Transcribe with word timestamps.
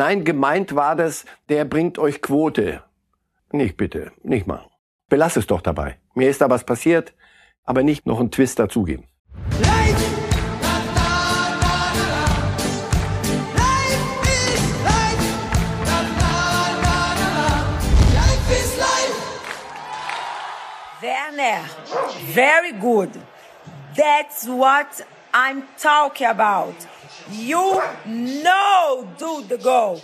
Nein, 0.00 0.24
gemeint 0.24 0.74
war 0.74 0.96
das, 0.96 1.26
der 1.50 1.66
bringt 1.66 1.98
euch 1.98 2.22
Quote. 2.22 2.82
Nicht 3.52 3.76
bitte, 3.76 4.12
nicht 4.22 4.46
machen. 4.46 4.70
Belass 5.10 5.36
es 5.36 5.46
doch 5.46 5.60
dabei. 5.60 5.98
Mir 6.14 6.30
ist 6.30 6.40
da 6.40 6.48
was 6.48 6.64
passiert, 6.64 7.12
aber 7.64 7.82
nicht 7.82 8.06
noch 8.06 8.18
einen 8.18 8.30
Twist 8.30 8.58
dazugeben. 8.58 9.04
Werner, 21.02 21.64
very 22.32 22.72
good. 22.80 23.10
That's 23.94 24.48
what 24.48 25.04
I'm 25.34 25.64
talking 25.76 26.28
about. 26.28 26.72
You 27.28 27.82
know 28.06 29.08
do 29.18 29.44
the 29.44 29.58
goal. 29.58 30.02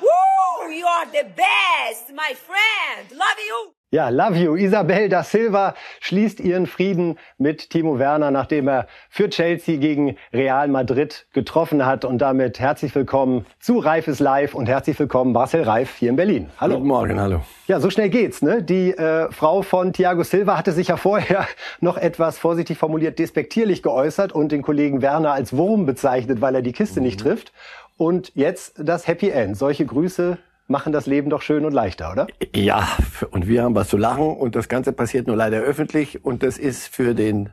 Woo! 0.00 0.70
You 0.70 0.86
are 0.86 1.06
the 1.06 1.24
best, 1.34 2.12
my 2.14 2.34
friend. 2.34 3.10
Love 3.10 3.38
you. 3.38 3.79
Ja, 3.92 4.08
love 4.08 4.36
you. 4.36 4.54
Isabel 4.54 5.08
da 5.08 5.24
Silva 5.24 5.74
schließt 5.98 6.38
ihren 6.38 6.68
Frieden 6.68 7.18
mit 7.38 7.70
Timo 7.70 7.98
Werner, 7.98 8.30
nachdem 8.30 8.68
er 8.68 8.86
für 9.08 9.28
Chelsea 9.28 9.78
gegen 9.78 10.16
Real 10.32 10.68
Madrid 10.68 11.26
getroffen 11.32 11.84
hat. 11.84 12.04
Und 12.04 12.18
damit 12.18 12.60
herzlich 12.60 12.94
willkommen 12.94 13.46
zu 13.58 13.78
Reifes 13.78 14.20
Live 14.20 14.54
und 14.54 14.68
herzlich 14.68 14.96
willkommen 14.96 15.32
Marcel 15.32 15.64
Reif 15.64 15.96
hier 15.96 16.10
in 16.10 16.14
Berlin. 16.14 16.50
Hallo. 16.58 16.76
Guten 16.76 16.86
Morgen, 16.86 17.20
hallo. 17.20 17.40
Ja, 17.66 17.80
so 17.80 17.90
schnell 17.90 18.10
geht's. 18.10 18.42
Ne? 18.42 18.62
Die 18.62 18.92
äh, 18.92 19.28
Frau 19.32 19.62
von 19.62 19.92
Thiago 19.92 20.22
Silva 20.22 20.56
hatte 20.56 20.70
sich 20.70 20.86
ja 20.86 20.96
vorher 20.96 21.48
noch 21.80 21.96
etwas 21.96 22.38
vorsichtig 22.38 22.78
formuliert 22.78 23.18
despektierlich 23.18 23.82
geäußert 23.82 24.30
und 24.30 24.52
den 24.52 24.62
Kollegen 24.62 25.02
Werner 25.02 25.32
als 25.32 25.56
Wurm 25.56 25.84
bezeichnet, 25.84 26.40
weil 26.40 26.54
er 26.54 26.62
die 26.62 26.72
Kiste 26.72 27.00
mhm. 27.00 27.06
nicht 27.06 27.18
trifft. 27.18 27.52
Und 27.96 28.30
jetzt 28.36 28.74
das 28.78 29.08
Happy 29.08 29.30
End. 29.30 29.56
Solche 29.56 29.84
Grüße 29.84 30.38
machen 30.70 30.92
das 30.92 31.06
Leben 31.06 31.28
doch 31.30 31.42
schön 31.42 31.64
und 31.64 31.72
leichter, 31.72 32.12
oder? 32.12 32.26
Ja, 32.54 32.88
und 33.30 33.48
wir 33.48 33.64
haben 33.64 33.74
was 33.74 33.88
zu 33.88 33.96
lachen 33.96 34.36
und 34.36 34.54
das 34.54 34.68
Ganze 34.68 34.92
passiert 34.92 35.26
nur 35.26 35.36
leider 35.36 35.58
öffentlich 35.58 36.24
und 36.24 36.42
das 36.42 36.56
ist 36.56 36.88
für 36.88 37.14
den 37.14 37.50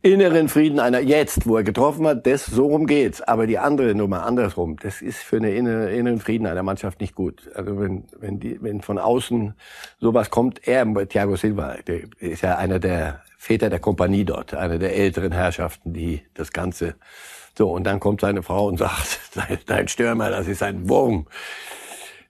inneren 0.00 0.48
Frieden 0.48 0.78
einer 0.78 1.00
jetzt, 1.00 1.46
wo 1.48 1.56
er 1.56 1.64
getroffen 1.64 2.06
hat, 2.06 2.26
das 2.26 2.46
so 2.46 2.66
rum 2.66 2.86
geht's. 2.86 3.20
Aber 3.20 3.48
die 3.48 3.58
andere 3.58 3.94
Nummer 3.94 4.24
andersrum, 4.24 4.76
das 4.80 5.02
ist 5.02 5.18
für 5.18 5.40
den 5.40 5.68
inneren 5.88 6.20
Frieden 6.20 6.46
einer 6.46 6.62
Mannschaft 6.62 7.00
nicht 7.00 7.16
gut. 7.16 7.50
Also 7.54 7.80
wenn 7.80 8.04
wenn 8.20 8.38
die 8.38 8.62
wenn 8.62 8.80
von 8.80 8.98
außen 8.98 9.54
sowas 10.00 10.30
kommt, 10.30 10.66
er 10.68 10.86
Thiago 11.08 11.34
Silva, 11.34 11.78
der 11.86 12.02
ist 12.20 12.42
ja 12.42 12.56
einer 12.56 12.78
der 12.78 13.22
Väter 13.36 13.70
der 13.70 13.80
Kompanie 13.80 14.24
dort, 14.24 14.54
einer 14.54 14.78
der 14.78 14.94
älteren 14.94 15.32
Herrschaften, 15.32 15.92
die 15.92 16.22
das 16.34 16.52
Ganze 16.52 16.94
so 17.56 17.72
und 17.72 17.84
dann 17.84 17.98
kommt 17.98 18.20
seine 18.20 18.44
Frau 18.44 18.68
und 18.68 18.78
sagt, 18.78 19.18
dein 19.66 19.88
Stürmer, 19.88 20.30
das 20.30 20.46
ist 20.46 20.62
ein 20.62 20.88
Wurm 20.88 21.26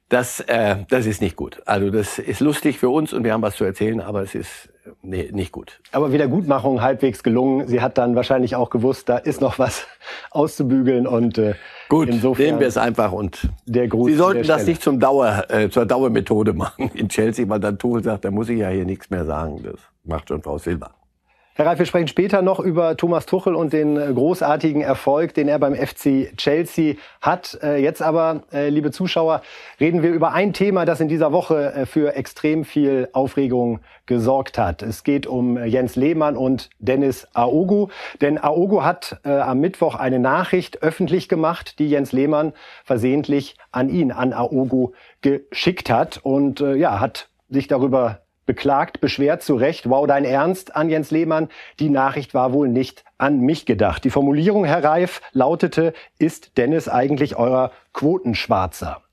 das, 0.09 0.39
äh, 0.41 0.77
das 0.89 1.05
ist 1.05 1.21
nicht 1.21 1.35
gut. 1.35 1.61
Also 1.65 1.91
das 1.91 2.17
ist 2.17 2.39
lustig 2.39 2.79
für 2.79 2.89
uns 2.89 3.13
und 3.13 3.23
wir 3.23 3.31
haben 3.31 3.43
was 3.43 3.55
zu 3.55 3.63
erzählen, 3.63 4.01
aber 4.01 4.23
es 4.23 4.33
ist 4.33 4.69
nee, 5.03 5.29
nicht 5.31 5.51
gut. 5.51 5.79
Aber 5.91 6.11
Wiedergutmachung 6.11 6.81
halbwegs 6.81 7.21
gelungen. 7.21 7.67
Sie 7.67 7.79
hat 7.79 7.99
dann 7.99 8.15
wahrscheinlich 8.15 8.55
auch 8.55 8.71
gewusst, 8.71 9.07
da 9.07 9.17
ist 9.17 9.39
noch 9.39 9.59
was 9.59 9.85
auszubügeln 10.31 11.05
und 11.05 11.37
äh, 11.37 11.53
gut. 11.89 12.09
Insofern 12.09 12.45
nehmen 12.45 12.59
wir 12.59 12.67
es 12.67 12.77
einfach 12.77 13.11
und 13.11 13.49
der 13.65 13.87
Gruß 13.87 14.09
Sie 14.09 14.17
sollten 14.17 14.47
das 14.47 14.65
nicht 14.65 14.81
zum 14.81 14.99
Dauer 14.99 15.45
äh, 15.49 15.69
zur 15.69 15.85
Dauermethode 15.85 16.53
machen 16.55 16.89
in 16.95 17.07
Chelsea, 17.07 17.47
weil 17.47 17.59
dann 17.59 17.77
Tuchel 17.77 18.03
sagt, 18.03 18.25
da 18.25 18.31
muss 18.31 18.49
ich 18.49 18.59
ja 18.59 18.69
hier 18.69 18.85
nichts 18.85 19.11
mehr 19.11 19.25
sagen. 19.25 19.61
Das 19.63 19.79
macht 20.03 20.29
schon 20.29 20.41
Frau 20.41 20.57
Silber. 20.57 20.91
Herr 21.59 21.65
Reif, 21.65 21.79
wir 21.79 21.85
sprechen 21.85 22.07
später 22.07 22.41
noch 22.41 22.61
über 22.61 22.95
Thomas 22.95 23.25
Tuchel 23.25 23.53
und 23.53 23.73
den 23.73 23.97
äh, 23.97 24.13
großartigen 24.13 24.81
Erfolg, 24.81 25.33
den 25.33 25.49
er 25.49 25.59
beim 25.59 25.75
FC 25.75 26.31
Chelsea 26.37 26.95
hat. 27.19 27.59
Äh, 27.61 27.83
jetzt 27.83 28.01
aber, 28.01 28.43
äh, 28.53 28.69
liebe 28.69 28.91
Zuschauer, 28.91 29.41
reden 29.77 30.01
wir 30.01 30.11
über 30.11 30.31
ein 30.31 30.53
Thema, 30.53 30.85
das 30.85 31.01
in 31.01 31.09
dieser 31.09 31.33
Woche 31.33 31.85
für 31.85 32.15
extrem 32.15 32.63
viel 32.63 33.09
Aufregung 33.11 33.81
gesorgt 34.05 34.57
hat. 34.57 34.83
Es 34.83 35.03
geht 35.03 35.27
um 35.27 35.61
Jens 35.61 35.97
Lehmann 35.97 36.37
und 36.37 36.69
Dennis 36.79 37.27
Aogo. 37.33 37.89
Denn 38.21 38.37
Aogo 38.37 38.85
hat 38.85 39.19
am 39.25 39.59
Mittwoch 39.59 39.95
eine 39.95 40.17
Nachricht 40.17 40.81
öffentlich 40.81 41.27
gemacht, 41.27 41.77
die 41.79 41.89
Jens 41.89 42.13
Lehmann 42.13 42.53
versehentlich 42.85 43.57
an 43.73 43.89
ihn, 43.89 44.13
an 44.13 44.31
Aogo, 44.31 44.93
geschickt 45.21 45.89
hat. 45.89 46.21
Und 46.23 46.61
ja, 46.61 47.01
hat 47.01 47.27
sich 47.49 47.67
darüber 47.67 48.21
beklagt, 48.49 48.99
beschwert 48.99 49.43
zu 49.43 49.53
Recht, 49.53 49.91
wow, 49.91 50.07
dein 50.07 50.25
Ernst 50.25 50.75
an 50.75 50.89
Jens 50.89 51.11
Lehmann, 51.11 51.49
die 51.79 51.91
Nachricht 51.91 52.33
war 52.33 52.51
wohl 52.51 52.67
nicht 52.67 53.03
an 53.19 53.41
mich 53.41 53.67
gedacht. 53.67 54.03
Die 54.03 54.09
Formulierung, 54.09 54.65
Herr 54.65 54.83
Reif, 54.83 55.21
lautete, 55.33 55.93
ist 56.17 56.57
Dennis 56.57 56.89
eigentlich 56.89 57.35
euer 57.35 57.71
Quotenschwarzer? 57.93 59.03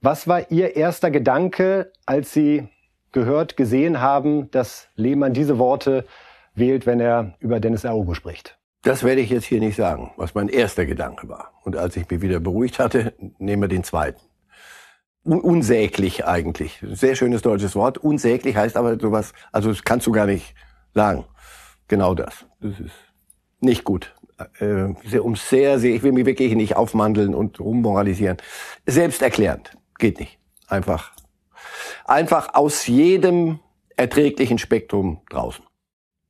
Was 0.00 0.26
war 0.26 0.50
Ihr 0.50 0.74
erster 0.74 1.12
Gedanke, 1.12 1.92
als 2.06 2.32
Sie 2.32 2.66
gehört, 3.12 3.56
gesehen 3.56 4.00
haben, 4.00 4.50
dass 4.50 4.88
Lehmann 4.96 5.32
diese 5.32 5.60
Worte 5.60 6.04
wählt, 6.56 6.86
wenn 6.86 6.98
er 6.98 7.34
über 7.38 7.60
Dennis 7.60 7.86
Aogo 7.86 8.14
spricht? 8.14 8.58
Das 8.82 9.04
werde 9.04 9.20
ich 9.20 9.30
jetzt 9.30 9.44
hier 9.44 9.60
nicht 9.60 9.76
sagen, 9.76 10.10
was 10.16 10.34
mein 10.34 10.48
erster 10.48 10.86
Gedanke 10.86 11.28
war. 11.28 11.52
Und 11.62 11.76
als 11.76 11.96
ich 11.96 12.10
mich 12.10 12.20
wieder 12.20 12.40
beruhigt 12.40 12.80
hatte, 12.80 13.14
nehmen 13.38 13.62
wir 13.62 13.68
den 13.68 13.84
zweiten 13.84 14.25
unsäglich 15.26 16.24
eigentlich. 16.26 16.82
Sehr 16.82 17.16
schönes 17.16 17.42
deutsches 17.42 17.74
Wort. 17.74 17.98
Unsäglich 17.98 18.56
heißt 18.56 18.76
aber 18.76 18.98
sowas, 18.98 19.32
also 19.52 19.70
das 19.70 19.82
kannst 19.82 20.06
du 20.06 20.12
gar 20.12 20.26
nicht 20.26 20.54
sagen. 20.94 21.24
Genau 21.88 22.14
das. 22.14 22.46
Das 22.60 22.78
ist 22.80 22.94
nicht 23.60 23.84
gut. 23.84 24.14
Äh, 24.58 24.94
sehr, 25.04 25.24
um 25.24 25.34
sehr, 25.34 25.78
sehr, 25.78 25.94
ich 25.94 26.02
will 26.02 26.12
mich 26.12 26.26
wirklich 26.26 26.54
nicht 26.54 26.76
aufmandeln 26.76 27.34
und 27.34 27.58
rummoralisieren. 27.60 28.36
Selbsterklärend. 28.86 29.76
Geht 29.98 30.20
nicht. 30.20 30.38
Einfach, 30.68 31.12
einfach 32.04 32.54
aus 32.54 32.86
jedem 32.86 33.60
erträglichen 33.96 34.58
Spektrum 34.58 35.22
draußen. 35.30 35.64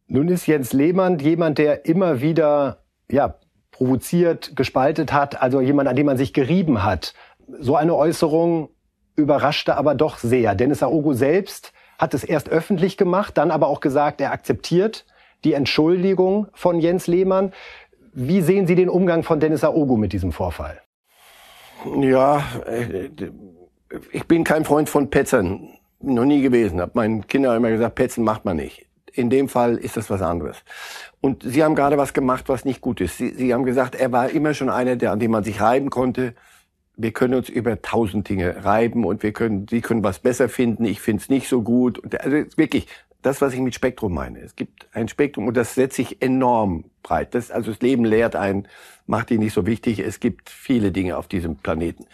Nun 0.06 0.28
ist 0.28 0.46
Jens 0.46 0.72
Lehmann 0.72 1.18
jemand, 1.18 1.58
der 1.58 1.84
immer 1.84 2.20
wieder, 2.20 2.84
ja, 3.10 3.38
provoziert, 3.72 4.54
gespaltet 4.54 5.12
hat, 5.12 5.42
also 5.42 5.60
jemand, 5.60 5.88
an 5.88 5.96
dem 5.96 6.06
man 6.06 6.16
sich 6.16 6.32
gerieben 6.32 6.84
hat. 6.84 7.12
So 7.58 7.76
eine 7.76 7.94
Äußerung 7.94 8.70
überraschte 9.16 9.76
aber 9.76 9.94
doch 9.94 10.18
sehr. 10.18 10.54
Dennis 10.54 10.82
Aogo 10.82 11.12
selbst 11.12 11.72
hat 11.98 12.14
es 12.14 12.24
erst 12.24 12.48
öffentlich 12.48 12.96
gemacht, 12.96 13.36
dann 13.38 13.50
aber 13.50 13.68
auch 13.68 13.80
gesagt, 13.80 14.20
er 14.20 14.32
akzeptiert 14.32 15.06
die 15.44 15.54
Entschuldigung 15.54 16.48
von 16.52 16.80
Jens 16.80 17.06
Lehmann. 17.06 17.52
Wie 18.12 18.40
sehen 18.40 18.66
Sie 18.66 18.74
den 18.74 18.88
Umgang 18.88 19.22
von 19.22 19.40
Dennis 19.40 19.64
Aogo 19.64 19.96
mit 19.96 20.12
diesem 20.12 20.32
Vorfall? 20.32 20.80
Ja, 22.00 22.42
äh, 22.66 23.10
ich 24.12 24.26
bin 24.26 24.44
kein 24.44 24.64
Freund 24.64 24.88
von 24.88 25.10
Petzern, 25.10 25.68
noch 26.00 26.24
nie 26.24 26.42
gewesen. 26.42 26.80
Hab 26.80 26.94
meinen 26.94 27.26
Kindern 27.26 27.56
immer 27.56 27.70
gesagt, 27.70 27.94
Petzen 27.94 28.24
macht 28.24 28.44
man 28.44 28.56
nicht. 28.56 28.86
In 29.12 29.30
dem 29.30 29.48
Fall 29.48 29.76
ist 29.76 29.96
das 29.96 30.10
was 30.10 30.20
anderes. 30.20 30.58
Und 31.20 31.42
Sie 31.42 31.62
haben 31.64 31.74
gerade 31.74 31.96
was 31.96 32.12
gemacht, 32.12 32.48
was 32.48 32.64
nicht 32.64 32.80
gut 32.80 33.00
ist. 33.00 33.16
Sie, 33.16 33.30
Sie 33.30 33.54
haben 33.54 33.64
gesagt, 33.64 33.94
er 33.94 34.12
war 34.12 34.28
immer 34.30 34.52
schon 34.52 34.68
einer, 34.68 34.96
der, 34.96 35.12
an 35.12 35.20
dem 35.20 35.30
man 35.30 35.44
sich 35.44 35.60
reiben 35.60 35.90
konnte 35.90 36.34
wir 36.96 37.12
können 37.12 37.34
uns 37.34 37.48
über 37.48 37.80
tausend 37.82 38.28
Dinge 38.28 38.64
reiben 38.64 39.04
und 39.04 39.22
wir 39.22 39.32
können, 39.32 39.66
Sie 39.68 39.80
können 39.80 40.02
was 40.02 40.18
besser 40.18 40.48
finden, 40.48 40.84
ich 40.84 41.00
finde 41.00 41.22
es 41.22 41.28
nicht 41.28 41.48
so 41.48 41.62
gut. 41.62 42.00
Also 42.22 42.36
wirklich, 42.56 42.86
das, 43.22 43.40
was 43.40 43.52
ich 43.52 43.60
mit 43.60 43.74
Spektrum 43.74 44.14
meine. 44.14 44.40
Es 44.40 44.54
gibt 44.54 44.86
ein 44.92 45.08
Spektrum 45.08 45.48
und 45.48 45.56
das 45.56 45.74
setzt 45.74 45.96
sich 45.96 46.22
enorm 46.22 46.84
breit. 47.02 47.34
Das, 47.34 47.50
also 47.50 47.72
das 47.72 47.80
Leben 47.80 48.04
lehrt 48.04 48.36
einen, 48.36 48.68
macht 49.06 49.30
ihn 49.30 49.40
nicht 49.40 49.52
so 49.52 49.66
wichtig. 49.66 49.98
Es 49.98 50.20
gibt 50.20 50.48
viele 50.48 50.92
Dinge 50.92 51.16
auf 51.16 51.26
diesem 51.26 51.56
Planeten. 51.56 52.06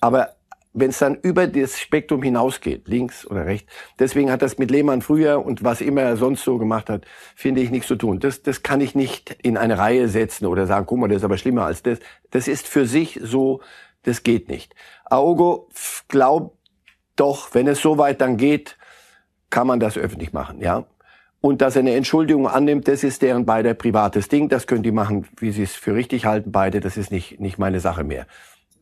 Aber 0.00 0.34
wenn 0.74 0.90
es 0.90 0.98
dann 0.98 1.14
über 1.14 1.46
das 1.46 1.78
Spektrum 1.78 2.22
hinausgeht, 2.22 2.88
links 2.88 3.26
oder 3.26 3.46
rechts, 3.46 3.72
deswegen 3.98 4.30
hat 4.30 4.42
das 4.42 4.58
mit 4.58 4.70
Lehmann 4.70 5.02
früher 5.02 5.44
und 5.44 5.64
was 5.64 5.80
immer 5.80 6.02
er 6.02 6.16
sonst 6.16 6.44
so 6.44 6.58
gemacht 6.58 6.90
hat, 6.90 7.04
finde 7.36 7.60
ich 7.62 7.70
nichts 7.70 7.86
zu 7.88 7.96
tun. 7.96 8.18
Das, 8.18 8.42
das 8.42 8.62
kann 8.62 8.80
ich 8.80 8.94
nicht 8.94 9.36
in 9.42 9.56
eine 9.56 9.78
Reihe 9.78 10.08
setzen 10.08 10.46
oder 10.46 10.66
sagen, 10.66 10.84
guck 10.86 10.98
mal, 10.98 11.08
das 11.08 11.18
ist 11.18 11.24
aber 11.24 11.38
schlimmer 11.38 11.64
als 11.64 11.82
das. 11.82 12.00
Das 12.32 12.48
ist 12.48 12.66
für 12.66 12.86
sich 12.86 13.20
so 13.22 13.60
das 14.04 14.22
geht 14.22 14.48
nicht. 14.48 14.74
Aogo 15.04 15.68
glaubt 16.08 16.56
doch, 17.16 17.54
wenn 17.54 17.66
es 17.66 17.80
so 17.80 17.98
weit 17.98 18.20
dann 18.20 18.36
geht, 18.36 18.76
kann 19.50 19.66
man 19.66 19.80
das 19.80 19.96
öffentlich 19.96 20.32
machen, 20.32 20.60
ja. 20.60 20.84
Und 21.40 21.60
dass 21.60 21.76
er 21.76 21.80
eine 21.80 21.94
Entschuldigung 21.94 22.48
annimmt, 22.48 22.88
das 22.88 23.04
ist 23.04 23.20
deren 23.20 23.44
beider 23.44 23.74
privates 23.74 24.28
Ding. 24.28 24.48
Das 24.48 24.66
können 24.66 24.82
die 24.82 24.92
machen, 24.92 25.28
wie 25.36 25.50
sie 25.50 25.64
es 25.64 25.74
für 25.74 25.94
richtig 25.94 26.24
halten, 26.24 26.52
beide. 26.52 26.80
Das 26.80 26.96
ist 26.96 27.12
nicht, 27.12 27.38
nicht 27.38 27.58
meine 27.58 27.80
Sache 27.80 28.02
mehr. 28.02 28.26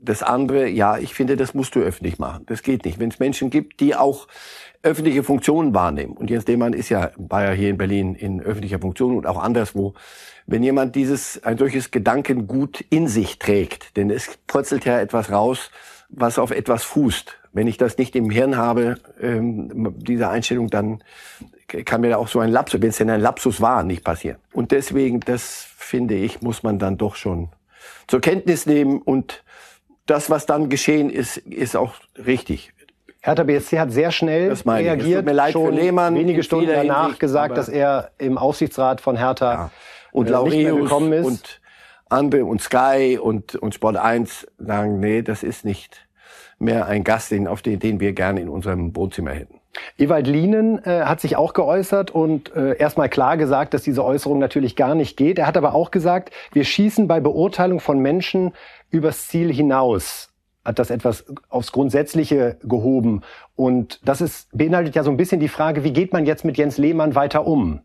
Das 0.05 0.23
andere, 0.23 0.69
ja, 0.69 0.99
ich 0.99 1.15
finde, 1.15 1.37
das 1.37 1.55
musst 1.55 1.75
du 1.77 1.81
öffentlich 1.81 2.19
machen. 2.19 2.45
Das 2.47 2.63
geht 2.63 2.85
nicht. 2.85 2.99
Wenn 2.99 3.11
es 3.11 3.21
Menschen 3.21 3.51
gibt, 3.51 3.81
die 3.81 3.95
auch 3.95 4.27
öffentliche 4.83 5.23
Funktionen 5.23 5.75
wahrnehmen. 5.75 6.15
Und 6.15 6.29
Jens 6.29 6.47
Lehmann 6.47 6.73
ist 6.73 6.89
ja, 6.89 7.13
war 7.17 7.45
ja 7.45 7.51
hier 7.53 7.71
in 7.71 7.79
Berlin 7.79 8.15
in 8.15 8.41
öffentlicher 8.41 8.81
Funktion 8.81 9.17
und 9.17 9.27
auch 9.27 9.41
anderswo. 9.41 9.95
Wenn 10.47 10.65
jemand 10.65 10.97
dieses, 10.97 11.43
ein 11.45 11.57
solches 11.57 11.93
Gedankengut 11.93 12.85
in 12.91 13.07
sich 13.07 13.39
trägt, 13.39 13.97
denn 13.97 14.11
es 14.11 14.39
purzelt 14.49 14.85
ja 14.85 15.01
etwas 15.01 15.31
raus, 15.31 15.71
was 16.09 16.39
auf 16.39 16.51
etwas 16.51 16.83
fußt. 16.83 17.39
Wenn 17.53 17.69
ich 17.69 17.77
das 17.77 17.97
nicht 17.97 18.17
im 18.17 18.31
Hirn 18.31 18.57
habe, 18.57 18.97
ähm, 19.21 19.95
diese 19.99 20.29
Einstellung, 20.29 20.69
dann 20.69 21.03
kann 21.69 22.01
mir 22.01 22.11
da 22.11 22.17
auch 22.17 22.29
so 22.29 22.41
ein 22.41 22.51
Lapsus, 22.51 22.83
wenn 22.83 22.89
es 22.89 22.97
denn 22.97 23.11
ein 23.11 23.21
Lapsus 23.21 23.61
war, 23.61 23.83
nicht 23.85 24.05
passieren. 24.05 24.39
Und 24.53 24.73
deswegen, 24.73 25.21
das 25.21 25.67
finde 25.77 26.15
ich, 26.15 26.43
muss 26.43 26.63
man 26.63 26.79
dann 26.79 26.99
doch 26.99 27.15
schon 27.15 27.51
zur 28.09 28.21
Kenntnis 28.21 28.67
nehmen 28.67 29.01
und 29.01 29.43
das, 30.07 30.31
was 30.31 30.47
dann 30.47 30.69
geschehen 30.69 31.11
ist, 31.11 31.37
ist 31.37 31.77
auch 31.77 31.95
richtig. 32.17 32.73
Hertha 33.21 33.45
BSC 33.45 33.79
hat 33.79 33.93
sehr 33.93 34.11
schnell 34.11 34.53
reagiert. 34.53 35.01
Es 35.01 35.15
tut 35.17 35.25
mir 35.25 35.33
leid 35.33 35.53
schon 35.53 35.75
für 35.75 35.81
Lehmann 35.81 36.15
wenige 36.17 36.43
Stunden 36.43 36.67
danach 36.67 37.03
Hinsicht, 37.03 37.21
gesagt, 37.21 37.57
dass 37.57 37.69
er 37.69 38.11
im 38.19 38.37
Aufsichtsrat 38.37 39.01
von 39.01 39.17
Hertha 39.17 39.53
ja. 39.53 39.71
und 40.11 40.29
äh, 40.29 40.43
nicht 40.43 40.57
mehr 40.65 40.75
gekommen 40.75 41.13
ist. 41.13 41.25
Und 41.25 41.61
andere 42.09 42.45
und 42.45 42.61
Sky 42.61 43.19
und, 43.21 43.55
und 43.55 43.75
Sport 43.75 43.97
1 43.97 44.49
sagen, 44.59 44.99
nee, 44.99 45.23
das 45.23 45.45
ist 45.45 45.65
nicht 45.65 46.09
mehr 46.59 46.87
ein 46.87 47.05
Gast, 47.05 47.31
den, 47.31 47.47
auf 47.47 47.63
den, 47.63 47.79
den 47.79 48.01
wir 48.01 48.13
gerne 48.13 48.41
in 48.41 48.49
unserem 48.49 48.95
Wohnzimmer 48.97 49.31
hätten. 49.31 49.62
Ewald 49.99 50.27
Lienen 50.27 50.85
äh, 50.85 51.03
hat 51.03 51.21
sich 51.21 51.37
auch 51.37 51.55
geäußert 51.55 52.11
und 52.11 52.55
äh, 52.55 52.77
erstmal 52.77 53.09
klar 53.09 53.37
gesagt, 53.37 53.75
dass 53.75 53.83
diese 53.83 54.05
Äußerung 54.05 54.39
natürlich 54.39 54.77
gar 54.77 54.95
nicht 54.95 55.17
geht. 55.17 55.39
Er 55.39 55.47
hat 55.47 55.57
aber 55.57 55.75
auch 55.75 55.91
gesagt, 55.91 56.31
wir 56.53 56.65
schießen 56.65 57.09
bei 57.09 57.21
Beurteilung 57.21 57.81
von 57.81 57.99
Menschen 57.99 58.53
übers 58.91 59.29
Ziel 59.29 59.53
hinaus 59.53 60.29
hat 60.65 60.79
das 60.79 60.91
etwas 60.91 61.25
aufs 61.49 61.73
Grundsätzliche 61.73 62.57
gehoben. 62.63 63.23
Und 63.57 64.01
das 64.05 64.21
ist, 64.21 64.49
beinhaltet 64.57 64.95
ja 64.95 65.03
so 65.03 65.11
ein 65.11 65.17
bisschen 65.17 65.41
die 65.41 65.49
Frage, 65.49 65.85
wie 65.85 65.93
geht 65.93 66.13
man 66.13 66.25
jetzt 66.25 66.45
mit 66.45 66.57
Jens 66.57 66.79
Lehmann 66.79 67.15
weiter 67.15 67.47
um? 67.47 67.81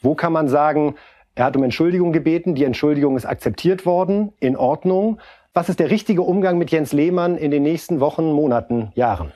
Wo 0.00 0.14
kann 0.14 0.32
man 0.32 0.48
sagen, 0.48 0.94
er 1.34 1.44
hat 1.46 1.56
um 1.56 1.62
Entschuldigung 1.62 2.12
gebeten, 2.12 2.54
die 2.54 2.64
Entschuldigung 2.64 3.16
ist 3.16 3.26
akzeptiert 3.26 3.86
worden, 3.86 4.32
in 4.40 4.56
Ordnung. 4.56 5.18
Was 5.54 5.68
ist 5.68 5.80
der 5.80 5.90
richtige 5.90 6.22
Umgang 6.22 6.58
mit 6.58 6.70
Jens 6.70 6.92
Lehmann 6.92 7.36
in 7.36 7.50
den 7.50 7.62
nächsten 7.62 8.00
Wochen, 8.00 8.32
Monaten, 8.32 8.92
Jahren? 8.94 9.32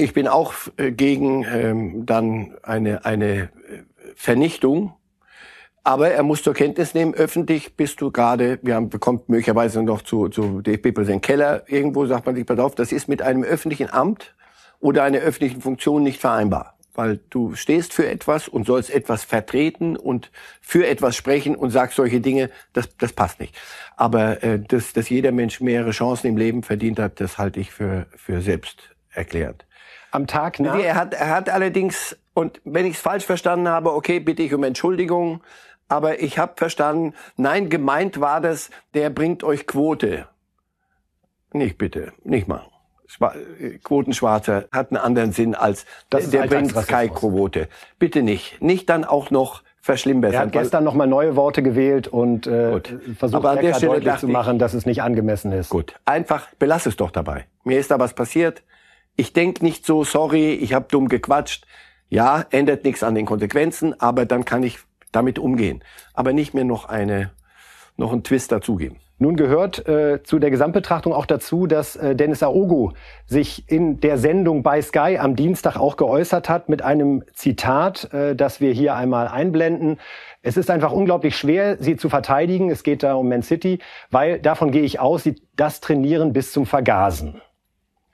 Ich 0.00 0.14
bin 0.14 0.28
auch 0.28 0.54
äh, 0.76 0.92
gegen 0.92 1.44
ähm, 1.44 2.06
dann 2.06 2.56
eine, 2.62 3.04
eine 3.04 3.42
äh, 3.42 3.48
Vernichtung 4.14 4.94
aber 5.82 6.10
er 6.10 6.22
muss 6.22 6.42
zur 6.42 6.54
Kenntnis 6.54 6.94
nehmen, 6.94 7.14
öffentlich 7.14 7.74
bist 7.74 8.00
du 8.00 8.10
gerade, 8.10 8.58
wir 8.62 8.74
haben, 8.74 8.90
bekommt 8.90 9.28
möglicherweise 9.28 9.82
noch 9.82 10.02
zu, 10.02 10.28
zu 10.28 10.60
DFB-Präsident 10.60 11.22
Keller, 11.22 11.64
irgendwo 11.68 12.04
sagt 12.06 12.26
man 12.26 12.34
sich, 12.34 12.44
pass 12.44 12.58
auf, 12.58 12.74
das 12.74 12.92
ist 12.92 13.08
mit 13.08 13.22
einem 13.22 13.44
öffentlichen 13.44 13.90
Amt 13.90 14.34
oder 14.78 15.04
einer 15.04 15.18
öffentlichen 15.18 15.62
Funktion 15.62 16.02
nicht 16.02 16.20
vereinbar. 16.20 16.76
Weil 16.92 17.20
du 17.30 17.54
stehst 17.54 17.94
für 17.94 18.06
etwas 18.06 18.46
und 18.46 18.66
sollst 18.66 18.90
etwas 18.90 19.24
vertreten 19.24 19.96
und 19.96 20.30
für 20.60 20.86
etwas 20.86 21.16
sprechen 21.16 21.56
und 21.56 21.70
sagst 21.70 21.96
solche 21.96 22.20
Dinge, 22.20 22.50
das, 22.74 22.94
das 22.98 23.12
passt 23.14 23.40
nicht. 23.40 23.56
Aber 23.96 24.42
äh, 24.42 24.60
dass, 24.60 24.92
dass 24.92 25.08
jeder 25.08 25.32
Mensch 25.32 25.60
mehrere 25.60 25.92
Chancen 25.92 26.26
im 26.26 26.36
Leben 26.36 26.62
verdient 26.62 26.98
hat, 26.98 27.20
das 27.20 27.38
halte 27.38 27.58
ich 27.58 27.70
für, 27.70 28.06
für 28.16 28.42
selbst 28.42 28.94
erklärend. 29.12 29.64
Am 30.10 30.26
Tag 30.26 30.60
nach? 30.60 30.78
Er 30.78 30.94
hat, 30.94 31.14
er 31.14 31.30
hat 31.30 31.48
allerdings, 31.48 32.16
und 32.34 32.60
wenn 32.64 32.86
ich 32.86 32.94
es 32.94 33.00
falsch 33.00 33.24
verstanden 33.24 33.68
habe, 33.68 33.92
okay, 33.94 34.20
bitte 34.20 34.42
ich 34.42 34.52
um 34.54 34.64
Entschuldigung, 34.64 35.42
aber 35.88 36.22
ich 36.22 36.38
habe 36.38 36.52
verstanden, 36.56 37.14
nein, 37.36 37.68
gemeint 37.68 38.20
war 38.20 38.40
das, 38.40 38.70
der 38.94 39.10
bringt 39.10 39.42
euch 39.42 39.66
Quote. 39.66 40.26
Nicht 41.52 41.78
bitte, 41.78 42.12
nicht 42.22 42.46
machen. 42.46 42.70
Quotenschwarzer 43.82 44.66
hat 44.70 44.90
einen 44.90 44.98
anderen 44.98 45.32
Sinn 45.32 45.56
als 45.56 45.84
das 46.10 46.30
der, 46.30 46.42
der 46.42 46.48
bringt 46.48 46.74
keine 46.86 47.10
Quote. 47.10 47.68
Bitte 47.98 48.22
nicht. 48.22 48.62
Nicht 48.62 48.88
dann 48.88 49.04
auch 49.04 49.32
noch 49.32 49.64
verschlimmbessern. 49.80 50.34
Er 50.34 50.46
hat 50.46 50.52
gestern 50.52 50.84
noch 50.84 50.94
mal 50.94 51.08
neue 51.08 51.34
Worte 51.34 51.62
gewählt 51.62 52.06
und 52.06 52.46
äh, 52.46 52.80
versucht 53.18 53.34
Aber 53.34 53.50
an 53.50 53.60
der 53.60 53.74
Stelle 53.74 53.94
deutlich 53.94 54.16
zu 54.18 54.28
machen, 54.28 54.60
dass 54.60 54.74
es 54.74 54.86
nicht 54.86 55.02
angemessen 55.02 55.50
ist. 55.50 55.70
Gut, 55.70 55.94
einfach 56.04 56.46
belass 56.58 56.86
es 56.86 56.96
doch 56.96 57.10
dabei. 57.10 57.46
Mir 57.64 57.80
ist 57.80 57.90
da 57.90 57.98
was 57.98 58.14
passiert. 58.14 58.62
Ich 59.20 59.34
denk 59.34 59.60
nicht 59.60 59.84
so, 59.84 60.02
sorry, 60.02 60.54
ich 60.54 60.72
habe 60.72 60.86
dumm 60.90 61.10
gequatscht. 61.10 61.66
Ja, 62.08 62.46
ändert 62.48 62.84
nichts 62.84 63.02
an 63.02 63.14
den 63.14 63.26
Konsequenzen, 63.26 64.00
aber 64.00 64.24
dann 64.24 64.46
kann 64.46 64.62
ich 64.62 64.78
damit 65.12 65.38
umgehen. 65.38 65.84
Aber 66.14 66.32
nicht 66.32 66.54
mehr 66.54 66.64
noch 66.64 66.86
eine, 66.86 67.30
noch 67.98 68.12
einen 68.14 68.24
Twist 68.24 68.50
dazugeben. 68.50 68.96
Nun 69.18 69.36
gehört 69.36 69.86
äh, 69.86 70.22
zu 70.22 70.38
der 70.38 70.50
Gesamtbetrachtung 70.50 71.12
auch 71.12 71.26
dazu, 71.26 71.66
dass 71.66 71.96
äh, 71.96 72.16
Dennis 72.16 72.42
Aogo 72.42 72.94
sich 73.26 73.70
in 73.70 74.00
der 74.00 74.16
Sendung 74.16 74.62
bei 74.62 74.80
Sky 74.80 75.18
am 75.20 75.36
Dienstag 75.36 75.76
auch 75.76 75.98
geäußert 75.98 76.48
hat 76.48 76.70
mit 76.70 76.80
einem 76.80 77.22
Zitat, 77.34 78.10
äh, 78.14 78.34
das 78.34 78.62
wir 78.62 78.72
hier 78.72 78.94
einmal 78.94 79.28
einblenden. 79.28 79.98
Es 80.40 80.56
ist 80.56 80.70
einfach 80.70 80.92
unglaublich 80.92 81.36
schwer, 81.36 81.76
sie 81.78 81.98
zu 81.98 82.08
verteidigen. 82.08 82.70
Es 82.70 82.84
geht 82.84 83.02
da 83.02 83.16
um 83.16 83.28
Man 83.28 83.42
City, 83.42 83.80
weil 84.10 84.40
davon 84.40 84.70
gehe 84.70 84.80
ich 84.80 84.98
aus, 84.98 85.24
sie 85.24 85.34
das 85.56 85.80
trainieren 85.80 86.32
bis 86.32 86.52
zum 86.52 86.64
Vergasen. 86.64 87.42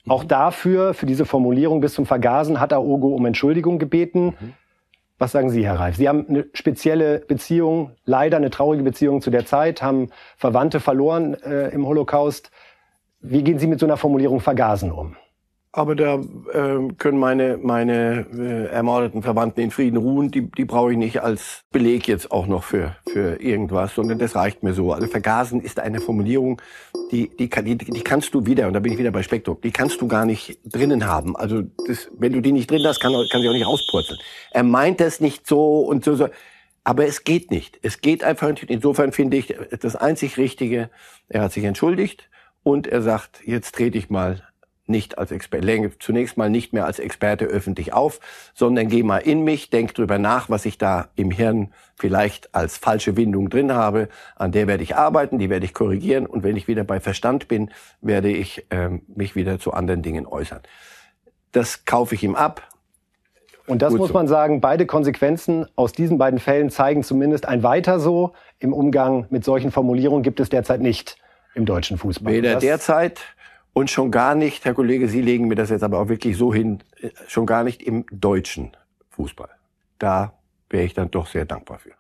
Auch 0.09 0.25
dafür, 0.25 0.95
für 0.95 1.07
diese 1.07 1.25
Formulierung 1.25 1.81
bis 1.81 1.95
zum 1.95 2.07
Vergasen, 2.07 2.61
hat 2.61 2.73
Aogo 2.73 3.09
um 3.09 3.27
Entschuldigung 3.27 3.79
gebeten. 3.79 4.27
Mhm. 4.27 4.53
Was 5.19 5.33
sagen 5.33 5.51
Sie, 5.51 5.65
Herr 5.65 5.81
Reif? 5.81 5.97
Sie 5.97 6.09
haben 6.09 6.27
eine 6.29 6.47
spezielle 6.53 7.21
Beziehung, 7.21 7.93
leider 8.05 8.37
eine 8.37 8.51
traurige 8.51 8.83
Beziehung 8.83 9.23
zu 9.23 9.31
der 9.31 9.47
Zeit, 9.47 9.83
haben 9.83 10.11
Verwandte 10.37 10.79
verloren 10.79 11.35
äh, 11.35 11.71
im 11.71 11.87
Holocaust. 11.87 12.51
Wie 13.21 13.43
gehen 13.43 13.59
Sie 13.59 13.67
mit 13.67 13.81
so 13.81 13.87
einer 13.87 13.97
Formulierung 13.97 14.41
Vergasen 14.41 14.93
um? 14.93 15.17
Aber 15.77 15.95
da 15.95 16.15
äh, 16.15 16.89
können 16.97 17.19
meine, 17.19 17.59
meine 17.59 18.25
äh, 18.33 18.73
ermordeten 18.73 19.23
Verwandten 19.23 19.61
in 19.61 19.71
Frieden 19.71 19.99
ruhen. 19.99 20.31
Die, 20.31 20.51
die 20.51 20.65
brauche 20.65 20.93
ich 20.93 20.97
nicht 20.97 21.21
als 21.21 21.65
Beleg 21.71 22.09
jetzt 22.09 22.31
auch 22.31 22.47
noch 22.47 22.65
für, 22.65 22.97
für 23.07 23.43
irgendwas, 23.43 23.95
sondern 23.95 24.19
das 24.19 24.35
reicht 24.35 24.63
mir 24.63 24.73
so. 24.73 24.95
Also 24.95 25.07
vergasen 25.07 25.61
ist 25.61 25.79
eine 25.79 26.01
Formulierung, 26.01 26.63
die, 27.13 27.29
die, 27.37 27.51
die, 27.51 27.77
die 27.77 28.01
kannst 28.01 28.33
du 28.33 28.47
wieder, 28.47 28.69
und 28.69 28.73
da 28.73 28.81
bin 28.81 28.91
ich 28.91 28.99
wieder 28.99 29.11
bei 29.11 29.23
Spektrum, 29.23 29.59
die 29.63 29.71
kannst 29.71 30.01
du 30.01 30.09
gar 30.09 30.25
nicht 30.25 30.59
drinnen 30.65 31.07
haben. 31.07 31.37
Also 31.37 31.65
das, 31.87 32.09
wenn 32.19 32.33
du 32.33 32.41
die 32.41 32.53
nicht 32.53 32.71
drin 32.71 32.83
hast, 32.87 32.99
kann, 32.99 33.13
kann 33.31 33.43
sie 33.43 33.49
auch 33.51 33.53
nicht 33.53 33.67
rauspurzeln. 33.67 34.19
Er 34.53 34.63
meint 34.63 35.03
es 35.03 35.21
nicht 35.21 35.47
so 35.47 35.81
und 35.81 36.07
so, 36.07 36.15
so. 36.15 36.29
Aber 36.85 37.07
es 37.07 37.23
geht 37.23 37.51
nicht. 37.51 37.79
Es 37.83 38.01
geht 38.01 38.25
einfach 38.25 38.49
nicht. 38.49 38.63
Insofern 38.71 39.13
finde 39.13 39.37
ich 39.37 39.55
das 39.83 39.95
einzig 39.95 40.39
Richtige, 40.39 40.89
er 41.29 41.43
hat 41.43 41.53
sich 41.53 41.65
entschuldigt 41.65 42.31
und 42.63 42.87
er 42.87 43.03
sagt, 43.03 43.43
jetzt 43.45 43.75
trete 43.75 43.99
ich 43.99 44.09
mal 44.09 44.43
nicht 44.89 45.19
als 45.19 45.31
Experte, 45.31 45.91
zunächst 45.99 46.37
mal 46.37 46.51
nicht 46.51 46.73
mehr 46.73 46.87
als 46.87 46.99
Experte 46.99 47.47
öffentlich 47.47 47.93
auf, 47.93 48.21
sondern 48.55 48.89
geh 48.89 49.03
mal 49.03 49.19
in 49.19 49.43
mich, 49.43 49.71
denk 49.71 49.95
drüber 49.95 50.19
nach, 50.19 50.49
was 50.49 50.65
ich 50.65 50.79
da 50.79 51.09
im 51.17 51.31
Hirn 51.31 51.73
vielleicht 51.97 52.55
als 52.55 52.77
falsche 52.77 53.17
Windung 53.17 53.51
drin 53.51 53.73
habe. 53.73 54.09
An 54.37 54.53
der 54.53 54.67
werde 54.67 54.83
ich 54.83 54.97
arbeiten, 54.97 55.39
die 55.39 55.51
werde 55.51 55.65
ich 55.65 55.75
korrigieren 55.75 56.27
und 56.27 56.43
wenn 56.43 56.57
ich 56.57 56.69
wieder 56.69 56.85
bei 56.85 57.01
Verstand 57.01 57.49
bin, 57.49 57.71
werde 58.01 58.31
ich 58.31 58.67
ähm, 58.71 59.03
mich 59.09 59.35
wieder 59.35 59.59
zu 59.59 59.73
anderen 59.73 60.03
Dingen 60.03 60.27
äußern. 60.27 60.61
Das 61.53 61.85
kaufe 61.85 62.15
ich 62.15 62.23
ihm 62.23 62.35
ab. 62.35 62.69
Und 63.67 63.83
das 63.83 63.91
Gut 63.91 63.99
muss 63.99 64.13
man 64.13 64.29
sagen, 64.29 64.61
beide 64.61 64.87
Konsequenzen 64.87 65.67
aus 65.75 65.93
diesen 65.93 66.19
beiden 66.19 66.39
Fällen 66.39 66.71
zeigen 66.71 67.03
zumindest 67.03 67.49
ein 67.49 67.63
Weiter 67.65 67.99
so. 67.99 68.33
Im 68.61 68.73
Umgang 68.73 69.27
mit 69.31 69.45
solchen 69.45 69.73
Formulierungen 69.73 70.23
gibt 70.23 70.39
es 70.39 70.49
derzeit 70.49 70.81
nicht 70.81 71.17
im 71.55 71.65
deutschen 71.65 71.99
Fußball. 71.99 72.33
Weder 72.33 72.55
das 72.55 72.61
derzeit 72.61 73.21
und 73.77 73.91
schon 73.91 74.11
gar 74.11 74.35
nicht, 74.35 74.65
Herr 74.65 74.73
Kollege, 74.73 75.07
Sie 75.07 75.21
legen 75.21 75.49
mir 75.49 75.55
das 75.55 75.69
jetzt 75.69 75.83
aber 75.83 76.01
auch 76.01 76.09
wirklich 76.09 76.39
so 76.39 76.55
hin, 76.55 76.79
äh, 77.03 77.11
schon 77.29 77.45
gar 77.45 77.63
nicht 77.63 77.83
im 77.83 78.07
deutschen 78.11 78.75
Fußball. 79.11 79.51
Da 79.99 80.33
wäre 80.71 80.85
ich 80.85 80.95
dann 80.95 81.11
doch 81.11 81.27
sehr 81.27 81.45
dankbar 81.45 81.79
für. 81.79 81.91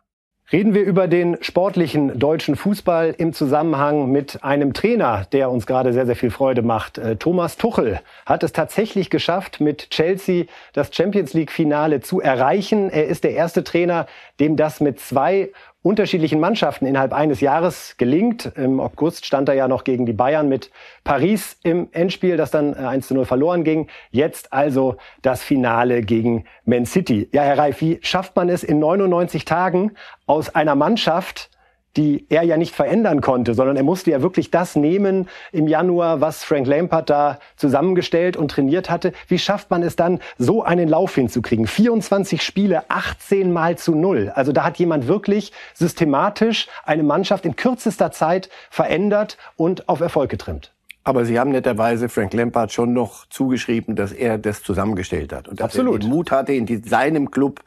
Reden 0.51 0.73
wir 0.73 0.85
über 0.85 1.07
den 1.07 1.37
sportlichen 1.43 2.19
deutschen 2.19 2.57
Fußball 2.57 3.15
im 3.19 3.35
Zusammenhang 3.35 4.11
mit 4.11 4.43
einem 4.43 4.73
Trainer, 4.73 5.27
der 5.33 5.51
uns 5.51 5.67
gerade 5.67 5.93
sehr, 5.93 6.07
sehr 6.07 6.17
viel 6.17 6.31
Freude 6.31 6.63
macht. 6.63 6.97
Äh, 6.97 7.17
Thomas 7.17 7.59
Tuchel 7.59 8.01
hat 8.25 8.43
es 8.43 8.53
tatsächlich 8.53 9.11
geschafft, 9.11 9.61
mit 9.61 9.91
Chelsea 9.91 10.47
das 10.73 10.95
Champions 10.95 11.35
League 11.35 11.53
Finale 11.53 12.01
zu 12.01 12.23
erreichen. 12.23 12.89
Er 12.89 13.07
ist 13.07 13.23
der 13.23 13.33
erste 13.33 13.65
Trainer, 13.65 14.07
dem 14.41 14.57
das 14.57 14.81
mit 14.81 14.99
zwei 14.99 15.51
unterschiedlichen 15.87 16.41
Mannschaften 16.41 16.85
innerhalb 16.85 17.13
eines 17.13 17.41
Jahres 17.41 17.95
gelingt. 17.97 18.53
Im 18.57 18.81
August 18.81 19.25
stand 19.25 19.49
er 19.49 19.55
ja 19.55 19.69
noch 19.69 19.85
gegen 19.85 20.05
die 20.05 20.13
Bayern 20.13 20.49
mit 20.49 20.73
Paris 21.05 21.59
im 21.63 21.89
Endspiel, 21.93 22.37
das 22.37 22.51
dann 22.51 22.75
1 22.75 23.05
äh, 23.05 23.09
zu 23.09 23.15
0 23.15 23.25
verloren 23.25 23.63
ging. 23.63 23.87
Jetzt 24.11 24.53
also 24.53 24.97
das 25.23 25.45
Finale 25.45 26.03
gegen 26.03 26.45
Man 26.65 26.87
City. 26.87 27.29
Ja, 27.33 27.43
Herr 27.43 27.59
Reif, 27.59 27.81
wie 27.81 28.01
schafft 28.03 28.35
man 28.35 28.49
es 28.49 28.65
in 28.65 28.81
99 28.81 29.45
Tagen 29.45 29.93
aus 30.27 30.53
einer 30.53 30.75
Mannschaft, 30.75 31.51
die 31.97 32.27
er 32.29 32.43
ja 32.43 32.57
nicht 32.57 32.75
verändern 32.75 33.21
konnte, 33.21 33.55
sondern 33.55 33.77
er 33.77 33.83
musste 33.83 34.11
ja 34.11 34.23
wirklich 34.23 34.51
das 34.51 34.77
nehmen 34.77 35.29
im 35.53 35.67
Januar, 35.67 36.21
was 36.21 36.45
Frank 36.45 36.67
Lampard 36.67 37.11
da 37.11 37.39
zusammengestellt 37.57 38.37
und 38.37 38.51
trainiert 38.51 38.91
hatte. 38.91 39.13
Wie 39.29 39.39
schafft 39.39 39.71
man 39.71 39.83
es 39.83 39.97
dann, 39.97 40.21
so 40.39 40.63
einen 40.63 40.89
Lauf 40.89 41.15
hinzukriegen? 41.15 41.67
24 41.67 42.43
Spiele, 42.43 42.85
18 42.89 43.53
mal 43.53 43.79
zu 43.79 43.95
null. 43.95 44.33
Also 44.35 44.53
da 44.53 44.65
hat 44.65 44.79
jemand 44.79 45.09
wirklich 45.09 45.53
systematisch 45.75 46.69
eine 46.85 47.03
Mannschaft 47.03 47.45
in 47.47 47.57
kürzester 47.57 48.13
Zeit 48.13 48.51
verändert 48.71 49.39
und 49.57 49.89
auf 49.89 50.01
Erfolg 50.01 50.31
getrimmt. 50.31 50.76
Aber 51.07 51.25
Sie 51.25 51.39
haben 51.39 51.53
netterweise 51.53 52.09
Frank 52.09 52.35
Lampard 52.35 52.73
schon 52.73 52.93
noch 52.93 53.27
zugeschrieben, 53.27 53.95
dass 53.95 54.11
er 54.11 54.39
das 54.39 54.65
zusammengestellt 54.65 55.33
hat 55.33 55.47
und 55.47 55.61
dass 55.61 55.67
Absolut. 55.67 55.95
er 55.95 55.99
den 56.01 56.09
Mut 56.09 56.33
hatte, 56.33 56.53
in 56.53 56.83
seinem 56.83 57.31
Club 57.31 57.61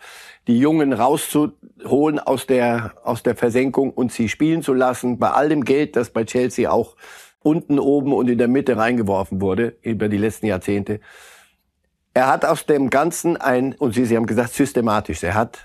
die 0.47 0.59
Jungen 0.59 0.91
rauszuholen 0.91 2.19
aus 2.19 2.47
der, 2.47 2.95
aus 3.01 3.23
der 3.23 3.37
Versenkung 3.37 3.91
und 3.91 4.11
sie 4.11 4.27
spielen 4.27 4.61
zu 4.61 4.73
lassen, 4.73 5.19
bei 5.19 5.29
all 5.29 5.47
dem 5.47 5.63
Geld, 5.63 5.95
das 5.95 6.09
bei 6.09 6.25
Chelsea 6.25 6.69
auch 6.69 6.97
unten, 7.41 7.79
oben 7.79 8.11
und 8.11 8.27
in 8.27 8.37
der 8.37 8.49
Mitte 8.49 8.75
reingeworfen 8.75 9.39
wurde 9.39 9.77
über 9.83 10.09
die 10.09 10.17
letzten 10.17 10.47
Jahrzehnte. 10.47 10.99
Er 12.13 12.27
hat 12.27 12.43
aus 12.43 12.65
dem 12.65 12.89
Ganzen 12.89 13.37
ein, 13.37 13.73
und 13.73 13.93
Sie, 13.93 14.03
Sie 14.03 14.17
haben 14.17 14.25
gesagt, 14.25 14.51
systematisch, 14.51 15.23
er 15.23 15.35
hat 15.35 15.63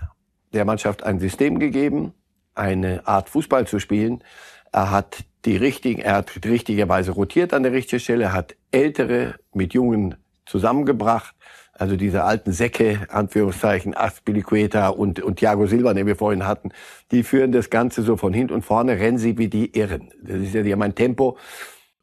der 0.53 0.65
Mannschaft 0.65 1.03
ein 1.03 1.19
System 1.19 1.59
gegeben, 1.59 2.15
eine 2.55 3.05
Art 3.09 3.31
Fußball 3.31 3.67
zu 3.67 3.81
spielen. 3.81 4.23
Er 4.71 4.93
hat 4.93 5.25
die 5.45 5.57
richtigen, 5.57 6.01
er 6.01 6.17
hat 6.17 6.45
richtigerweise 6.45 7.13
rotiert 7.13 7.53
an 7.53 7.63
der 7.63 7.73
richtigen 7.73 8.01
Stelle, 8.01 8.33
hat 8.33 8.57
Ältere 8.71 9.35
mit 9.53 9.75
Jungen 9.75 10.17
zusammengebracht. 10.47 11.35
Also 11.73 11.97
diese 11.97 12.23
alten 12.23 12.53
Säcke, 12.53 13.07
Anführungszeichen, 13.09 13.97
Aspilicueta 13.97 14.89
und, 14.89 15.21
und 15.21 15.41
Thiago 15.41 15.67
Silva, 15.67 15.93
den 15.93 16.07
wir 16.07 16.15
vorhin 16.15 16.47
hatten, 16.47 16.71
die 17.11 17.25
führen 17.25 17.51
das 17.51 17.69
Ganze 17.69 18.03
so 18.03 18.17
von 18.17 18.33
hinten 18.33 18.55
und 18.55 18.63
vorne, 18.63 18.93
rennen 19.01 19.19
sie 19.19 19.37
wie 19.39 19.49
die 19.49 19.77
Irren. 19.77 20.11
Das 20.23 20.37
ist 20.37 20.55
ja, 20.55 20.63
die 20.63 20.73
haben 20.73 20.83
ein 20.83 20.95
Tempo. 20.95 21.37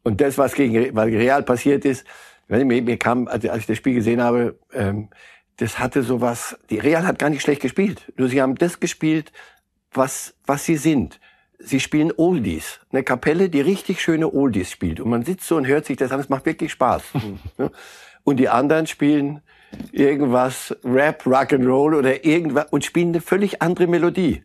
Und 0.02 0.20
das, 0.20 0.36
was 0.36 0.54
gegen 0.54 0.94
was 0.94 1.06
Real 1.06 1.42
passiert 1.42 1.86
ist, 1.86 2.04
mir, 2.48 2.64
mir 2.64 2.98
kam, 2.98 3.28
als 3.28 3.44
ich 3.44 3.66
das 3.66 3.78
Spiel 3.78 3.94
gesehen 3.94 4.20
habe, 4.20 4.58
ähm, 4.74 5.08
das 5.56 5.78
hatte 5.78 6.02
sowas, 6.02 6.58
die 6.70 6.78
Real 6.78 7.06
hat 7.06 7.18
gar 7.18 7.30
nicht 7.30 7.42
schlecht 7.42 7.62
gespielt. 7.62 8.12
Nur 8.16 8.28
sie 8.28 8.42
haben 8.42 8.56
das 8.56 8.78
gespielt, 8.78 9.32
was, 9.92 10.34
was 10.44 10.64
sie 10.64 10.76
sind. 10.76 11.20
Sie 11.64 11.80
spielen 11.80 12.12
Oldies. 12.16 12.80
Eine 12.90 13.02
Kapelle, 13.02 13.48
die 13.48 13.60
richtig 13.60 14.00
schöne 14.00 14.32
Oldies 14.32 14.70
spielt. 14.70 15.00
Und 15.00 15.10
man 15.10 15.24
sitzt 15.24 15.46
so 15.46 15.56
und 15.56 15.66
hört 15.66 15.86
sich 15.86 15.96
das 15.96 16.10
an, 16.12 16.20
es 16.20 16.28
macht 16.28 16.46
wirklich 16.46 16.72
Spaß. 16.72 17.02
und 18.24 18.36
die 18.36 18.48
anderen 18.48 18.86
spielen 18.86 19.40
irgendwas, 19.92 20.76
Rap, 20.84 21.26
Rock'n'Roll 21.26 21.96
oder 21.96 22.24
irgendwas 22.24 22.66
und 22.70 22.84
spielen 22.84 23.08
eine 23.08 23.20
völlig 23.20 23.62
andere 23.62 23.86
Melodie. 23.86 24.42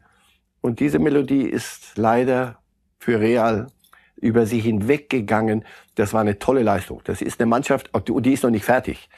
Und 0.61 0.79
diese 0.79 0.99
Melodie 0.99 1.43
ist 1.43 1.97
leider 1.97 2.59
für 2.99 3.19
Real 3.19 3.67
über 4.15 4.45
sie 4.45 4.59
hinweggegangen. 4.59 5.63
Das 5.95 6.13
war 6.13 6.21
eine 6.21 6.39
tolle 6.39 6.63
Leistung. 6.63 7.01
Das 7.03 7.21
ist 7.21 7.39
eine 7.39 7.47
Mannschaft, 7.47 7.93
und 7.93 8.25
die 8.25 8.33
ist 8.33 8.43
noch 8.43 8.49
nicht 8.49 8.65
fertig. 8.65 9.09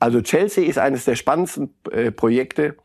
Also 0.00 0.20
Chelsea 0.20 0.68
ist 0.68 0.78
eines 0.78 1.04
der 1.04 1.16
spannendsten 1.16 1.74
äh, 1.90 2.10
Projekte. 2.10 2.76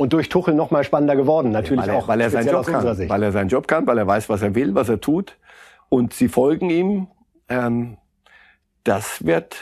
Und 0.00 0.14
durch 0.14 0.30
Tuchel 0.30 0.54
noch 0.54 0.70
mal 0.70 0.82
spannender 0.82 1.14
geworden, 1.14 1.50
natürlich 1.50 1.82
weil 1.82 1.90
er, 1.90 1.96
auch. 1.96 2.08
Weil 2.08 2.22
er 2.22 2.30
seinen 2.30 2.48
Job 2.48 2.64
kann. 2.64 2.82
Weil 3.10 3.22
er 3.22 3.32
seinen 3.32 3.48
Job 3.50 3.68
kann, 3.68 3.86
weil 3.86 3.98
er 3.98 4.06
weiß, 4.06 4.30
was 4.30 4.40
er 4.40 4.54
will, 4.54 4.74
was 4.74 4.88
er 4.88 4.98
tut. 4.98 5.36
Und 5.90 6.14
sie 6.14 6.28
folgen 6.28 6.70
ihm. 6.70 7.08
Ähm, 7.50 7.98
das 8.82 9.26
wird, 9.26 9.58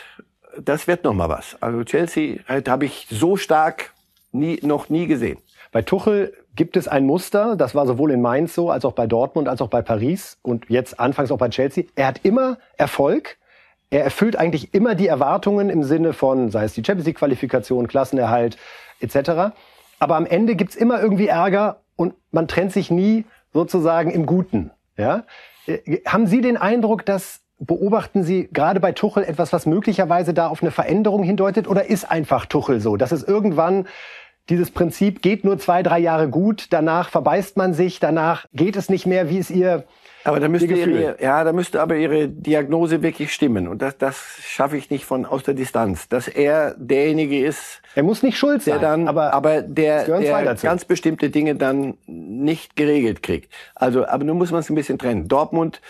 das 0.57 0.87
wird 0.87 1.03
noch 1.03 1.13
mal 1.13 1.29
was. 1.29 1.61
Also 1.61 1.83
Chelsea 1.83 2.39
halt, 2.47 2.69
habe 2.69 2.85
ich 2.85 3.09
so 3.11 3.37
stark 3.37 3.93
nie, 4.31 4.61
noch 4.63 4.91
nie 4.91 5.09
gesehen. 5.09 5.39
Bei 5.73 5.83
Tuchel 5.83 6.33
gibt 6.55 6.77
es 6.77 6.87
ein 6.87 7.05
Muster, 7.05 7.57
das 7.57 7.75
war 7.75 7.89
sowohl 7.89 8.13
in 8.13 8.21
Mainz 8.21 8.55
so, 8.55 8.71
als 8.71 8.85
auch 8.85 8.93
bei 8.93 9.09
Dortmund, 9.09 9.49
als 9.49 9.61
auch 9.61 9.71
bei 9.71 9.83
Paris 9.83 10.39
und 10.43 10.67
jetzt 10.69 11.01
anfangs 11.01 11.33
auch 11.33 11.39
bei 11.39 11.49
Chelsea. 11.49 11.83
Er 11.97 12.07
hat 12.07 12.21
immer 12.23 12.59
Erfolg. 12.77 13.39
Er 13.91 14.05
erfüllt 14.05 14.37
eigentlich 14.37 14.73
immer 14.73 14.95
die 14.95 15.09
Erwartungen 15.09 15.69
im 15.69 15.83
Sinne 15.83 16.13
von, 16.13 16.53
sei 16.53 16.63
es 16.63 16.75
die 16.75 16.85
Champions 16.85 17.07
League-Qualifikation, 17.07 17.89
Klassenerhalt 17.89 18.57
etc. 19.01 19.53
Aber 19.99 20.17
am 20.17 20.27
Ende 20.27 20.55
gibt's 20.55 20.77
immer 20.77 21.01
irgendwie 21.01 21.29
Ärger 21.29 21.81
und 21.97 22.15
man 22.31 22.49
trennt 22.49 22.73
sich 22.73 22.91
nie 22.91 23.25
sozusagen 23.53 24.11
im 24.11 24.27
Guten. 24.27 24.71
Ja? 24.97 25.25
Äh, 25.67 26.01
haben 26.07 26.27
Sie 26.27 26.41
den 26.41 26.57
Eindruck, 26.57 27.05
dass 27.05 27.41
beobachten 27.59 28.23
Sie 28.23 28.49
gerade 28.53 28.79
bei 28.81 28.93
Tuchel 28.93 29.25
etwas, 29.25 29.53
was 29.53 29.67
möglicherweise 29.67 30.33
da 30.33 30.49
auf 30.49 30.63
eine 30.63 30.71
Veränderung 30.71 31.23
hindeutet? 31.23 31.69
Oder 31.69 31.87
ist 31.87 32.11
einfach 32.11 32.47
Tuchel 32.47 32.81
so, 32.81 32.97
dass 32.97 33.13
es 33.13 33.25
irgendwann 33.25 33.87
dieses 34.49 34.71
Prinzip 34.71 35.21
geht 35.21 35.45
nur 35.45 35.59
zwei, 35.59 35.83
drei 35.83 35.99
Jahre 35.99 36.29
gut, 36.29 36.69
danach 36.71 37.11
verbeißt 37.11 37.57
man 37.57 37.75
sich, 37.75 38.01
danach 38.01 38.47
geht 38.55 38.77
es 38.77 38.89
nicht 38.89 39.07
mehr, 39.07 39.29
wie 39.29 39.39
es 39.39 39.51
ihr 39.51 39.85
aber 40.29 40.41
da 40.41 40.49
müsste 40.49 40.73
ihre, 40.73 41.17
ja, 41.23 41.45
da 41.45 41.53
müsste 41.53 41.81
aber 41.81 41.97
ihre 41.97 42.29
Diagnose 42.29 43.03
wirklich 43.03 43.33
stimmen. 43.33 43.69
Und 43.69 43.83
das, 43.83 43.99
das 43.99 44.17
schaffe 44.43 44.77
ich 44.77 44.91
nicht 44.91 45.05
von 45.05 45.27
aus 45.27 45.43
der 45.43 45.55
Distanz. 45.55 46.09
Dass 46.09 46.29
er 46.29 46.75
derjenige 46.79 47.45
ist. 47.45 47.81
Er 47.95 48.03
muss 48.03 48.23
nicht 48.23 48.39
schuld 48.39 48.63
sein, 48.63 48.81
der 48.81 48.91
dann, 48.91 49.09
aber, 49.09 49.33
aber 49.33 49.63
der, 49.63 50.05
der 50.05 50.55
ganz 50.55 50.85
bestimmte 50.85 51.31
Dinge 51.31 51.57
dann 51.57 51.95
nicht 52.07 52.77
geregelt 52.77 53.23
kriegt. 53.23 53.53
Also, 53.75 54.07
aber 54.07 54.25
nun 54.25 54.39
muss 54.39 54.51
man 54.51 54.61
es 54.61 54.71
ein 54.71 54.75
bisschen 54.75 54.99
trennen. 54.99 55.27
Dortmund, 55.29 55.81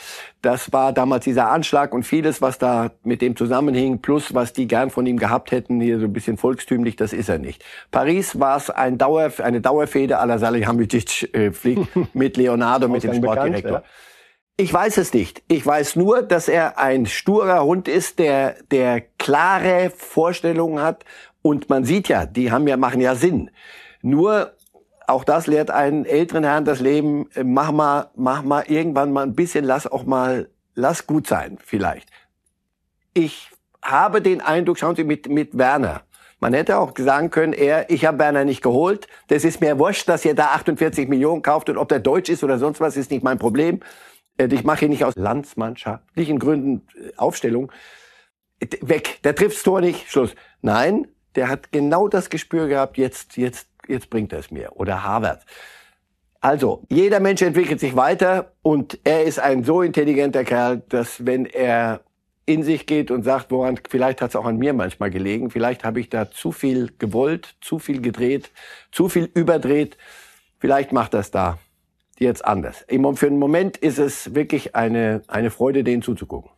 das 0.40 0.72
war 0.72 0.92
damals 0.92 1.24
dieser 1.24 1.50
Anschlag 1.50 1.92
und 1.92 2.04
vieles, 2.04 2.40
was 2.40 2.58
da 2.58 2.92
mit 3.02 3.22
dem 3.22 3.36
zusammenhing, 3.36 3.98
plus 4.00 4.34
was 4.34 4.52
die 4.52 4.68
gern 4.68 4.90
von 4.90 5.04
ihm 5.06 5.18
gehabt 5.18 5.50
hätten, 5.50 5.80
hier 5.80 5.98
so 5.98 6.04
ein 6.04 6.12
bisschen 6.12 6.36
volkstümlich, 6.36 6.96
das 6.96 7.12
ist 7.12 7.28
er 7.28 7.38
nicht. 7.38 7.64
Paris 7.90 8.38
war 8.38 8.56
es 8.56 8.70
ein 8.70 8.98
Dauer, 8.98 9.32
eine 9.38 9.60
Dauerfehde 9.60 10.14
la 10.14 10.38
Salihamidzic 10.38 11.34
äh, 11.34 11.50
fliegt 11.50 11.88
mit 12.14 12.36
Leonardo, 12.36 12.88
mit 12.88 13.02
dem 13.02 13.14
Sportdirektor. 13.14 13.62
Bekannt, 13.62 13.84
ja. 13.84 13.90
Ich 14.60 14.74
weiß 14.74 14.96
es 14.96 15.14
nicht. 15.14 15.44
Ich 15.46 15.64
weiß 15.64 15.94
nur, 15.94 16.20
dass 16.20 16.48
er 16.48 16.78
ein 16.78 17.06
sturer 17.06 17.62
Hund 17.62 17.86
ist, 17.86 18.18
der, 18.18 18.56
der 18.72 19.00
klare 19.00 19.90
Vorstellungen 19.96 20.82
hat. 20.82 21.04
Und 21.42 21.70
man 21.70 21.84
sieht 21.84 22.08
ja, 22.08 22.26
die 22.26 22.50
haben 22.50 22.66
ja, 22.66 22.76
machen 22.76 23.00
ja 23.00 23.14
Sinn. 23.14 23.52
Nur, 24.02 24.56
auch 25.06 25.22
das 25.22 25.46
lehrt 25.46 25.70
einen 25.70 26.04
älteren 26.04 26.42
Herrn 26.42 26.64
das 26.64 26.80
Leben, 26.80 27.30
äh, 27.36 27.44
mach 27.44 27.70
mal, 27.70 28.10
mach 28.16 28.42
mal 28.42 28.64
irgendwann 28.66 29.12
mal 29.12 29.22
ein 29.22 29.36
bisschen, 29.36 29.64
lass 29.64 29.86
auch 29.86 30.04
mal, 30.04 30.50
lass 30.74 31.06
gut 31.06 31.28
sein, 31.28 31.58
vielleicht. 31.64 32.10
Ich 33.14 33.52
habe 33.80 34.20
den 34.20 34.40
Eindruck, 34.40 34.80
schauen 34.80 34.96
Sie, 34.96 35.04
mit, 35.04 35.28
mit 35.28 35.56
Werner. 35.56 36.02
Man 36.40 36.52
hätte 36.52 36.78
auch 36.78 36.92
sagen 36.98 37.30
können, 37.30 37.52
er, 37.52 37.90
ich 37.90 38.04
habe 38.04 38.18
Werner 38.18 38.44
nicht 38.44 38.62
geholt. 38.62 39.06
Das 39.28 39.44
ist 39.44 39.60
mir 39.60 39.78
wurscht, 39.78 40.08
dass 40.08 40.24
ihr 40.24 40.34
da 40.34 40.46
48 40.46 41.08
Millionen 41.08 41.42
kauft 41.42 41.68
und 41.70 41.78
ob 41.78 41.88
der 41.88 42.00
deutsch 42.00 42.28
ist 42.28 42.42
oder 42.42 42.58
sonst 42.58 42.80
was, 42.80 42.96
ist 42.96 43.12
nicht 43.12 43.22
mein 43.22 43.38
Problem. 43.38 43.80
Äh, 44.38 44.48
ich 44.52 44.64
mache 44.64 44.80
hier 44.80 44.88
nicht 44.88 45.04
aus 45.04 45.16
landsmannschaftlichen 45.16 46.38
Gründen 46.38 46.86
äh, 46.96 47.16
Aufstellung. 47.16 47.70
Weg, 48.80 49.22
der 49.22 49.34
trifft's 49.34 49.62
Tor 49.62 49.80
nicht, 49.80 50.10
Schluss. 50.10 50.34
Nein, 50.62 51.06
der 51.36 51.48
hat 51.48 51.70
genau 51.70 52.08
das 52.08 52.30
Gespür 52.30 52.66
gehabt, 52.66 52.98
jetzt, 52.98 53.36
jetzt, 53.36 53.68
jetzt 53.86 54.10
bringt 54.10 54.32
er 54.32 54.40
es 54.40 54.50
mir. 54.50 54.72
Oder 54.74 55.04
Harvard. 55.04 55.44
Also, 56.40 56.84
jeder 56.88 57.20
Mensch 57.20 57.42
entwickelt 57.42 57.80
sich 57.80 57.96
weiter 57.96 58.52
und 58.62 58.98
er 59.04 59.24
ist 59.24 59.38
ein 59.40 59.64
so 59.64 59.82
intelligenter 59.82 60.44
Kerl, 60.44 60.82
dass 60.88 61.26
wenn 61.26 61.46
er 61.46 62.00
in 62.46 62.62
sich 62.62 62.86
geht 62.86 63.10
und 63.10 63.24
sagt, 63.24 63.50
woran, 63.50 63.78
vielleicht 63.88 64.22
hat 64.22 64.30
es 64.30 64.36
auch 64.36 64.46
an 64.46 64.56
mir 64.56 64.72
manchmal 64.72 65.10
gelegen, 65.10 65.50
vielleicht 65.50 65.84
habe 65.84 66.00
ich 66.00 66.08
da 66.08 66.30
zu 66.30 66.50
viel 66.50 66.92
gewollt, 66.98 67.56
zu 67.60 67.78
viel 67.78 68.00
gedreht, 68.00 68.50
zu 68.90 69.08
viel 69.08 69.28
überdreht, 69.34 69.98
vielleicht 70.58 70.92
macht 70.92 71.12
das 71.12 71.30
da 71.30 71.58
jetzt 72.20 72.44
anders. 72.44 72.84
Für 72.88 73.26
einen 73.26 73.38
Moment 73.38 73.76
ist 73.76 73.98
es 73.98 74.34
wirklich 74.34 74.74
eine, 74.74 75.22
eine 75.28 75.50
Freude, 75.50 75.84
denen 75.84 76.02
zuzugucken. 76.02 76.50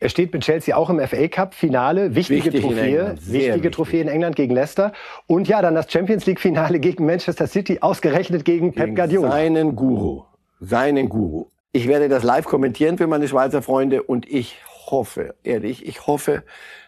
Er 0.00 0.10
steht 0.10 0.32
mit 0.34 0.42
Chelsea 0.42 0.76
auch 0.76 0.90
im 0.90 1.00
FA 1.00 1.28
Cup 1.28 1.54
Finale, 1.54 2.14
wichtige 2.14 2.52
Wichtig 2.52 2.60
Trophäe, 2.60 3.14
wichtige 3.20 3.54
wichtig. 3.54 3.72
Trophäe 3.72 4.02
in 4.02 4.08
England 4.08 4.36
gegen 4.36 4.54
Leicester 4.54 4.92
und 5.26 5.48
ja, 5.48 5.62
dann 5.62 5.74
das 5.74 5.90
Champions 5.90 6.26
League 6.26 6.40
Finale 6.40 6.78
gegen 6.80 7.06
Manchester 7.06 7.46
City, 7.46 7.78
ausgerechnet 7.80 8.44
gegen, 8.44 8.72
gegen 8.72 8.74
Pep 8.74 8.96
Guardiola. 8.96 9.30
Seinen 9.30 9.76
Guru, 9.76 10.24
seinen 10.60 11.08
Guru. 11.08 11.46
Ich 11.72 11.88
werde 11.88 12.08
das 12.08 12.22
live 12.22 12.44
kommentieren 12.44 12.98
für 12.98 13.06
meine 13.06 13.26
Schweizer 13.28 13.62
Freunde 13.62 14.02
und 14.02 14.30
ich 14.30 14.58
hoffe, 14.90 15.34
ehrlich, 15.42 15.86
ich 15.86 16.06
hoffe, 16.06 16.42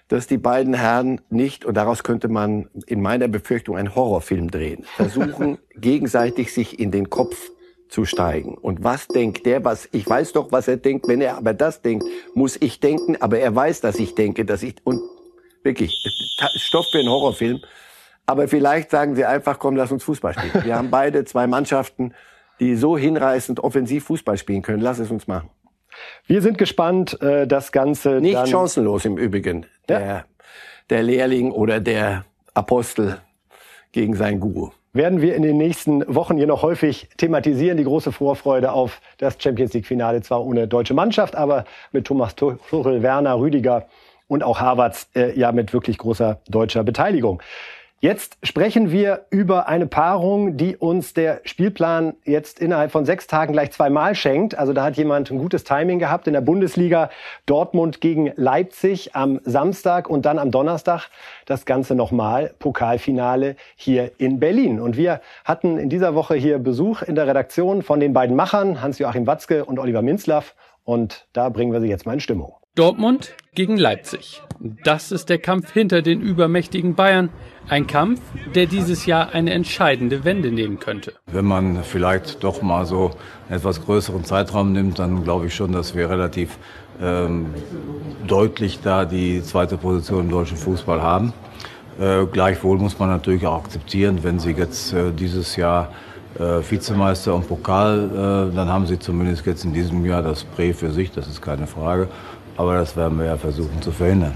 dass 0.09 0.27
die 0.27 0.39
beiden 0.39 0.75
Herren 0.75 1.21
nicht, 1.31 1.65
und 1.65 1.77
daraus 1.77 2.05
könnte 2.05 2.29
man 2.29 2.69
in 2.87 3.01
meiner 3.01 3.29
Befürchtung 3.29 3.77
einen 3.77 3.95
Horrorfilm 3.95 4.51
drehen, 4.51 4.85
versuchen, 4.95 5.59
gegenseitig 5.75 6.53
sich 6.53 6.79
in 6.79 6.91
den 6.91 7.11
Kopf 7.11 7.51
zu 7.89 8.05
steigen. 8.05 8.55
Und 8.55 8.83
was 8.85 9.09
denkt 9.09 9.47
der, 9.47 9.65
was, 9.65 9.89
ich 9.93 10.09
weiß 10.09 10.33
doch, 10.33 10.53
was 10.53 10.69
er 10.69 10.77
denkt, 10.77 11.09
wenn 11.09 11.21
er 11.21 11.37
aber 11.37 11.55
das 11.55 11.83
denkt, 11.83 12.05
muss 12.35 12.57
ich 12.61 12.81
denken, 12.81 13.17
aber 13.21 13.39
er 13.39 13.55
weiß, 13.55 13.81
dass 13.81 13.99
ich 13.99 14.15
denke, 14.15 14.45
dass 14.45 14.63
ich, 14.63 14.77
und 14.85 15.01
wirklich, 15.63 16.03
Stoff 16.57 16.87
für 16.91 16.99
einen 16.99 17.09
Horrorfilm. 17.09 17.61
Aber 18.27 18.49
vielleicht 18.49 18.91
sagen 18.91 19.15
sie 19.15 19.25
einfach, 19.25 19.59
komm, 19.59 19.77
lass 19.77 19.93
uns 19.93 20.03
Fußball 20.03 20.35
spielen. 20.35 20.65
Wir 20.65 20.77
haben 20.77 20.91
beide 20.91 21.25
zwei 21.25 21.47
Mannschaften, 21.47 22.13
die 22.59 22.75
so 22.75 22.99
hinreißend 22.99 23.61
offensiv 23.61 24.05
Fußball 24.07 24.37
spielen 24.37 24.63
können. 24.63 24.83
Lass 24.83 24.99
es 24.99 25.11
uns 25.11 25.29
machen. 25.29 25.51
Wir 26.27 26.43
sind 26.43 26.59
gespannt, 26.59 27.21
äh, 27.23 27.47
das 27.47 27.71
Ganze. 27.71 28.21
Nicht 28.21 28.35
dann 28.35 28.49
chancenlos 28.49 29.05
im 29.05 29.17
Übrigen. 29.17 29.67
Der, 29.89 30.01
ja. 30.01 30.25
der 30.91 31.03
Lehrling 31.05 31.53
oder 31.53 31.79
der 31.79 32.25
Apostel 32.53 33.19
gegen 33.93 34.17
seinen 34.17 34.41
Guru 34.41 34.73
werden 34.97 35.21
wir 35.21 35.35
in 35.35 35.43
den 35.43 35.57
nächsten 35.57 36.03
Wochen 36.15 36.37
hier 36.37 36.47
noch 36.47 36.63
häufig 36.63 37.09
thematisieren. 37.17 37.77
Die 37.77 37.85
große 37.85 38.13
Vorfreude 38.13 38.73
auf 38.73 39.01
das 39.19 39.37
Champions 39.39 39.73
League-Finale, 39.73 40.23
zwar 40.23 40.45
ohne 40.45 40.67
deutsche 40.67 40.95
Mannschaft, 40.95 41.37
aber 41.37 41.65
mit 41.93 42.07
Thomas 42.07 42.35
Tuchel, 42.35 43.03
Werner, 43.03 43.39
Rüdiger 43.39 43.87
und 44.29 44.43
auch 44.43 44.61
Harvards 44.61 45.09
äh, 45.15 45.39
ja 45.39 45.53
mit 45.53 45.73
wirklich 45.73 45.99
großer 45.99 46.41
deutscher 46.49 46.85
Beteiligung. 46.85 47.43
Jetzt 48.07 48.39
sprechen 48.45 48.93
wir 48.93 49.27
über 49.31 49.67
eine 49.67 49.89
Paarung, 49.89 50.57
die 50.57 50.77
uns 50.77 51.13
der 51.13 51.41
Spielplan 51.43 52.15
jetzt 52.25 52.61
innerhalb 52.61 52.93
von 52.93 53.05
sechs 53.05 53.27
Tagen 53.27 53.53
gleich 53.53 53.73
zweimal 53.73 54.15
schenkt. 54.15 54.57
Also 54.57 54.73
da 54.73 54.85
hat 54.85 54.97
jemand 54.97 55.33
ein 55.33 55.39
gutes 55.39 55.65
Timing 55.65 55.99
gehabt 55.99 56.29
in 56.29 56.33
der 56.33 56.41
Bundesliga. 56.41 57.11
Dortmund 57.47 58.01
gegen 58.01 58.33
Leipzig 58.37 59.17
am 59.17 59.41
Samstag 59.43 60.09
und 60.09 60.25
dann 60.25 60.39
am 60.39 60.53
Donnerstag 60.53 61.09
das 61.47 61.65
Ganze 61.65 61.97
nochmal 61.97 62.55
Pokalfinale 62.61 63.57
hier 63.75 64.13
in 64.19 64.39
Berlin. 64.39 64.79
Und 64.79 64.97
wir 64.97 65.21
hatten 65.45 65.77
in 65.77 65.89
dieser 65.89 66.15
Woche 66.15 66.37
hier 66.37 66.61
Besuch 66.61 67.03
in 67.03 67.17
der 67.17 67.27
Redaktion 67.27 67.83
von 67.83 67.99
den 67.99 68.13
beiden 68.13 68.37
Machern, 68.37 68.83
Hans-Joachim 68.83 69.27
Watzke 69.27 69.65
und 69.65 69.81
Oliver 69.81 70.03
Minzlaff. 70.03 70.55
Und 70.85 71.27
da 71.33 71.49
bringen 71.49 71.73
wir 71.73 71.81
sie 71.81 71.89
jetzt 71.89 72.07
mal 72.07 72.13
in 72.13 72.21
Stimmung. 72.21 72.55
Dortmund 72.77 73.33
gegen 73.55 73.79
Leipzig. 73.79 74.43
Das 74.85 75.11
ist 75.11 75.31
der 75.31 75.39
Kampf 75.39 75.73
hinter 75.73 76.03
den 76.03 76.21
übermächtigen 76.21 76.95
Bayern. 76.95 77.31
Ein 77.71 77.87
Kampf, 77.87 78.21
der 78.55 78.67
dieses 78.67 79.07
Jahr 79.07 79.33
eine 79.33 79.55
entscheidende 79.55 80.25
Wende 80.25 80.53
nehmen 80.53 80.79
könnte. 80.79 81.15
Wenn 81.27 81.47
man 81.47 81.83
vielleicht 81.85 82.45
doch 82.45 82.61
mal 82.61 82.85
so 82.85 83.13
einen 83.49 83.59
etwas 83.59 83.83
größeren 83.83 84.25
Zeitraum 84.25 84.73
nimmt, 84.73 84.99
dann 84.99 85.25
glaube 85.25 85.47
ich 85.47 85.55
schon, 85.55 85.73
dass 85.73 85.95
wir 85.95 86.11
relativ 86.11 86.59
ähm, 87.01 87.47
deutlich 88.27 88.81
da 88.83 89.07
die 89.07 89.43
zweite 89.43 89.79
Position 89.79 90.27
im 90.27 90.31
deutschen 90.31 90.59
Fußball 90.59 91.01
haben. 91.01 91.33
Äh, 91.99 92.27
gleichwohl 92.27 92.77
muss 92.77 92.99
man 92.99 93.09
natürlich 93.09 93.47
auch 93.47 93.65
akzeptieren, 93.65 94.19
wenn 94.23 94.39
Sie 94.39 94.51
jetzt 94.51 94.93
äh, 94.93 95.13
dieses 95.13 95.57
Jahr 95.57 95.93
äh, 96.39 96.61
Vizemeister 96.71 97.35
und 97.35 97.49
Pokal, 97.49 98.51
äh, 98.53 98.55
dann 98.55 98.69
haben 98.69 98.87
Sie 98.87 98.99
zumindest 98.99 99.47
jetzt 99.47 99.65
in 99.65 99.73
diesem 99.73 100.05
Jahr 100.05 100.23
das 100.23 100.45
Prä 100.45 100.75
für 100.75 100.91
sich, 100.91 101.11
das 101.11 101.27
ist 101.27 101.41
keine 101.41 101.67
Frage. 101.67 102.09
Aber 102.57 102.77
das 102.77 102.97
werden 102.97 103.19
wir 103.19 103.27
ja 103.27 103.37
versuchen 103.37 103.83
zu 103.83 103.93
verhindern. 103.93 104.33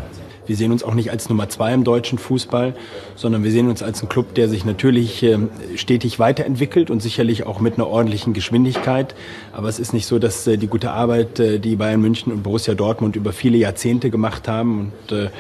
Wir 0.51 0.57
sehen 0.57 0.73
uns 0.73 0.83
auch 0.83 0.95
nicht 0.95 1.13
als 1.13 1.29
Nummer 1.29 1.49
zwei 1.49 1.73
im 1.73 1.85
deutschen 1.85 2.19
Fußball, 2.19 2.75
sondern 3.15 3.45
wir 3.45 3.53
sehen 3.53 3.69
uns 3.69 3.85
als 3.85 4.03
ein 4.03 4.09
Club, 4.09 4.35
der 4.35 4.49
sich 4.49 4.65
natürlich 4.65 5.23
äh, 5.23 5.39
stetig 5.77 6.19
weiterentwickelt 6.19 6.91
und 6.91 7.01
sicherlich 7.01 7.47
auch 7.47 7.61
mit 7.61 7.75
einer 7.75 7.87
ordentlichen 7.87 8.33
Geschwindigkeit. 8.33 9.15
Aber 9.53 9.69
es 9.69 9.79
ist 9.79 9.93
nicht 9.93 10.07
so, 10.07 10.19
dass 10.19 10.49
äh, 10.49 10.57
die 10.57 10.67
gute 10.67 10.91
Arbeit, 10.91 11.39
äh, 11.39 11.61
die 11.61 11.77
Bayern 11.77 12.01
München 12.01 12.33
und 12.33 12.43
Borussia 12.43 12.75
Dortmund 12.75 13.15
über 13.15 13.33
viele 13.33 13.59
Jahrzehnte 13.59 14.11
gemacht 14.11 14.49
haben 14.49 14.93
und 15.09 15.31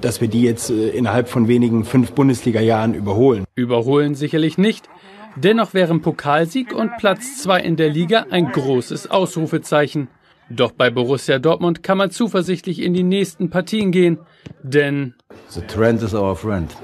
dass 0.00 0.20
wir 0.20 0.26
die 0.26 0.42
jetzt 0.42 0.70
innerhalb 0.70 1.28
von 1.28 1.46
wenigen 1.46 1.84
fünf 1.84 2.10
Bundesliga-Jahren 2.12 2.94
überholen. 2.94 3.44
Überholen 3.54 4.16
sicherlich 4.16 4.58
nicht. 4.58 4.88
Dennoch 5.36 5.74
wären 5.74 6.02
Pokalsieg 6.02 6.74
und 6.74 6.96
Platz 6.98 7.40
zwei 7.40 7.60
in 7.60 7.76
der 7.76 7.88
Liga 7.88 8.26
ein 8.30 8.50
großes 8.50 9.10
Ausrufezeichen. 9.10 10.08
Doch 10.50 10.72
bei 10.72 10.90
Borussia 10.90 11.38
Dortmund 11.38 11.82
kann 11.82 11.98
man 11.98 12.10
zuversichtlich 12.10 12.80
in 12.80 12.94
die 12.94 13.02
nächsten 13.02 13.50
Partien 13.50 13.92
gehen, 13.92 14.18
denn 14.62 15.14
The 15.48 15.60
trend 15.62 16.02
is 16.02 16.14
our 16.14 16.34
friend. 16.34 16.74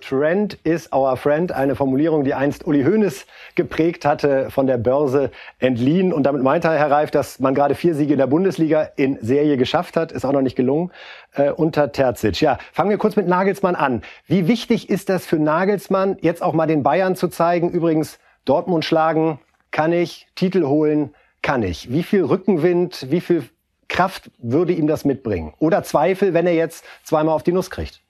Trend 0.00 0.58
is 0.64 0.92
our 0.92 1.16
friend, 1.16 1.52
eine 1.52 1.74
Formulierung, 1.74 2.24
die 2.24 2.34
einst 2.34 2.66
Uli 2.66 2.84
Hoeneß 2.84 3.26
geprägt 3.54 4.04
hatte, 4.04 4.50
von 4.50 4.66
der 4.66 4.76
Börse 4.76 5.30
entliehen. 5.58 6.12
Und 6.12 6.24
damit 6.24 6.42
meinte 6.42 6.68
er, 6.68 6.74
Herr 6.74 6.90
Reif, 6.90 7.10
dass 7.10 7.38
man 7.38 7.54
gerade 7.54 7.74
vier 7.74 7.94
Siege 7.94 8.12
in 8.12 8.18
der 8.18 8.26
Bundesliga 8.26 8.90
in 8.96 9.18
Serie 9.22 9.56
geschafft 9.56 9.96
hat. 9.96 10.12
Ist 10.12 10.24
auch 10.24 10.32
noch 10.32 10.42
nicht 10.42 10.56
gelungen 10.56 10.90
äh, 11.34 11.50
unter 11.50 11.92
Terzic. 11.92 12.40
Ja, 12.40 12.58
fangen 12.72 12.90
wir 12.90 12.98
kurz 12.98 13.14
mit 13.16 13.28
Nagelsmann 13.28 13.76
an. 13.76 14.02
Wie 14.26 14.48
wichtig 14.48 14.90
ist 14.90 15.08
das 15.08 15.24
für 15.24 15.38
Nagelsmann, 15.38 16.16
jetzt 16.20 16.42
auch 16.42 16.52
mal 16.52 16.66
den 16.66 16.82
Bayern 16.82 17.14
zu 17.14 17.28
zeigen? 17.28 17.70
Übrigens, 17.70 18.18
Dortmund 18.44 18.84
schlagen 18.84 19.38
kann 19.70 19.92
ich, 19.92 20.26
Titel 20.34 20.64
holen 20.64 21.14
kann 21.42 21.62
ich. 21.62 21.92
Wie 21.92 22.02
viel 22.02 22.24
Rückenwind, 22.24 23.08
wie 23.10 23.20
viel 23.20 23.44
Kraft 23.88 24.30
würde 24.38 24.72
ihm 24.72 24.86
das 24.86 25.04
mitbringen? 25.04 25.52
Oder 25.58 25.82
Zweifel, 25.82 26.32
wenn 26.32 26.46
er 26.46 26.54
jetzt 26.54 26.84
zweimal 27.04 27.34
auf 27.34 27.42
die 27.42 27.52
Nuss 27.52 27.70
kriegt? 27.70 28.00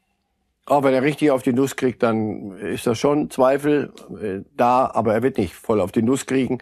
Auch 0.64 0.84
wenn 0.84 0.94
er 0.94 1.02
richtig 1.02 1.32
auf 1.32 1.42
die 1.42 1.52
Nuss 1.52 1.74
kriegt, 1.74 2.02
dann 2.04 2.56
ist 2.58 2.86
da 2.86 2.94
schon 2.94 3.30
Zweifel 3.30 3.92
äh, 4.22 4.44
da, 4.56 4.90
aber 4.94 5.14
er 5.14 5.22
wird 5.22 5.38
nicht 5.38 5.54
voll 5.54 5.80
auf 5.80 5.90
die 5.90 6.02
Nuss 6.02 6.26
kriegen. 6.26 6.58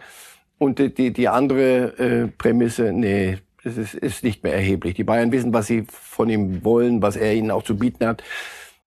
Und 0.57 0.79
die, 0.79 0.93
die, 0.93 1.13
die 1.13 1.27
andere 1.27 1.97
äh, 1.99 2.27
Prämisse, 2.27 2.91
nee, 2.91 3.37
das 3.63 3.77
ist, 3.77 3.93
ist 3.93 4.23
nicht 4.23 4.43
mehr 4.43 4.53
erheblich. 4.53 4.95
Die 4.95 5.03
Bayern 5.03 5.31
wissen, 5.31 5.53
was 5.53 5.67
sie 5.67 5.85
von 5.87 6.29
ihm 6.29 6.63
wollen, 6.63 7.01
was 7.01 7.15
er 7.15 7.33
ihnen 7.33 7.51
auch 7.51 7.63
zu 7.63 7.77
bieten 7.77 8.05
hat. 8.07 8.23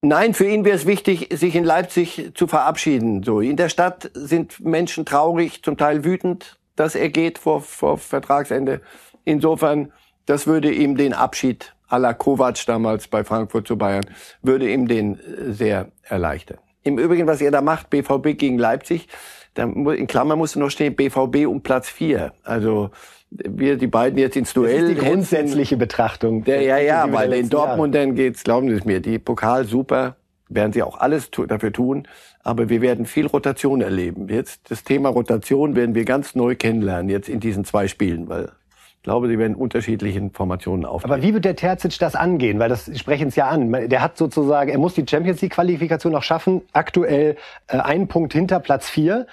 Nein, 0.02 0.34
für 0.34 0.46
ihn 0.46 0.64
wäre 0.64 0.76
es 0.76 0.84
wichtig, 0.84 1.28
sich 1.32 1.54
in 1.54 1.64
Leipzig 1.64 2.32
zu 2.34 2.46
verabschieden. 2.46 3.22
So 3.22 3.40
in 3.40 3.56
der 3.56 3.68
Stadt 3.68 4.10
sind 4.14 4.60
Menschen 4.60 5.06
traurig, 5.06 5.62
zum 5.62 5.76
Teil 5.76 6.04
wütend, 6.04 6.58
dass 6.76 6.94
er 6.94 7.08
geht 7.08 7.38
vor, 7.38 7.60
vor 7.60 7.98
Vertragsende. 7.98 8.80
Insofern, 9.24 9.92
das 10.26 10.46
würde 10.46 10.70
ihm 10.72 10.96
den 10.96 11.12
Abschied 11.12 11.74
à 11.88 11.98
la 11.98 12.12
Kovac 12.12 12.64
damals 12.66 13.08
bei 13.08 13.24
Frankfurt 13.24 13.66
zu 13.66 13.76
Bayern, 13.76 14.06
würde 14.42 14.70
ihm 14.70 14.88
den 14.88 15.18
äh, 15.18 15.52
sehr 15.52 15.88
erleichtern. 16.02 16.58
Im 16.82 16.98
Übrigen, 16.98 17.26
was 17.26 17.40
er 17.40 17.50
da 17.50 17.60
macht, 17.60 17.90
BVB 17.90 18.36
gegen 18.36 18.58
Leipzig, 18.58 19.08
da, 19.54 19.64
in 19.64 20.06
Klammer 20.06 20.36
musste 20.36 20.58
noch 20.58 20.70
stehen, 20.70 20.96
BVB 20.96 21.46
um 21.46 21.62
Platz 21.62 21.88
vier. 21.88 22.32
Also 22.42 22.90
wir 23.30 23.76
die 23.76 23.86
beiden 23.86 24.18
jetzt 24.18 24.36
ins 24.36 24.52
Duell. 24.52 24.80
Das 24.80 24.90
ist 24.90 25.00
die 25.00 25.06
grundsätzliche 25.06 25.76
Betrachtung. 25.76 26.44
Der, 26.44 26.62
ja, 26.62 26.78
ja, 26.78 27.12
weil 27.12 27.32
in 27.32 27.48
Dortmund 27.48 27.94
dann 27.94 28.14
geht's, 28.14 28.44
glauben 28.44 28.68
Sie 28.68 28.74
es 28.74 28.84
mir, 28.84 29.00
die 29.00 29.18
Pokal 29.18 29.64
super, 29.64 30.16
werden 30.54 30.72
sie 30.72 30.82
auch 30.82 30.98
alles 30.98 31.30
dafür 31.30 31.72
tun. 31.72 32.08
Aber 32.42 32.68
wir 32.68 32.80
werden 32.80 33.06
viel 33.06 33.26
Rotation 33.26 33.80
erleben. 33.80 34.28
Jetzt 34.28 34.70
das 34.70 34.84
Thema 34.84 35.08
Rotation 35.08 35.76
werden 35.76 35.94
wir 35.94 36.04
ganz 36.04 36.34
neu 36.34 36.54
kennenlernen 36.54 37.08
jetzt 37.08 37.28
in 37.28 37.40
diesen 37.40 37.64
zwei 37.64 37.88
Spielen, 37.88 38.28
weil 38.28 38.50
ich 38.96 39.02
glaube, 39.02 39.28
sie 39.28 39.38
werden 39.38 39.54
unterschiedliche 39.54 40.18
Informationen 40.18 40.86
aufnehmen. 40.86 41.12
Aber 41.12 41.22
wie 41.22 41.34
wird 41.34 41.44
der 41.44 41.56
Terzic 41.56 41.98
das 41.98 42.14
angehen? 42.14 42.58
Weil 42.58 42.70
das 42.70 42.90
sprechen 42.98 43.28
es 43.28 43.36
ja 43.36 43.48
an. 43.48 43.70
Der 43.90 44.00
hat 44.00 44.16
sozusagen, 44.16 44.70
er 44.70 44.78
muss 44.78 44.94
die 44.94 45.04
Champions 45.06 45.42
League 45.42 45.52
Qualifikation 45.52 46.12
noch 46.12 46.22
schaffen. 46.22 46.62
Aktuell 46.72 47.36
äh, 47.66 47.78
einen 47.78 48.08
Punkt 48.08 48.32
hinter 48.32 48.60
Platz 48.60 48.88
vier. 48.88 49.26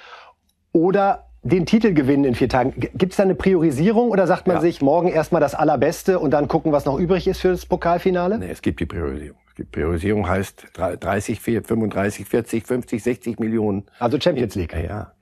Oder 0.74 1.28
den 1.44 1.66
Titel 1.66 1.94
gewinnen 1.94 2.26
in 2.26 2.36
vier 2.36 2.50
Tagen. 2.50 2.74
Gibt 2.78 3.14
es 3.14 3.18
da 3.18 3.24
eine 3.24 3.36
Priorisierung 3.36 4.10
oder 4.10 4.28
sagt 4.28 4.46
man 4.46 4.58
ja. 4.58 4.62
sich 4.62 4.82
morgen 4.82 5.08
erstmal 5.08 5.42
das 5.42 5.56
Allerbeste 5.56 6.20
und 6.20 6.32
dann 6.32 6.48
gucken, 6.48 6.72
was 6.72 6.86
noch 6.86 7.00
übrig 7.00 7.28
ist 7.28 7.40
für 7.40 7.50
das 7.50 7.66
Pokalfinale? 7.66 8.38
Nee, 8.38 8.52
es 8.52 8.62
gibt 8.62 8.80
die 8.80 8.86
Priorisierung. 8.86 9.41
Die 9.58 9.64
Priorisierung 9.64 10.28
heißt 10.28 10.68
30, 10.74 11.42
35, 11.42 12.26
40, 12.26 12.66
50, 12.66 13.04
60 13.04 13.40
Millionen. 13.40 13.86
Also 14.00 14.20
Champions 14.20 14.56
League. 14.56 14.74
Ja, 14.74 15.14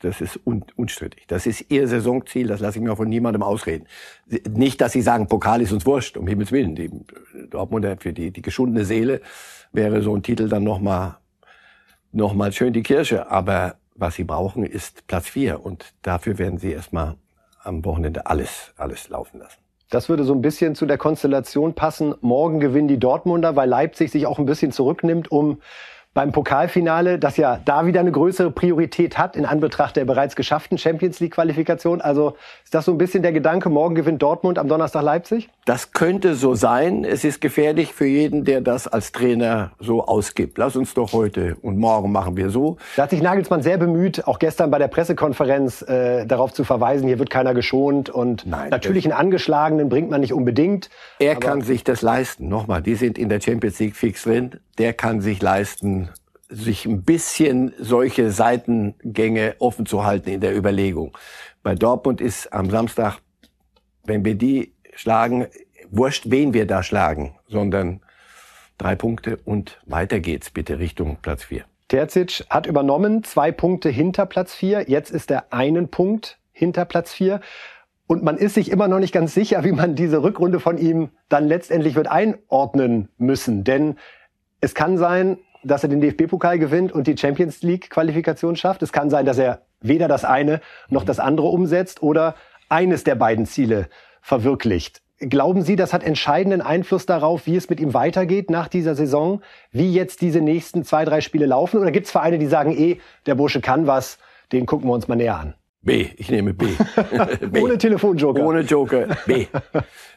das 0.00 0.20
ist 0.20 0.40
un 0.44 0.64
unstrittig. 0.76 1.24
Das 1.26 1.46
ist 1.46 1.66
ihr 1.70 1.88
Saisonziel, 1.88 2.46
das 2.48 2.60
lasse 2.60 2.78
ich 2.78 2.84
mir 2.84 2.96
von 2.96 3.08
niemandem 3.08 3.42
ausreden. 3.42 3.86
Nicht, 4.48 4.80
dass 4.80 4.92
sie 4.92 5.02
sagen, 5.02 5.26
Pokal 5.28 5.60
ist 5.62 5.72
uns 5.72 5.86
wurscht, 5.86 6.16
um 6.16 6.26
Himmels 6.26 6.52
Willen. 6.52 6.74
Die 6.74 6.90
Dortmunder 7.50 7.96
für 7.98 8.12
die, 8.12 8.30
die 8.30 8.42
geschundene 8.42 8.84
Seele 8.84 9.20
wäre 9.72 10.02
so 10.02 10.14
ein 10.14 10.22
Titel 10.22 10.48
dann 10.48 10.64
nochmal 10.64 11.18
noch 12.12 12.34
mal 12.34 12.52
schön 12.52 12.72
die 12.72 12.82
Kirsche. 12.82 13.30
Aber 13.30 13.76
was 13.94 14.14
sie 14.14 14.24
brauchen, 14.24 14.64
ist 14.64 15.06
Platz 15.06 15.28
vier. 15.28 15.64
Und 15.64 15.94
dafür 16.02 16.38
werden 16.38 16.58
sie 16.58 16.72
erstmal 16.72 17.16
am 17.62 17.84
Wochenende 17.84 18.26
alles, 18.26 18.72
alles 18.76 19.08
laufen 19.08 19.38
lassen. 19.38 19.65
Das 19.88 20.08
würde 20.08 20.24
so 20.24 20.32
ein 20.32 20.42
bisschen 20.42 20.74
zu 20.74 20.84
der 20.84 20.98
Konstellation 20.98 21.74
passen. 21.74 22.14
Morgen 22.20 22.58
gewinnen 22.58 22.88
die 22.88 22.98
Dortmunder, 22.98 23.54
weil 23.54 23.68
Leipzig 23.68 24.10
sich 24.10 24.26
auch 24.26 24.38
ein 24.38 24.46
bisschen 24.46 24.72
zurücknimmt, 24.72 25.30
um 25.30 25.60
beim 26.16 26.32
Pokalfinale, 26.32 27.18
das 27.18 27.36
ja 27.36 27.60
da 27.66 27.84
wieder 27.84 28.00
eine 28.00 28.10
größere 28.10 28.50
Priorität 28.50 29.18
hat 29.18 29.36
in 29.36 29.44
Anbetracht 29.44 29.96
der 29.96 30.06
bereits 30.06 30.34
geschafften 30.34 30.78
Champions 30.78 31.20
League 31.20 31.34
Qualifikation. 31.34 32.00
Also 32.00 32.36
ist 32.64 32.72
das 32.74 32.86
so 32.86 32.92
ein 32.92 32.96
bisschen 32.96 33.22
der 33.22 33.32
Gedanke, 33.32 33.68
morgen 33.68 33.94
gewinnt 33.94 34.22
Dortmund, 34.22 34.58
am 34.58 34.66
Donnerstag 34.66 35.02
Leipzig? 35.02 35.50
Das 35.66 35.92
könnte 35.92 36.34
so 36.34 36.54
sein. 36.54 37.04
Es 37.04 37.22
ist 37.22 37.42
gefährlich 37.42 37.92
für 37.92 38.06
jeden, 38.06 38.44
der 38.44 38.62
das 38.62 38.88
als 38.88 39.12
Trainer 39.12 39.72
so 39.78 40.06
ausgibt. 40.06 40.56
Lass 40.56 40.74
uns 40.74 40.94
doch 40.94 41.12
heute 41.12 41.58
und 41.60 41.76
morgen 41.76 42.10
machen 42.12 42.38
wir 42.38 42.48
so. 42.48 42.78
Da 42.96 43.02
hat 43.02 43.10
sich 43.10 43.20
Nagelsmann 43.20 43.60
sehr 43.60 43.76
bemüht, 43.76 44.26
auch 44.26 44.38
gestern 44.38 44.70
bei 44.70 44.78
der 44.78 44.88
Pressekonferenz 44.88 45.82
äh, 45.82 46.24
darauf 46.24 46.54
zu 46.54 46.64
verweisen, 46.64 47.08
hier 47.08 47.18
wird 47.18 47.28
keiner 47.28 47.52
geschont 47.52 48.08
und 48.08 48.46
Nein, 48.46 48.70
natürlich 48.70 49.04
einen 49.04 49.12
Angeschlagenen 49.12 49.90
bringt 49.90 50.08
man 50.08 50.22
nicht 50.22 50.32
unbedingt. 50.32 50.88
Er 51.18 51.36
kann 51.36 51.60
sich 51.60 51.84
das 51.84 52.00
leisten. 52.00 52.48
Nochmal, 52.48 52.80
die 52.80 52.94
sind 52.94 53.18
in 53.18 53.28
der 53.28 53.42
Champions 53.42 53.78
League 53.80 53.96
fix 53.96 54.22
drin. 54.22 54.52
Der 54.78 54.92
kann 54.92 55.20
sich 55.20 55.40
leisten, 55.40 56.10
sich 56.48 56.86
ein 56.86 57.02
bisschen 57.02 57.74
solche 57.78 58.30
Seitengänge 58.30 59.56
offen 59.58 59.86
zu 59.86 60.04
halten 60.04 60.30
in 60.30 60.40
der 60.40 60.56
Überlegung. 60.56 61.16
Bei 61.62 61.74
Dortmund 61.74 62.20
ist 62.20 62.52
am 62.52 62.70
Samstag, 62.70 63.18
wenn 64.04 64.24
wir 64.24 64.34
die 64.34 64.74
schlagen, 64.94 65.46
wurscht, 65.90 66.24
wen 66.28 66.54
wir 66.54 66.66
da 66.66 66.82
schlagen, 66.82 67.36
sondern 67.48 68.00
drei 68.78 68.94
Punkte 68.94 69.38
und 69.44 69.80
weiter 69.86 70.20
geht's 70.20 70.50
bitte 70.50 70.78
Richtung 70.78 71.18
Platz 71.22 71.44
vier. 71.44 71.64
Terzic 71.88 72.44
hat 72.50 72.66
übernommen, 72.66 73.22
zwei 73.22 73.52
Punkte 73.52 73.88
hinter 73.88 74.26
Platz 74.26 74.54
vier. 74.54 74.88
Jetzt 74.88 75.10
ist 75.10 75.30
er 75.30 75.52
einen 75.52 75.88
Punkt 75.88 76.38
hinter 76.52 76.84
Platz 76.84 77.12
vier. 77.12 77.40
Und 78.08 78.22
man 78.22 78.36
ist 78.36 78.54
sich 78.54 78.70
immer 78.70 78.88
noch 78.88 78.98
nicht 78.98 79.12
ganz 79.12 79.34
sicher, 79.34 79.64
wie 79.64 79.72
man 79.72 79.94
diese 79.96 80.22
Rückrunde 80.22 80.60
von 80.60 80.78
ihm 80.78 81.10
dann 81.28 81.46
letztendlich 81.46 81.96
wird 81.96 82.08
einordnen 82.08 83.08
müssen. 83.18 83.64
Denn 83.64 83.96
es 84.60 84.74
kann 84.74 84.98
sein, 84.98 85.38
dass 85.64 85.82
er 85.82 85.88
den 85.88 86.00
DFB-Pokal 86.00 86.58
gewinnt 86.58 86.92
und 86.92 87.06
die 87.06 87.16
Champions 87.16 87.62
League-Qualifikation 87.62 88.56
schafft. 88.56 88.82
Es 88.82 88.92
kann 88.92 89.10
sein, 89.10 89.26
dass 89.26 89.38
er 89.38 89.62
weder 89.80 90.08
das 90.08 90.24
eine 90.24 90.60
noch 90.88 91.04
das 91.04 91.18
andere 91.18 91.48
umsetzt 91.48 92.02
oder 92.02 92.34
eines 92.68 93.04
der 93.04 93.14
beiden 93.14 93.46
Ziele 93.46 93.88
verwirklicht. 94.20 95.02
Glauben 95.18 95.62
Sie, 95.62 95.76
das 95.76 95.92
hat 95.94 96.04
entscheidenden 96.04 96.60
Einfluss 96.60 97.06
darauf, 97.06 97.46
wie 97.46 97.56
es 97.56 97.70
mit 97.70 97.80
ihm 97.80 97.94
weitergeht 97.94 98.50
nach 98.50 98.68
dieser 98.68 98.94
Saison, 98.94 99.40
wie 99.72 99.92
jetzt 99.92 100.20
diese 100.20 100.40
nächsten 100.42 100.84
zwei, 100.84 101.06
drei 101.06 101.22
Spiele 101.22 101.46
laufen? 101.46 101.80
Oder 101.80 101.90
gibt 101.90 102.06
es 102.06 102.12
Vereine, 102.12 102.38
die 102.38 102.46
sagen, 102.46 102.76
eh, 102.76 102.98
der 103.24 103.34
Bursche 103.34 103.62
kann 103.62 103.86
was, 103.86 104.18
den 104.52 104.66
gucken 104.66 104.88
wir 104.88 104.92
uns 104.92 105.08
mal 105.08 105.16
näher 105.16 105.38
an? 105.38 105.54
B, 105.86 106.08
ich 106.16 106.30
nehme 106.32 106.52
B. 106.52 106.66
B. 107.52 107.60
Ohne 107.62 107.78
Telefonjoker. 107.78 108.44
Ohne 108.44 108.62
Joker. 108.62 109.06
B. 109.24 109.46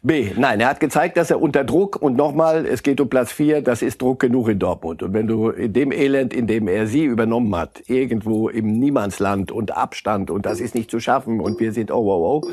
B. 0.02 0.32
Nein, 0.36 0.60
er 0.60 0.68
hat 0.68 0.80
gezeigt, 0.80 1.16
dass 1.16 1.30
er 1.30 1.40
unter 1.40 1.64
Druck 1.64 2.02
und 2.02 2.18
nochmal, 2.18 2.66
es 2.66 2.82
geht 2.82 3.00
um 3.00 3.08
Platz 3.08 3.32
vier, 3.32 3.62
das 3.62 3.84
ist 3.84 4.02
Druck 4.02 4.20
genug 4.20 4.50
in 4.50 4.58
Dortmund. 4.58 5.04
Und 5.04 5.14
wenn 5.14 5.28
du 5.28 5.50
in 5.50 5.72
dem 5.72 5.92
Elend, 5.92 6.34
in 6.34 6.48
dem 6.48 6.68
er 6.68 6.88
sie 6.88 7.06
übernommen 7.06 7.56
hat, 7.56 7.84
irgendwo 7.88 8.50
im 8.50 8.80
Niemandsland 8.80 9.52
und 9.52 9.78
Abstand 9.78 10.32
und 10.32 10.48
das 10.48 10.60
ist 10.60 10.74
nicht 10.74 10.90
zu 10.90 11.00
schaffen 11.00 11.40
und 11.40 11.60
wir 11.60 11.72
sind 11.72 11.92
oh, 11.92 12.00
oh, 12.00 12.42
oh, 12.44 12.52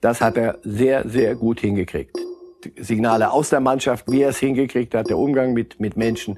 das 0.00 0.20
hat 0.20 0.36
er 0.36 0.58
sehr, 0.64 1.08
sehr 1.08 1.36
gut 1.36 1.60
hingekriegt. 1.60 2.18
Signale 2.76 3.30
aus 3.30 3.50
der 3.50 3.60
Mannschaft, 3.60 4.10
wie 4.10 4.22
er 4.22 4.30
es 4.30 4.38
hingekriegt 4.38 4.92
hat, 4.94 5.08
der 5.08 5.18
Umgang 5.18 5.52
mit, 5.52 5.78
mit 5.78 5.96
Menschen. 5.96 6.36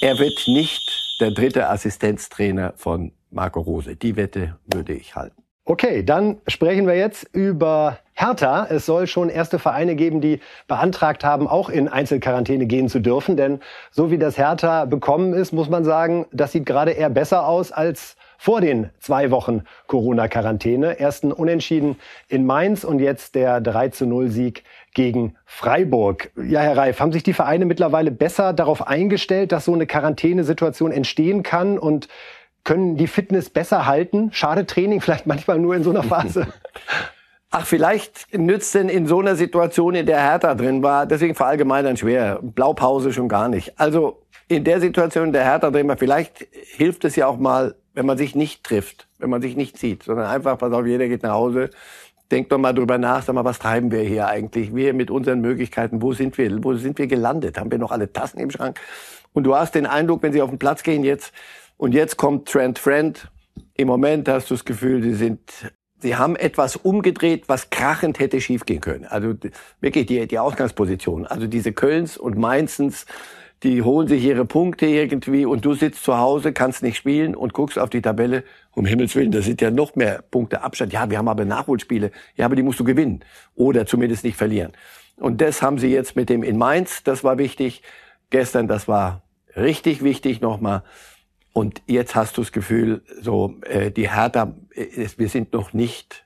Er 0.00 0.18
wird 0.18 0.42
nicht 0.48 1.07
der 1.20 1.30
dritte 1.30 1.68
Assistenztrainer 1.68 2.74
von 2.76 3.12
Marco 3.30 3.60
Rose. 3.60 3.96
Die 3.96 4.16
Wette 4.16 4.58
würde 4.66 4.92
ich 4.92 5.14
halten. 5.14 5.42
Okay, 5.64 6.02
dann 6.02 6.40
sprechen 6.46 6.86
wir 6.86 6.96
jetzt 6.96 7.28
über 7.34 7.98
Hertha. 8.14 8.66
Es 8.70 8.86
soll 8.86 9.06
schon 9.06 9.28
erste 9.28 9.58
Vereine 9.58 9.96
geben, 9.96 10.22
die 10.22 10.40
beantragt 10.66 11.24
haben, 11.24 11.46
auch 11.46 11.68
in 11.68 11.88
Einzelquarantäne 11.88 12.64
gehen 12.64 12.88
zu 12.88 13.00
dürfen. 13.00 13.36
Denn 13.36 13.60
so 13.90 14.10
wie 14.10 14.16
das 14.16 14.38
Hertha 14.38 14.86
bekommen 14.86 15.34
ist, 15.34 15.52
muss 15.52 15.68
man 15.68 15.84
sagen, 15.84 16.24
das 16.32 16.52
sieht 16.52 16.64
gerade 16.64 16.92
eher 16.92 17.10
besser 17.10 17.46
aus 17.46 17.70
als 17.70 18.16
vor 18.38 18.60
den 18.62 18.90
zwei 19.00 19.30
Wochen 19.30 19.64
Corona-Quarantäne. 19.88 20.98
Ersten 20.98 21.32
Unentschieden 21.32 21.96
in 22.28 22.46
Mainz 22.46 22.84
und 22.84 23.00
jetzt 23.00 23.34
der 23.34 23.60
3 23.60 23.88
zu 23.88 24.06
0 24.06 24.28
Sieg 24.28 24.62
gegen 24.94 25.34
Freiburg. 25.44 26.30
Ja, 26.36 26.60
Herr 26.60 26.76
Reif, 26.76 27.00
haben 27.00 27.12
sich 27.12 27.24
die 27.24 27.34
Vereine 27.34 27.66
mittlerweile 27.66 28.10
besser 28.10 28.52
darauf 28.52 28.86
eingestellt, 28.86 29.52
dass 29.52 29.66
so 29.66 29.74
eine 29.74 29.86
Quarantänesituation 29.86 30.92
entstehen 30.92 31.42
kann 31.42 31.78
und 31.78 32.08
können 32.62 32.96
die 32.96 33.08
Fitness 33.08 33.50
besser 33.50 33.86
halten? 33.86 34.30
Schade 34.32 34.66
Training 34.66 35.00
vielleicht 35.00 35.26
manchmal 35.26 35.58
nur 35.58 35.74
in 35.74 35.82
so 35.82 35.90
einer 35.90 36.04
Phase. 36.04 36.46
Ach, 37.50 37.64
vielleicht 37.64 38.36
nützt 38.36 38.74
denn 38.74 38.90
in 38.90 39.06
so 39.06 39.20
einer 39.20 39.34
Situation, 39.34 39.94
in 39.94 40.04
der 40.04 40.20
Hertha 40.20 40.54
drin 40.54 40.82
war, 40.82 41.06
deswegen 41.06 41.34
verallgemeinern 41.34 41.96
schwer, 41.96 42.40
Blaupause 42.42 43.12
schon 43.12 43.28
gar 43.28 43.48
nicht. 43.48 43.80
Also 43.80 44.22
in 44.48 44.64
der 44.64 44.80
Situation, 44.80 45.28
in 45.28 45.32
der 45.32 45.44
Hertha 45.44 45.70
drin 45.70 45.88
war, 45.88 45.96
vielleicht 45.96 46.46
hilft 46.76 47.06
es 47.06 47.16
ja 47.16 47.26
auch 47.26 47.38
mal, 47.38 47.74
wenn 47.98 48.06
man 48.06 48.16
sich 48.16 48.36
nicht 48.36 48.62
trifft, 48.62 49.08
wenn 49.18 49.28
man 49.28 49.42
sich 49.42 49.56
nicht 49.56 49.76
sieht, 49.76 50.04
sondern 50.04 50.26
einfach, 50.26 50.56
pass 50.56 50.72
auf, 50.72 50.86
jeder 50.86 51.08
geht 51.08 51.24
nach 51.24 51.32
Hause, 51.32 51.70
denkt 52.30 52.52
doch 52.52 52.58
mal 52.58 52.72
drüber 52.72 52.96
nach, 52.96 53.24
sag 53.24 53.34
mal, 53.34 53.44
was 53.44 53.58
treiben 53.58 53.90
wir 53.90 54.02
hier 54.02 54.28
eigentlich? 54.28 54.72
Wir 54.72 54.94
mit 54.94 55.10
unseren 55.10 55.40
Möglichkeiten, 55.40 56.00
wo 56.00 56.12
sind 56.12 56.38
wir, 56.38 56.62
wo 56.62 56.74
sind 56.74 56.96
wir 57.00 57.08
gelandet? 57.08 57.58
Haben 57.58 57.72
wir 57.72 57.78
noch 57.78 57.90
alle 57.90 58.12
Tassen 58.12 58.38
im 58.38 58.52
Schrank? 58.52 58.78
Und 59.32 59.42
du 59.42 59.56
hast 59.56 59.74
den 59.74 59.84
Eindruck, 59.84 60.22
wenn 60.22 60.32
sie 60.32 60.42
auf 60.42 60.48
den 60.48 60.60
Platz 60.60 60.84
gehen 60.84 61.02
jetzt, 61.02 61.32
und 61.76 61.92
jetzt 61.92 62.16
kommt 62.16 62.48
Trent 62.48 62.78
Friend. 62.78 63.28
Im 63.74 63.88
Moment 63.88 64.28
hast 64.28 64.48
du 64.48 64.54
das 64.54 64.64
Gefühl, 64.64 65.02
sie 65.02 65.14
sind, 65.14 65.40
sie 65.98 66.14
haben 66.14 66.36
etwas 66.36 66.76
umgedreht, 66.76 67.48
was 67.48 67.70
krachend 67.70 68.20
hätte 68.20 68.40
schiefgehen 68.40 68.80
können. 68.80 69.06
Also 69.06 69.34
wirklich 69.80 70.06
die, 70.06 70.24
die 70.28 70.38
Ausgangsposition. 70.38 71.26
Also 71.26 71.48
diese 71.48 71.72
Kölns 71.72 72.16
und 72.16 72.38
Mainzens, 72.38 73.06
die 73.62 73.82
holen 73.82 74.06
sich 74.06 74.24
ihre 74.24 74.44
Punkte 74.44 74.86
irgendwie 74.86 75.44
und 75.44 75.64
du 75.64 75.74
sitzt 75.74 76.04
zu 76.04 76.16
Hause, 76.16 76.52
kannst 76.52 76.82
nicht 76.82 76.96
spielen 76.96 77.34
und 77.34 77.52
guckst 77.52 77.78
auf 77.78 77.90
die 77.90 78.02
Tabelle. 78.02 78.44
Um 78.72 78.86
Himmels 78.86 79.16
Willen, 79.16 79.32
das 79.32 79.46
sind 79.46 79.60
ja 79.60 79.70
noch 79.70 79.96
mehr 79.96 80.22
Punkte 80.30 80.62
Abstand. 80.62 80.92
Ja, 80.92 81.10
wir 81.10 81.18
haben 81.18 81.28
aber 81.28 81.44
Nachholspiele. 81.44 82.12
Ja, 82.36 82.44
aber 82.46 82.54
die 82.54 82.62
musst 82.62 82.78
du 82.78 82.84
gewinnen. 82.84 83.24
Oder 83.56 83.86
zumindest 83.86 84.22
nicht 84.22 84.36
verlieren. 84.36 84.72
Und 85.16 85.40
das 85.40 85.62
haben 85.62 85.78
sie 85.78 85.88
jetzt 85.88 86.14
mit 86.14 86.28
dem 86.28 86.44
in 86.44 86.56
Mainz, 86.56 87.02
das 87.02 87.24
war 87.24 87.38
wichtig. 87.38 87.82
Gestern, 88.30 88.68
das 88.68 88.86
war 88.86 89.22
richtig 89.56 90.04
wichtig 90.04 90.40
nochmal. 90.40 90.84
Und 91.52 91.82
jetzt 91.86 92.14
hast 92.14 92.36
du 92.36 92.42
das 92.42 92.52
Gefühl, 92.52 93.02
so 93.20 93.56
äh, 93.62 93.90
die 93.90 94.10
Hertha, 94.10 94.54
äh, 94.74 95.08
wir 95.16 95.28
sind 95.28 95.52
noch 95.52 95.72
nicht 95.72 96.24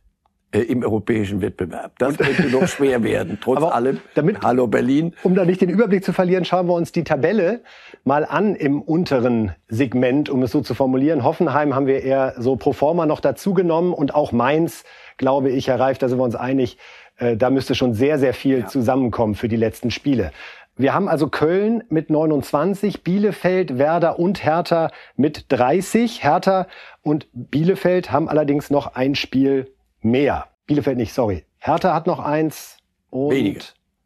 im 0.59 0.83
europäischen 0.83 1.41
Wettbewerb. 1.41 1.99
Das 1.99 2.19
könnte 2.19 2.49
noch 2.51 2.69
schwer 2.69 3.03
werden, 3.03 3.39
trotz 3.41 3.57
Aber 3.57 3.75
allem. 3.75 4.01
Damit, 4.15 4.43
Hallo 4.43 4.67
Berlin. 4.67 5.15
Um 5.23 5.35
da 5.35 5.45
nicht 5.45 5.61
den 5.61 5.71
Überblick 5.71 6.05
zu 6.05 6.13
verlieren, 6.13 6.45
schauen 6.45 6.67
wir 6.67 6.75
uns 6.75 6.93
die 6.93 7.05
Tabelle 7.05 7.61
mal 8.05 8.25
an 8.25 8.55
im 8.55 8.83
unteren 8.83 9.53
Segment, 9.69 10.29
um 10.29 10.43
es 10.43 10.51
so 10.51 10.61
zu 10.61 10.75
formulieren. 10.75 11.25
Hoffenheim 11.25 11.75
haben 11.75 11.87
wir 11.87 12.03
eher 12.03 12.35
so 12.39 12.57
pro 12.57 12.73
forma 12.73 13.07
noch 13.07 13.21
dazugenommen 13.21 13.95
und 13.95 14.15
auch 14.15 14.33
Mainz, 14.33 14.85
glaube 15.17 15.51
ich, 15.51 15.69
Herr 15.69 15.81
Reif, 15.81 15.99
da 15.99 16.09
sind 16.09 16.19
wir 16.19 16.25
uns 16.25 16.37
einig, 16.37 16.77
äh, 17.17 17.37
da 17.37 17.49
müsste 17.51 17.75
schon 17.75 17.95
sehr, 17.95 18.19
sehr 18.19 18.35
viel 18.35 18.61
ja. 18.61 18.67
zusammenkommen 18.67 19.35
für 19.35 19.49
die 19.49 19.57
letzten 19.57 19.91
Spiele. 19.91 20.33
Wir 20.77 20.95
haben 20.95 21.09
also 21.09 21.29
Köln 21.29 21.85
mit 21.91 22.09
29, 22.09 23.05
Bielefeld, 23.05 23.79
Werder 23.79 24.19
und 24.19 24.43
Hertha 24.45 24.91
mit 25.17 25.47
30. 25.51 26.25
Hertha 26.25 26.67
und 27.03 27.27
Bielefeld 27.33 28.11
haben 28.11 28.29
allerdings 28.29 28.71
noch 28.71 28.95
ein 28.95 29.15
Spiel 29.15 29.73
mehr. 30.05 30.49
Bielefeld 30.67 30.97
nicht, 30.97 31.13
sorry. 31.13 31.45
Hertha 31.59 31.95
hat 31.95 32.07
noch 32.07 32.19
eins 32.19 32.79
und 33.11 33.31
wenige. 33.31 33.61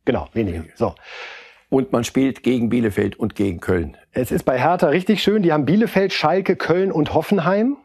Genau, 0.05 0.29
wenige. 0.33 0.59
wenige. 0.59 0.73
So. 0.77 0.95
Und 1.69 1.93
man 1.93 2.05
spielt 2.05 2.43
gegen 2.43 2.69
Bielefeld 2.69 3.19
und 3.19 3.35
gegen 3.35 3.61
Köln. 3.61 3.97
Es 4.13 4.31
ist 4.31 4.45
bei 4.45 4.59
Hertha 4.59 4.89
richtig 4.89 5.23
schön. 5.23 5.43
Die 5.43 5.53
haben 5.53 5.65
Bielefeld, 5.65 6.13
Schalke, 6.13 6.57
Köln 6.57 6.93
und 6.93 7.13
Hoffenheim. 7.13 7.77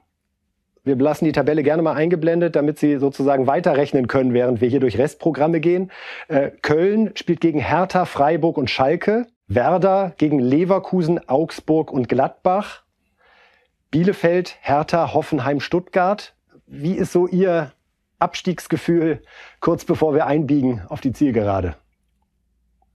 Wir 0.83 0.95
lassen 0.95 1.25
die 1.25 1.31
Tabelle 1.31 1.61
gerne 1.61 1.83
mal 1.83 1.93
eingeblendet, 1.93 2.55
damit 2.55 2.79
Sie 2.79 2.97
sozusagen 2.97 3.45
weiterrechnen 3.45 4.07
können, 4.07 4.33
während 4.33 4.61
wir 4.61 4.69
hier 4.69 4.79
durch 4.79 4.97
Restprogramme 4.97 5.59
gehen. 5.59 5.91
Äh, 6.27 6.49
Köln 6.61 7.11
spielt 7.15 7.39
gegen 7.39 7.59
Hertha, 7.59 8.05
Freiburg 8.05 8.57
und 8.57 8.69
Schalke. 8.69 9.27
Werder 9.47 10.13
gegen 10.17 10.39
Leverkusen, 10.39 11.27
Augsburg 11.27 11.91
und 11.91 12.07
Gladbach. 12.07 12.83
Bielefeld, 13.91 14.55
Hertha, 14.61 15.13
Hoffenheim, 15.13 15.59
Stuttgart. 15.59 16.33
Wie 16.65 16.93
ist 16.93 17.11
so 17.11 17.27
Ihr 17.27 17.73
Abstiegsgefühl 18.21 19.21
kurz 19.59 19.85
bevor 19.85 20.13
wir 20.13 20.25
einbiegen 20.27 20.81
auf 20.87 21.01
die 21.01 21.11
Zielgerade? 21.11 21.75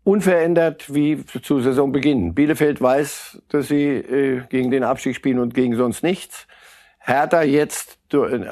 Unverändert 0.05 0.95
wie 0.95 1.25
zu 1.25 1.61
Saisonbeginn. 1.61 2.35
Bielefeld 2.35 2.81
weiß, 2.81 3.43
dass 3.49 3.69
sie 3.69 3.85
äh, 3.87 4.43
gegen 4.49 4.71
den 4.71 4.85
Abstieg 4.85 5.17
spielen 5.17 5.41
und 5.41 5.53
gegen 5.53 5.75
sonst 5.75 6.05
nichts. 6.05 6.47
Hertha 7.01 7.43
jetzt 7.43 7.99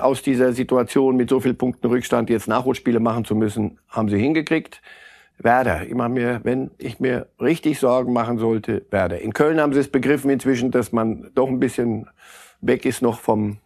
aus 0.00 0.22
dieser 0.22 0.52
Situation 0.52 1.16
mit 1.16 1.30
so 1.30 1.40
vielen 1.40 1.56
Punkten 1.56 1.87
Rückstand 1.88 2.30
jetzt 2.30 2.48
Nachholspiele 2.48 3.00
machen 3.00 3.24
zu 3.24 3.34
müssen, 3.34 3.78
haben 3.88 4.08
sie 4.08 4.18
hingekriegt. 4.18 4.80
Werder, 5.38 5.82
mache 5.94 6.08
mir, 6.08 6.40
wenn 6.44 6.70
ich 6.78 7.00
mir 7.00 7.26
richtig 7.40 7.80
Sorgen 7.80 8.12
machen 8.12 8.38
sollte, 8.38 8.87
Werder. 8.90 9.20
In 9.20 9.32
Köln 9.32 9.60
haben 9.60 9.72
sie 9.72 9.80
es 9.80 9.90
begriffen 9.90 10.30
inzwischen, 10.30 10.70
dass 10.70 10.92
man 10.92 11.30
doch 11.34 11.48
ein 11.48 11.58
bisschen 11.58 12.08
weg 12.60 12.84
ist 12.84 13.02
noch 13.02 13.18
vom, 13.18 13.58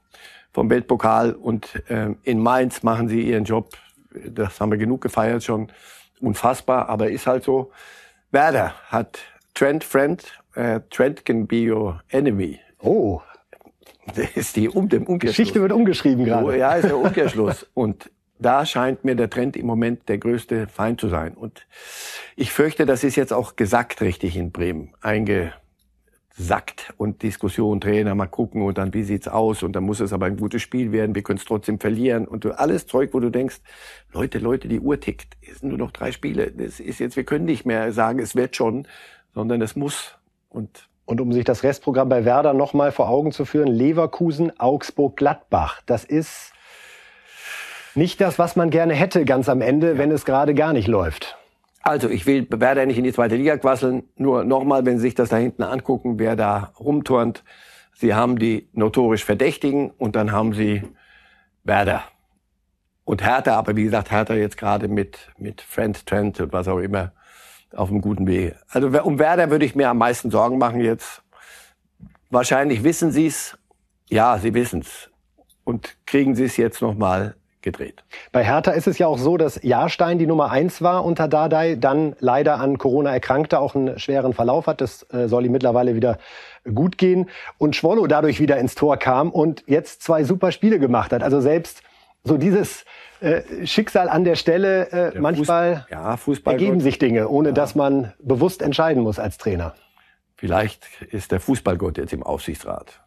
vom 0.58 0.70
Weltpokal 0.70 1.34
und 1.34 1.84
äh, 1.88 2.16
in 2.24 2.40
Mainz 2.40 2.82
machen 2.82 3.08
sie 3.08 3.22
ihren 3.22 3.44
Job. 3.44 3.76
Das 4.10 4.60
haben 4.60 4.72
wir 4.72 4.76
genug 4.76 5.00
gefeiert 5.00 5.44
schon. 5.44 5.70
Unfassbar, 6.20 6.88
aber 6.88 7.10
ist 7.10 7.28
halt 7.28 7.44
so. 7.44 7.70
Werder 8.32 8.74
hat 8.88 9.20
Trent 9.54 9.84
Friend, 9.84 10.20
äh, 10.56 10.80
Trent 10.90 11.24
can 11.24 11.46
be 11.46 11.72
your 11.72 12.02
enemy. 12.08 12.58
Oh, 12.80 13.20
das 14.16 14.30
ist 14.34 14.56
die 14.56 14.68
um, 14.68 14.88
dem 14.88 15.04
Umkehrschluss. 15.04 15.36
Geschichte 15.36 15.62
wird 15.62 15.70
umgeschrieben 15.70 16.24
gerade. 16.24 16.58
Ja, 16.58 16.72
ist 16.72 16.88
der 16.88 16.98
Umkehrschluss. 17.04 17.64
Und 17.74 18.10
da 18.40 18.66
scheint 18.66 19.04
mir 19.04 19.14
der 19.14 19.30
Trend 19.30 19.56
im 19.56 19.66
Moment 19.66 20.08
der 20.08 20.18
größte 20.18 20.66
Feind 20.66 21.00
zu 21.00 21.08
sein. 21.08 21.34
Und 21.34 21.68
ich 22.34 22.52
fürchte, 22.52 22.84
das 22.84 23.04
ist 23.04 23.14
jetzt 23.14 23.32
auch 23.32 23.54
gesagt 23.54 24.00
richtig 24.00 24.36
in 24.36 24.50
Bremen, 24.50 24.92
eingesackt 26.38 26.94
und 26.96 27.22
Diskussion, 27.22 27.80
Trainer, 27.80 28.14
mal 28.14 28.26
gucken 28.26 28.62
und 28.62 28.78
dann 28.78 28.94
wie 28.94 29.02
sieht's 29.02 29.28
aus 29.28 29.62
und 29.62 29.74
dann 29.74 29.84
muss 29.84 30.00
es 30.00 30.12
aber 30.12 30.26
ein 30.26 30.36
gutes 30.36 30.62
Spiel 30.62 30.92
werden, 30.92 31.14
wir 31.14 31.22
können 31.22 31.38
es 31.38 31.44
trotzdem 31.44 31.78
verlieren 31.80 32.26
und 32.26 32.44
du, 32.44 32.52
alles 32.58 32.86
Zeug, 32.86 33.10
wo 33.12 33.20
du 33.20 33.30
denkst, 33.30 33.60
Leute, 34.12 34.38
Leute, 34.38 34.68
die 34.68 34.80
Uhr 34.80 35.00
tickt, 35.00 35.36
es 35.40 35.60
sind 35.60 35.70
nur 35.70 35.78
noch 35.78 35.90
drei 35.90 36.12
Spiele, 36.12 36.50
das 36.50 36.80
ist 36.80 37.00
jetzt, 37.00 37.16
wir 37.16 37.24
können 37.24 37.44
nicht 37.44 37.66
mehr 37.66 37.92
sagen, 37.92 38.18
es 38.18 38.36
wird 38.36 38.56
schon, 38.56 38.86
sondern 39.34 39.60
es 39.62 39.76
muss 39.76 40.16
und 40.48 40.88
und 41.04 41.22
um 41.22 41.32
sich 41.32 41.46
das 41.46 41.62
Restprogramm 41.62 42.10
bei 42.10 42.26
Werder 42.26 42.52
nochmal 42.52 42.92
vor 42.92 43.08
Augen 43.08 43.32
zu 43.32 43.46
führen, 43.46 43.68
Leverkusen, 43.68 44.60
Augsburg, 44.60 45.16
Gladbach. 45.16 45.80
Das 45.86 46.04
ist 46.04 46.52
nicht 47.94 48.20
das, 48.20 48.38
was 48.38 48.56
man 48.56 48.68
gerne 48.68 48.92
hätte 48.92 49.24
ganz 49.24 49.48
am 49.48 49.62
Ende, 49.62 49.92
ja. 49.92 49.98
wenn 49.98 50.10
es 50.10 50.26
gerade 50.26 50.52
gar 50.52 50.74
nicht 50.74 50.86
läuft. 50.86 51.37
Also 51.88 52.10
ich 52.10 52.26
will 52.26 52.46
Werder 52.50 52.84
nicht 52.84 52.98
in 52.98 53.04
die 53.04 53.14
zweite 53.14 53.36
Liga 53.36 53.56
quasseln. 53.56 54.02
Nur 54.16 54.44
nochmal, 54.44 54.84
wenn 54.84 54.98
Sie 54.98 55.04
sich 55.04 55.14
das 55.14 55.30
da 55.30 55.38
hinten 55.38 55.62
angucken, 55.62 56.18
wer 56.18 56.36
da 56.36 56.74
rumturnt. 56.78 57.44
Sie 57.94 58.14
haben 58.14 58.38
die 58.38 58.68
notorisch 58.74 59.24
Verdächtigen 59.24 59.90
und 59.92 60.14
dann 60.14 60.30
haben 60.30 60.52
Sie 60.52 60.82
Werder. 61.64 62.04
Und 63.04 63.24
Hertha, 63.24 63.56
aber 63.56 63.74
wie 63.74 63.84
gesagt, 63.84 64.10
Hertha 64.10 64.34
jetzt 64.34 64.58
gerade 64.58 64.86
mit, 64.86 65.30
mit 65.38 65.62
Friend, 65.62 66.04
Trent 66.04 66.38
und 66.40 66.52
was 66.52 66.68
auch 66.68 66.78
immer 66.78 67.12
auf 67.74 67.88
einem 67.88 68.02
guten 68.02 68.26
Weg. 68.26 68.54
Also 68.68 68.88
um 68.88 69.18
Werder 69.18 69.50
würde 69.50 69.64
ich 69.64 69.74
mir 69.74 69.88
am 69.88 69.96
meisten 69.96 70.30
Sorgen 70.30 70.58
machen 70.58 70.82
jetzt. 70.82 71.22
Wahrscheinlich 72.28 72.84
wissen 72.84 73.12
Sie 73.12 73.28
es. 73.28 73.56
Ja, 74.10 74.36
Sie 74.36 74.52
wissen 74.52 74.80
es. 74.80 75.08
Und 75.64 75.96
kriegen 76.04 76.34
Sie 76.34 76.44
es 76.44 76.58
jetzt 76.58 76.82
nochmal 76.82 77.34
gedreht. 77.62 78.04
Bei 78.32 78.44
Hertha 78.44 78.72
ist 78.72 78.86
es 78.86 78.98
ja 78.98 79.06
auch 79.06 79.18
so, 79.18 79.36
dass 79.36 79.62
Jahrstein 79.62 80.18
die 80.18 80.26
Nummer 80.26 80.50
eins 80.50 80.82
war 80.82 81.04
unter 81.04 81.28
Dardai, 81.28 81.74
dann 81.74 82.14
leider 82.20 82.60
an 82.60 82.78
Corona 82.78 83.12
erkrankte, 83.12 83.58
auch 83.58 83.74
einen 83.74 83.98
schweren 83.98 84.32
Verlauf 84.32 84.66
hat. 84.66 84.80
Das 84.80 85.06
äh, 85.12 85.28
soll 85.28 85.46
ihm 85.46 85.52
mittlerweile 85.52 85.94
wieder 85.94 86.18
gut 86.74 86.98
gehen. 86.98 87.28
Und 87.58 87.76
Schwollo 87.76 88.06
dadurch 88.06 88.40
wieder 88.40 88.58
ins 88.58 88.74
Tor 88.74 88.96
kam 88.96 89.30
und 89.30 89.64
jetzt 89.66 90.02
zwei 90.02 90.24
super 90.24 90.52
Spiele 90.52 90.78
gemacht 90.78 91.12
hat. 91.12 91.22
Also 91.22 91.40
selbst 91.40 91.82
so 92.24 92.36
dieses 92.36 92.84
äh, 93.20 93.66
Schicksal 93.66 94.08
an 94.08 94.24
der 94.24 94.36
Stelle, 94.36 94.90
äh, 94.92 95.18
manchmal 95.18 95.76
Fuß, 95.76 95.90
ja, 95.90 96.16
Fußball 96.16 96.54
ergeben 96.54 96.80
sich 96.80 96.98
Dinge, 96.98 97.28
ohne 97.28 97.48
ja. 97.48 97.54
dass 97.54 97.74
man 97.74 98.12
bewusst 98.20 98.62
entscheiden 98.62 99.02
muss 99.02 99.18
als 99.18 99.38
Trainer. 99.38 99.74
Vielleicht 100.36 100.86
ist 101.10 101.32
der 101.32 101.40
Fußballgott 101.40 101.98
jetzt 101.98 102.12
im 102.12 102.22
Aufsichtsrat 102.22 103.00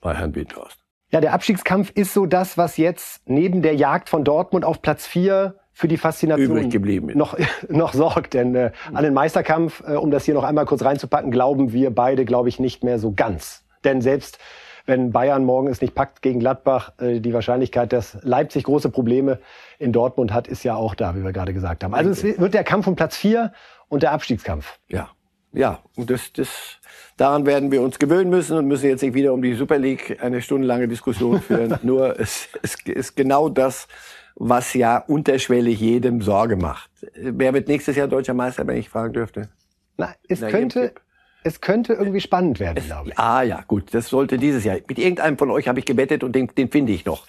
bei 0.00 0.14
Herrn 0.14 0.34
Windhorst. 0.34 0.78
Ja, 1.10 1.20
der 1.20 1.32
Abstiegskampf 1.32 1.90
ist 1.94 2.12
so 2.12 2.26
das, 2.26 2.58
was 2.58 2.76
jetzt 2.76 3.22
neben 3.26 3.62
der 3.62 3.74
Jagd 3.74 4.10
von 4.10 4.24
Dortmund 4.24 4.64
auf 4.64 4.82
Platz 4.82 5.06
4 5.06 5.54
für 5.72 5.88
die 5.88 5.96
Faszination 5.96 6.58
übrig 6.58 6.70
geblieben 6.70 7.12
noch, 7.14 7.38
noch 7.68 7.94
sorgt. 7.94 8.34
Denn 8.34 8.54
äh, 8.54 8.72
an 8.92 9.04
den 9.04 9.14
Meisterkampf, 9.14 9.82
äh, 9.86 9.94
um 9.94 10.10
das 10.10 10.24
hier 10.24 10.34
noch 10.34 10.44
einmal 10.44 10.66
kurz 10.66 10.84
reinzupacken, 10.84 11.30
glauben 11.30 11.72
wir 11.72 11.94
beide, 11.94 12.24
glaube 12.24 12.48
ich, 12.48 12.58
nicht 12.58 12.84
mehr 12.84 12.98
so 12.98 13.12
ganz. 13.12 13.64
Denn 13.84 14.02
selbst 14.02 14.38
wenn 14.84 15.12
Bayern 15.12 15.44
morgen 15.44 15.68
es 15.68 15.80
nicht 15.80 15.94
packt 15.94 16.20
gegen 16.20 16.40
Gladbach, 16.40 16.92
äh, 16.98 17.20
die 17.20 17.32
Wahrscheinlichkeit, 17.32 17.92
dass 17.92 18.18
Leipzig 18.22 18.64
große 18.64 18.90
Probleme 18.90 19.38
in 19.78 19.92
Dortmund 19.92 20.32
hat, 20.32 20.48
ist 20.48 20.64
ja 20.64 20.74
auch 20.74 20.94
da, 20.94 21.14
wie 21.14 21.22
wir 21.22 21.32
gerade 21.32 21.54
gesagt 21.54 21.84
haben. 21.84 21.94
Also 21.94 22.10
es 22.10 22.22
wird 22.22 22.54
der 22.54 22.64
Kampf 22.64 22.86
um 22.86 22.96
Platz 22.96 23.16
vier 23.16 23.52
und 23.88 24.02
der 24.02 24.12
Abstiegskampf. 24.12 24.78
Ja, 24.88 25.10
ja, 25.52 25.80
und 25.96 26.10
das, 26.10 26.32
das, 26.32 26.48
daran 27.16 27.46
werden 27.46 27.70
wir 27.70 27.82
uns 27.82 27.98
gewöhnen 27.98 28.30
müssen 28.30 28.56
und 28.56 28.66
müssen 28.66 28.88
jetzt 28.88 29.02
nicht 29.02 29.14
wieder 29.14 29.32
um 29.32 29.42
die 29.42 29.54
Super 29.54 29.78
League 29.78 30.18
eine 30.22 30.42
stundenlange 30.42 30.88
Diskussion 30.88 31.40
führen. 31.42 31.78
Nur 31.82 32.18
es, 32.18 32.48
es 32.62 32.76
ist 32.84 33.16
genau 33.16 33.48
das, 33.48 33.88
was 34.34 34.74
ja 34.74 34.98
unterschwellig 34.98 35.80
jedem 35.80 36.22
Sorge 36.22 36.56
macht. 36.56 36.90
Wer 37.14 37.54
wird 37.54 37.68
nächstes 37.68 37.96
Jahr 37.96 38.08
deutscher 38.08 38.34
Meister, 38.34 38.66
wenn 38.66 38.76
ich 38.76 38.88
fragen 38.88 39.12
dürfte? 39.12 39.48
Na, 39.96 40.14
es 40.28 40.40
Na, 40.40 40.48
könnte, 40.48 40.92
es 41.42 41.60
könnte 41.60 41.94
irgendwie 41.94 42.20
spannend 42.20 42.60
werden, 42.60 42.84
glaube 42.84 43.10
ich. 43.10 43.18
Ah 43.18 43.42
ja, 43.42 43.64
gut, 43.66 43.94
das 43.94 44.08
sollte 44.08 44.38
dieses 44.38 44.64
Jahr. 44.64 44.76
Mit 44.86 44.98
irgendeinem 44.98 45.38
von 45.38 45.50
euch 45.50 45.66
habe 45.66 45.80
ich 45.80 45.86
gewettet 45.86 46.22
und 46.22 46.36
den, 46.36 46.46
den 46.48 46.70
finde 46.70 46.92
ich 46.92 47.04
noch, 47.04 47.26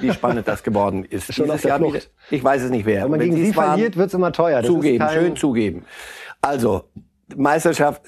wie 0.00 0.12
spannend 0.12 0.48
das 0.48 0.64
geworden 0.64 1.04
ist. 1.10 1.32
Schon 1.32 1.46
dieses 1.46 1.62
Jahr 1.62 1.80
wieder, 1.80 2.00
ich 2.30 2.42
weiß 2.42 2.62
es 2.62 2.70
nicht 2.70 2.86
wer. 2.86 3.04
Wenn 3.04 3.10
man 3.12 3.20
gegen 3.20 3.36
sie 3.36 3.52
verliert, 3.52 3.96
wird 3.96 4.08
es 4.08 4.14
immer 4.14 4.32
teuer. 4.32 4.62
Das 4.62 4.66
zugeben, 4.66 5.06
schön 5.12 5.36
zugeben. 5.36 5.84
Also 6.40 6.84
Meisterschaft, 7.36 8.02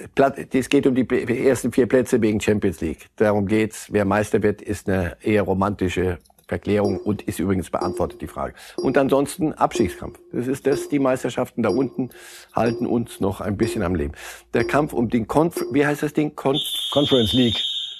es 0.52 0.68
geht 0.68 0.87
um 0.87 0.94
die 0.94 1.09
ersten 1.46 1.72
vier 1.72 1.87
Plätze 1.87 2.20
wegen 2.22 2.40
Champions 2.40 2.80
League. 2.80 3.09
Darum 3.16 3.46
geht's. 3.46 3.87
Wer 3.90 4.04
Meister 4.04 4.42
wird, 4.42 4.62
ist 4.62 4.88
eine 4.88 5.16
eher 5.22 5.42
romantische 5.42 6.18
Verklärung 6.50 6.98
und 6.98 7.22
ist 7.22 7.38
übrigens 7.38 7.70
beantwortet 7.70 8.20
die 8.20 8.26
Frage. 8.26 8.54
Und 8.76 8.98
ansonsten 8.98 9.52
Abstiegskampf. 9.52 10.18
Das 10.33 10.48
ist 10.48 10.66
das. 10.66 10.88
Die 10.88 10.98
Meisterschaften 10.98 11.62
da 11.62 11.68
unten 11.68 12.11
halten 12.52 12.87
uns 12.87 13.20
noch 13.20 13.40
ein 13.40 13.56
bisschen 13.56 13.83
am 13.83 13.94
Leben. 13.94 14.14
Der 14.52 14.64
Kampf 14.64 14.92
um 14.92 15.09
den 15.09 15.28
Conf 15.28 15.64
wie 15.70 15.87
heißt 15.87 16.02
das 16.02 16.12
Ding? 16.12 16.35
Conf 16.35 16.61
Conference 16.90 17.33
League. 17.33 17.56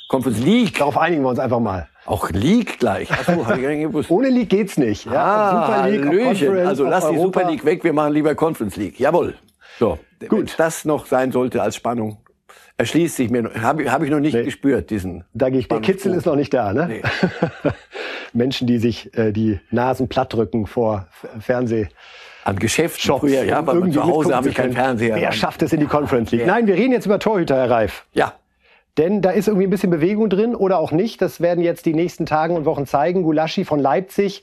Conference 0.09 0.41
League. 0.41 0.77
Darauf 0.77 0.99
einigen 0.99 1.23
wir 1.23 1.29
uns 1.29 1.39
einfach 1.39 1.61
mal. 1.61 1.89
Auch 2.07 2.29
League 2.31 2.81
gleich. 2.81 3.09
Achso, 3.13 3.47
hab 3.47 3.57
ich 3.57 3.63
gar 3.63 3.71
nicht 3.71 3.83
gewusst. 3.83 4.11
Ohne 4.11 4.31
League 4.31 4.49
geht's 4.49 4.77
nicht. 4.77 5.05
Ja, 5.05 5.13
ah, 5.13 5.67
Super 5.69 5.89
League, 5.89 6.07
Hallöchen. 6.07 6.67
Also 6.67 6.85
lass 6.85 7.09
die 7.09 7.19
Super 7.19 7.49
League 7.49 7.65
weg, 7.65 7.85
wir 7.85 7.93
machen 7.93 8.15
lieber 8.15 8.35
Conference 8.35 8.75
League. 8.75 8.99
Jawohl. 8.99 9.35
So, 9.81 9.99
gut. 10.29 10.55
Das 10.59 10.85
noch 10.85 11.07
sein 11.07 11.33
sollte 11.33 11.63
als 11.63 11.75
Spannung, 11.75 12.19
erschließt 12.77 13.17
sich 13.17 13.31
mir, 13.31 13.51
habe 13.63 13.91
hab 13.91 14.03
ich 14.03 14.11
noch 14.11 14.21
nicht 14.21 14.35
nee. 14.35 14.45
gespürt, 14.45 14.91
diesen. 14.91 15.25
Da 15.33 15.49
gehe 15.49 15.61
ich, 15.61 15.69
der 15.69 15.81
Kitzel 15.81 16.13
ist 16.13 16.27
noch 16.27 16.37
nicht 16.37 16.53
da, 16.53 16.75
ne? 16.75 16.87
Nee. 16.87 17.03
Menschen, 18.35 18.67
die 18.67 18.77
sich 18.77 19.17
äh, 19.17 19.33
die 19.33 19.59
Nasen 19.71 20.07
platt 20.09 20.35
drücken 20.35 20.67
vor 20.67 21.09
Fernseh. 21.41 21.89
An 22.45 22.59
Geschäft 22.59 23.01
früher, 23.01 23.43
ja, 23.45 23.59
aber 23.59 23.91
zu 23.91 24.05
Hause 24.05 24.37
habe 24.37 24.51
ich 24.51 24.55
keinen 24.55 24.75
Fernseher. 24.75 25.17
Wer 25.17 25.33
schafft 25.33 25.63
es 25.63 25.73
in 25.73 25.81
die 25.81 25.87
Conference 25.87 26.31
League? 26.31 26.43
Ja. 26.43 26.47
Nein, 26.47 26.67
wir 26.67 26.75
reden 26.75 26.93
jetzt 26.93 27.07
über 27.07 27.19
Torhüter, 27.19 27.57
Herr 27.57 27.71
Reif. 27.71 28.05
Ja. 28.13 28.35
Denn 28.99 29.23
da 29.23 29.31
ist 29.31 29.49
irgendwie 29.49 29.67
ein 29.67 29.71
bisschen 29.71 29.91
Bewegung 29.91 30.29
drin 30.29 30.55
oder 30.55 30.79
auch 30.79 30.93
nicht. 30.93 31.23
Das 31.23 31.41
werden 31.41 31.63
jetzt 31.63 31.87
die 31.87 31.95
nächsten 31.95 32.27
Tage 32.27 32.53
und 32.53 32.65
Wochen 32.65 32.87
zeigen. 32.87 33.23
Gulaschi 33.23 33.65
von 33.65 33.79
Leipzig 33.79 34.43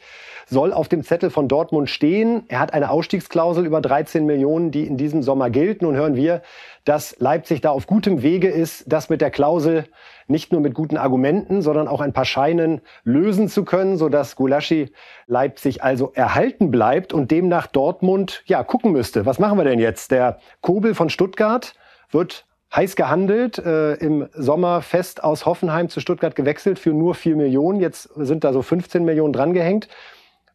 soll 0.50 0.72
auf 0.72 0.88
dem 0.88 1.04
Zettel 1.04 1.30
von 1.30 1.48
Dortmund 1.48 1.90
stehen. 1.90 2.44
Er 2.48 2.60
hat 2.60 2.74
eine 2.74 2.90
Ausstiegsklausel 2.90 3.66
über 3.66 3.82
13 3.82 4.26
Millionen, 4.26 4.72
die 4.72 4.88
in 4.88 4.96
diesem 4.98 5.22
Sommer 5.22 5.50
gilt. 5.50 5.82
Nun 5.82 5.96
hören 5.96 6.16
wir, 6.16 6.42
dass 6.86 7.18
Leipzig 7.20 7.60
da 7.60 7.72
auf 7.72 7.86
gutem 7.86 8.22
Wege 8.22 8.48
ist, 8.48 8.86
das 8.88 9.10
mit 9.10 9.20
der 9.20 9.32
Klausel 9.32 9.86
nicht 10.28 10.54
nur 10.54 10.62
mit 10.62 10.74
guten 10.74 10.98
Argumenten, 10.98 11.62
sondern 11.62 11.88
auch 11.90 12.00
ein 12.00 12.14
paar 12.14 12.26
Scheinen 12.26 12.82
lösen 13.04 13.50
zu 13.50 13.66
können, 13.66 13.98
sodass 13.98 14.38
Gulaschi 14.38 14.92
Leipzig 15.26 15.84
also 15.84 16.12
erhalten 16.14 16.72
bleibt 16.72 17.14
und 17.14 17.32
demnach 17.32 17.68
Dortmund 17.68 18.44
ja 18.46 18.64
gucken 18.64 18.94
müsste. 18.94 19.26
Was 19.26 19.40
machen 19.40 19.58
wir 19.58 19.66
denn 19.66 19.80
jetzt? 19.80 20.12
Der 20.12 20.40
Kobel 20.62 20.96
von 20.96 21.10
Stuttgart 21.10 21.76
wird 22.12 22.47
heiß 22.76 22.96
gehandelt, 22.96 23.58
äh, 23.60 23.94
im 23.96 24.28
Sommer 24.34 24.82
fest 24.82 25.24
aus 25.24 25.46
Hoffenheim 25.46 25.90
zu 25.90 26.00
Stuttgart 26.00 26.36
gewechselt 26.36 26.80
für 26.80 26.92
nur 26.92 27.16
vier 27.16 27.36
Millionen. 27.36 27.80
Jetzt 27.80 28.10
sind 28.16 28.44
da 28.44 28.54
so 28.54 28.62
15 28.62 29.06
Millionen 29.06 29.34
drangehängt. 29.34 29.88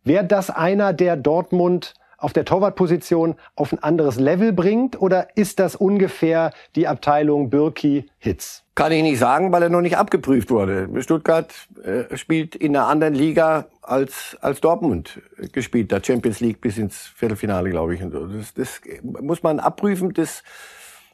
Wäre 0.05 0.25
das 0.25 0.51
einer, 0.51 0.93
der 0.93 1.17
Dortmund 1.17 1.95
auf 2.23 2.33
der 2.33 2.45
Torwartposition 2.45 3.35
auf 3.57 3.73
ein 3.73 3.83
anderes 3.83 4.19
Level 4.19 4.53
bringt? 4.53 5.01
Oder 5.01 5.37
ist 5.37 5.59
das 5.59 5.75
ungefähr 5.75 6.53
die 6.77 6.87
Abteilung 6.87 7.51
Birki 7.51 8.07
Hitz? 8.19 8.63
Kann 8.75 8.93
ich 8.93 9.03
nicht 9.03 9.19
sagen, 9.19 9.53
weil 9.53 9.63
er 9.65 9.69
noch 9.69 9.81
nicht 9.81 9.97
abgeprüft 9.97 10.51
wurde. 10.51 10.89
Stuttgart 11.03 11.53
äh, 11.85 12.17
spielt 12.17 12.55
in 12.55 12.77
einer 12.77 12.87
anderen 12.87 13.15
Liga 13.15 13.67
als, 13.83 14.37
als 14.41 14.61
Dortmund 14.61 15.21
gespielt, 15.53 15.91
der 15.91 16.03
Champions 16.03 16.41
League 16.41 16.61
bis 16.61 16.79
ins 16.79 17.07
Viertelfinale, 17.17 17.71
glaube 17.71 17.95
ich. 17.95 18.03
Und 18.03 18.13
so. 18.13 18.27
Das, 18.27 18.55
das 18.55 18.81
muss 19.03 19.43
man 19.43 19.59
abprüfen. 19.59 20.15
Das 20.15 20.43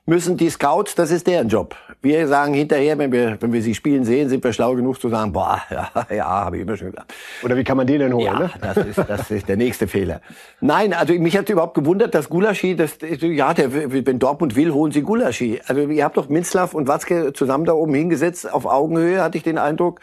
müssen 0.09 0.39
die 0.39 0.49
Scouts, 0.49 0.95
das 0.95 1.11
ist 1.11 1.27
deren 1.27 1.49
Job. 1.49 1.77
Wir 2.01 2.27
sagen 2.29 2.55
hinterher, 2.55 2.97
wenn 2.97 3.13
wir, 3.13 3.37
wenn 3.41 3.53
wir 3.53 3.61
sie 3.61 3.75
spielen 3.75 4.05
sehen, 4.05 4.31
sind 4.31 4.43
wir 4.43 4.55
schlau 4.55 4.75
genug 4.75 4.99
zu 4.99 5.11
sagen, 5.11 5.33
boah, 5.33 5.61
ja, 5.71 5.91
ja 6.11 6.25
habe 6.25 6.57
ich 6.57 6.63
immer 6.63 6.79
schon 6.79 6.91
gesagt. 6.91 7.13
Oder 7.43 7.57
wie 7.57 7.65
kann 7.65 7.77
man 7.77 7.87
den 7.87 7.99
denn 7.99 8.15
holen? 8.15 8.25
Ja, 8.25 8.39
ne? 8.39 8.51
das, 8.61 8.77
ist, 8.79 8.99
das 9.07 9.31
ist 9.31 9.49
der 9.49 9.59
nächste 9.59 9.87
Fehler. 9.87 10.23
Nein, 10.63 10.95
also 10.95 11.13
mich 11.13 11.37
hat 11.37 11.51
überhaupt 11.51 11.75
gewundert, 11.75 12.15
dass 12.15 12.31
Gulaschi, 12.31 12.75
das, 12.75 12.97
ja, 13.21 13.53
der, 13.53 13.93
wenn 14.07 14.19
Dortmund 14.19 14.57
will, 14.57 14.73
holen 14.73 14.93
sie 14.93 15.03
Gulaschi. 15.03 15.61
Also 15.67 15.83
ihr 15.83 16.05
habt 16.05 16.17
doch 16.17 16.31
Minzlaff 16.31 16.73
und 16.73 16.89
Watzke 16.89 17.35
zusammen 17.35 17.67
da 17.67 17.75
oben 17.75 17.93
hingesetzt, 17.93 18.51
auf 18.51 18.65
Augenhöhe, 18.65 19.23
hatte 19.23 19.37
ich 19.37 19.45
den 19.45 19.59
Eindruck. 19.59 20.01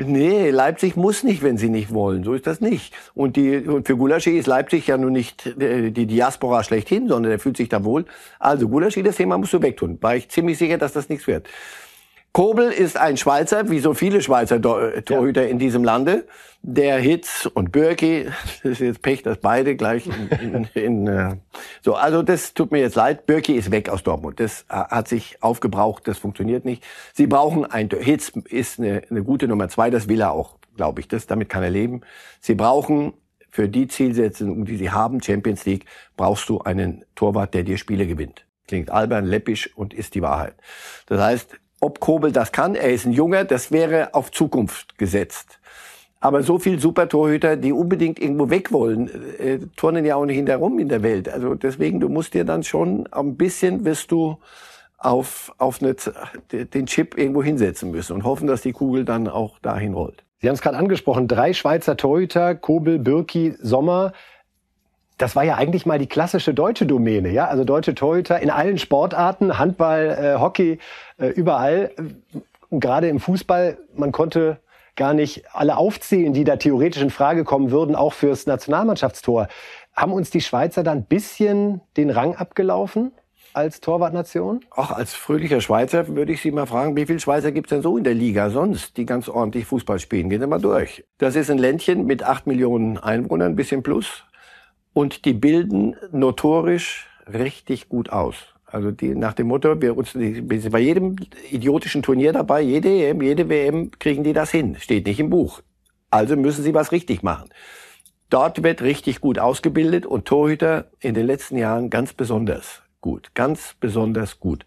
Nee, 0.00 0.50
Leipzig 0.50 0.94
muss 0.96 1.24
nicht, 1.24 1.42
wenn 1.42 1.58
sie 1.58 1.68
nicht 1.68 1.92
wollen. 1.92 2.22
So 2.22 2.32
ist 2.32 2.46
das 2.46 2.60
nicht. 2.60 2.94
Und, 3.14 3.34
die, 3.34 3.56
und 3.58 3.84
für 3.84 3.96
Gulaschi 3.96 4.38
ist 4.38 4.46
Leipzig 4.46 4.86
ja 4.86 4.96
nun 4.96 5.12
nicht 5.12 5.44
äh, 5.60 5.90
die 5.90 6.06
Diaspora 6.06 6.62
schlechthin, 6.62 7.08
sondern 7.08 7.32
er 7.32 7.40
fühlt 7.40 7.56
sich 7.56 7.68
da 7.68 7.82
wohl. 7.82 8.04
Also 8.38 8.68
Gulaschi, 8.68 9.02
das 9.02 9.16
Thema 9.16 9.36
musst 9.38 9.54
du 9.54 9.60
wegtun. 9.60 9.98
War 10.00 10.14
ich 10.14 10.28
ziemlich 10.28 10.56
sicher, 10.56 10.78
dass 10.78 10.92
das 10.92 11.08
nichts 11.08 11.26
wird. 11.26 11.48
Kobel 12.38 12.70
ist 12.70 12.96
ein 12.96 13.16
Schweizer, 13.16 13.68
wie 13.68 13.80
so 13.80 13.94
viele 13.94 14.22
Schweizer 14.22 14.58
äh, 14.58 15.02
Torhüter 15.02 15.42
ja. 15.42 15.48
in 15.48 15.58
diesem 15.58 15.82
Lande. 15.82 16.24
Der 16.62 17.00
Hitz 17.00 17.46
und 17.52 17.72
Birki, 17.72 18.26
das 18.62 18.74
ist 18.74 18.78
jetzt 18.78 19.02
Pech, 19.02 19.24
dass 19.24 19.38
beide 19.38 19.74
gleich 19.74 20.06
in, 20.06 20.28
in, 20.54 20.68
in 20.80 21.06
äh, 21.08 21.36
so, 21.82 21.94
also 21.96 22.22
das 22.22 22.54
tut 22.54 22.70
mir 22.70 22.78
jetzt 22.78 22.94
leid. 22.94 23.26
Birki 23.26 23.54
ist 23.54 23.72
weg 23.72 23.88
aus 23.88 24.04
Dortmund. 24.04 24.38
Das 24.38 24.62
äh, 24.68 24.74
hat 24.74 25.08
sich 25.08 25.42
aufgebraucht, 25.42 26.06
das 26.06 26.18
funktioniert 26.18 26.64
nicht. 26.64 26.84
Sie 27.12 27.26
brauchen 27.26 27.66
ein 27.66 27.88
Hitz 27.90 28.30
ist 28.44 28.78
eine, 28.78 29.02
eine 29.10 29.24
gute 29.24 29.48
Nummer 29.48 29.68
zwei, 29.68 29.90
das 29.90 30.06
will 30.06 30.20
er 30.20 30.30
auch, 30.30 30.58
glaube 30.76 31.00
ich. 31.00 31.08
Das 31.08 31.26
damit 31.26 31.48
kann 31.48 31.64
er 31.64 31.70
leben. 31.70 32.02
Sie 32.40 32.54
brauchen 32.54 33.14
für 33.50 33.68
die 33.68 33.88
Zielsetzung, 33.88 34.64
die 34.64 34.76
sie 34.76 34.92
haben, 34.92 35.20
Champions 35.20 35.64
League, 35.64 35.86
brauchst 36.16 36.48
du 36.48 36.60
einen 36.60 37.04
Torwart, 37.16 37.52
der 37.52 37.64
dir 37.64 37.78
Spiele 37.78 38.06
gewinnt. 38.06 38.46
Klingt 38.68 38.92
albern, 38.92 39.24
läppisch 39.24 39.76
und 39.76 39.92
ist 39.92 40.14
die 40.14 40.22
Wahrheit. 40.22 40.54
Das 41.06 41.20
heißt, 41.20 41.58
ob 41.80 42.00
Kobel 42.00 42.32
das 42.32 42.52
kann. 42.52 42.74
Er 42.74 42.92
ist 42.92 43.06
ein 43.06 43.12
Junger, 43.12 43.44
das 43.44 43.72
wäre 43.72 44.14
auf 44.14 44.30
Zukunft 44.30 44.98
gesetzt. 44.98 45.58
Aber 46.20 46.42
so 46.42 46.58
viel 46.58 46.80
Supertorhüter, 46.80 47.56
die 47.56 47.72
unbedingt 47.72 48.18
irgendwo 48.18 48.50
weg 48.50 48.72
wollen, 48.72 49.08
äh, 49.38 49.60
turnen 49.76 50.04
ja 50.04 50.16
auch 50.16 50.24
nicht 50.24 50.36
hinterherum 50.36 50.78
in 50.80 50.88
der 50.88 51.02
Welt. 51.02 51.28
Also 51.28 51.54
deswegen, 51.54 52.00
du 52.00 52.08
musst 52.08 52.34
dir 52.34 52.44
dann 52.44 52.64
schon 52.64 53.06
ein 53.12 53.36
bisschen, 53.36 53.84
wirst 53.84 54.10
du 54.10 54.38
auf, 54.98 55.54
auf 55.58 55.80
eine, 55.80 55.94
den 56.52 56.86
Chip 56.86 57.16
irgendwo 57.16 57.42
hinsetzen 57.42 57.92
müssen 57.92 58.14
und 58.14 58.24
hoffen, 58.24 58.48
dass 58.48 58.62
die 58.62 58.72
Kugel 58.72 59.04
dann 59.04 59.28
auch 59.28 59.60
dahin 59.60 59.94
rollt. 59.94 60.24
Sie 60.40 60.48
haben 60.48 60.54
es 60.54 60.62
gerade 60.62 60.76
angesprochen, 60.76 61.28
drei 61.28 61.52
Schweizer 61.52 61.96
Torhüter, 61.96 62.56
Kobel, 62.56 62.98
Birki, 62.98 63.54
Sommer 63.60 64.12
das 65.18 65.36
war 65.36 65.44
ja 65.44 65.56
eigentlich 65.56 65.84
mal 65.84 65.98
die 65.98 66.06
klassische 66.06 66.54
deutsche 66.54 66.86
Domäne, 66.86 67.30
ja, 67.30 67.46
also 67.46 67.64
deutsche 67.64 67.94
Torhüter 67.94 68.40
in 68.40 68.50
allen 68.50 68.78
Sportarten, 68.78 69.58
Handball, 69.58 70.16
äh, 70.18 70.40
Hockey, 70.40 70.78
äh, 71.18 71.26
überall. 71.26 71.90
Und 72.70 72.80
gerade 72.80 73.08
im 73.08 73.18
Fußball, 73.18 73.78
man 73.94 74.12
konnte 74.12 74.58
gar 74.96 75.14
nicht 75.14 75.44
alle 75.52 75.76
aufzählen, 75.76 76.32
die 76.32 76.44
da 76.44 76.56
theoretisch 76.56 77.02
in 77.02 77.10
Frage 77.10 77.44
kommen 77.44 77.70
würden, 77.70 77.94
auch 77.94 78.12
fürs 78.12 78.46
Nationalmannschaftstor. 78.46 79.48
Haben 79.94 80.12
uns 80.12 80.30
die 80.30 80.40
Schweizer 80.40 80.82
dann 80.82 80.98
ein 80.98 81.04
bisschen 81.04 81.80
den 81.96 82.10
Rang 82.10 82.34
abgelaufen? 82.34 83.12
als 83.54 83.80
Torwartnation? 83.80 84.60
Ach, 84.76 84.92
als 84.92 85.14
fröhlicher 85.14 85.60
Schweizer 85.60 86.06
würde 86.08 86.32
ich 86.32 86.42
Sie 86.42 86.52
mal 86.52 86.66
fragen, 86.66 86.94
wie 86.96 87.06
viele 87.06 87.18
Schweizer 87.18 87.50
gibt 87.50 87.66
es 87.66 87.70
denn 87.70 87.82
so 87.82 87.96
in 87.96 88.04
der 88.04 88.14
Liga 88.14 88.50
sonst, 88.50 88.96
die 88.96 89.06
ganz 89.06 89.28
ordentlich 89.28 89.66
Fußball 89.66 89.98
spielen? 89.98 90.30
Gehen 90.30 90.40
Sie 90.40 90.46
mal 90.46 90.60
durch. 90.60 91.04
Das 91.18 91.34
ist 91.34 91.50
ein 91.50 91.58
Ländchen 91.58 92.06
mit 92.06 92.22
acht 92.22 92.46
Millionen 92.46 92.98
Einwohnern, 92.98 93.52
ein 93.52 93.56
bisschen 93.56 93.82
plus. 93.82 94.24
Und 94.92 95.24
die 95.24 95.32
bilden 95.32 95.96
notorisch 96.12 97.08
richtig 97.26 97.88
gut 97.88 98.10
aus. 98.10 98.36
Also 98.70 98.90
die, 98.90 99.14
nach 99.14 99.32
dem 99.32 99.48
Motto, 99.48 99.80
wir 99.80 99.96
uns, 99.96 100.14
wir 100.14 100.60
sind 100.60 100.72
bei 100.72 100.80
jedem 100.80 101.16
idiotischen 101.50 102.02
Turnier 102.02 102.32
dabei, 102.32 102.60
jede 102.60 102.88
EM, 102.88 103.22
jede 103.22 103.48
WM 103.48 103.90
kriegen 103.98 104.24
die 104.24 104.34
das 104.34 104.50
hin. 104.50 104.76
Steht 104.78 105.06
nicht 105.06 105.20
im 105.20 105.30
Buch. 105.30 105.62
Also 106.10 106.36
müssen 106.36 106.62
sie 106.62 106.74
was 106.74 106.92
richtig 106.92 107.22
machen. 107.22 107.48
Dort 108.30 108.62
wird 108.62 108.82
richtig 108.82 109.20
gut 109.20 109.38
ausgebildet 109.38 110.04
und 110.04 110.26
Torhüter 110.26 110.90
in 111.00 111.14
den 111.14 111.26
letzten 111.26 111.56
Jahren 111.56 111.88
ganz 111.88 112.12
besonders 112.12 112.82
gut. 113.00 113.30
Ganz 113.34 113.74
besonders 113.80 114.38
gut. 114.38 114.66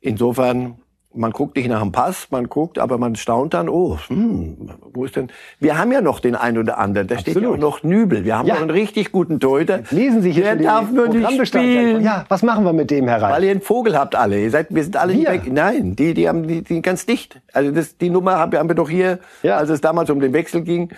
Insofern 0.00 0.78
Man 1.16 1.30
guckt 1.30 1.56
nicht 1.56 1.68
nach 1.68 1.80
dem 1.80 1.92
Pass, 1.92 2.28
man 2.30 2.48
guckt, 2.48 2.78
aber 2.78 2.98
man 2.98 3.14
staunt 3.14 3.54
dann, 3.54 3.68
oh, 3.68 3.98
hm, 4.08 4.70
wo 4.92 5.04
ist 5.04 5.16
denn? 5.16 5.28
Wir 5.60 5.78
haben 5.78 5.92
ja 5.92 6.00
noch 6.00 6.18
den 6.18 6.34
einen 6.34 6.58
oder 6.58 6.78
anderen. 6.78 7.06
Da 7.06 7.18
steht 7.18 7.40
ja 7.40 7.48
auch 7.48 7.56
noch 7.56 7.82
Nübel. 7.82 8.24
Wir 8.24 8.36
haben 8.36 8.46
ja. 8.46 8.54
noch 8.54 8.62
einen 8.62 8.70
richtig 8.70 9.12
guten 9.12 9.38
Torhüter. 9.38 9.78
Jetzt 9.78 9.92
lesen 9.92 10.22
Sie 10.22 10.32
hier 10.32 10.42
Der 10.42 10.56
darf 10.56 10.90
nur 10.90 11.08
nicht 11.08 11.46
spielen. 11.46 12.02
Ja, 12.02 12.24
was 12.28 12.42
machen 12.42 12.64
wir 12.64 12.72
mit 12.72 12.90
dem 12.90 13.06
herein? 13.06 13.32
Weil 13.32 13.44
ihr 13.44 13.52
einen 13.52 13.60
Vogel 13.60 13.96
habt 13.96 14.16
alle. 14.16 14.40
Ihr 14.40 14.50
seid, 14.50 14.66
wir 14.70 14.82
sind 14.82 14.96
alle 14.96 15.14
nicht 15.14 15.28
weg. 15.28 15.52
Nein, 15.52 15.94
die, 15.94 16.14
die 16.14 16.28
haben, 16.28 16.48
die, 16.48 16.62
die 16.62 16.82
ganz 16.82 17.06
dicht. 17.06 17.40
Also 17.52 17.70
das, 17.70 17.96
die 17.96 18.10
Nummer 18.10 18.38
haben 18.38 18.52
wir, 18.52 18.58
haben 18.58 18.68
wir 18.68 18.76
doch 18.76 18.90
hier, 18.90 19.20
ja. 19.42 19.56
als 19.56 19.70
es 19.70 19.80
damals 19.80 20.10
um 20.10 20.20
den 20.20 20.32
Wechsel 20.32 20.62
ging. 20.62 20.90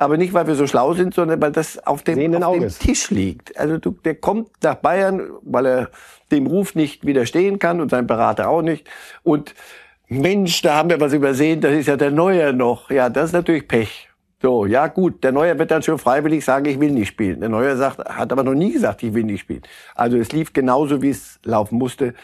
Aber 0.00 0.16
nicht, 0.16 0.32
weil 0.32 0.46
wir 0.46 0.54
so 0.54 0.68
schlau 0.68 0.94
sind, 0.94 1.12
sondern 1.12 1.42
weil 1.42 1.50
das 1.50 1.84
auf 1.84 2.02
dem, 2.02 2.42
auf 2.42 2.56
dem 2.56 2.68
Tisch 2.68 3.10
liegt. 3.10 3.58
Also 3.58 3.78
du, 3.78 3.90
der 3.90 4.14
kommt 4.14 4.48
nach 4.62 4.76
Bayern, 4.76 5.28
weil 5.42 5.66
er 5.66 5.90
dem 6.30 6.46
Ruf 6.46 6.76
nicht 6.76 7.04
widerstehen 7.04 7.58
kann 7.58 7.80
und 7.80 7.90
sein 7.90 8.06
Berater 8.06 8.48
auch 8.48 8.62
nicht. 8.62 8.88
Und 9.24 9.56
Mensch, 10.06 10.62
da 10.62 10.76
haben 10.76 10.88
wir 10.88 11.00
was 11.00 11.12
übersehen, 11.12 11.60
das 11.60 11.72
ist 11.72 11.88
ja 11.88 11.96
der 11.96 12.12
Neue 12.12 12.52
noch. 12.52 12.90
Ja, 12.90 13.10
das 13.10 13.26
ist 13.26 13.32
natürlich 13.32 13.66
Pech. 13.66 14.08
So, 14.40 14.66
ja 14.66 14.86
gut, 14.86 15.24
der 15.24 15.32
Neue 15.32 15.58
wird 15.58 15.72
dann 15.72 15.82
schon 15.82 15.98
freiwillig 15.98 16.44
sagen, 16.44 16.66
ich 16.66 16.78
will 16.78 16.92
nicht 16.92 17.08
spielen. 17.08 17.40
Der 17.40 17.48
Neue 17.48 17.76
sagt, 17.76 17.98
hat 17.98 18.30
aber 18.30 18.44
noch 18.44 18.54
nie 18.54 18.72
gesagt, 18.72 19.02
ich 19.02 19.12
will 19.12 19.24
nicht 19.24 19.40
spielen. 19.40 19.62
Also 19.96 20.16
es 20.16 20.30
lief 20.30 20.52
genauso, 20.52 21.02
wie 21.02 21.10
es 21.10 21.40
laufen 21.42 21.76
musste. 21.76 22.14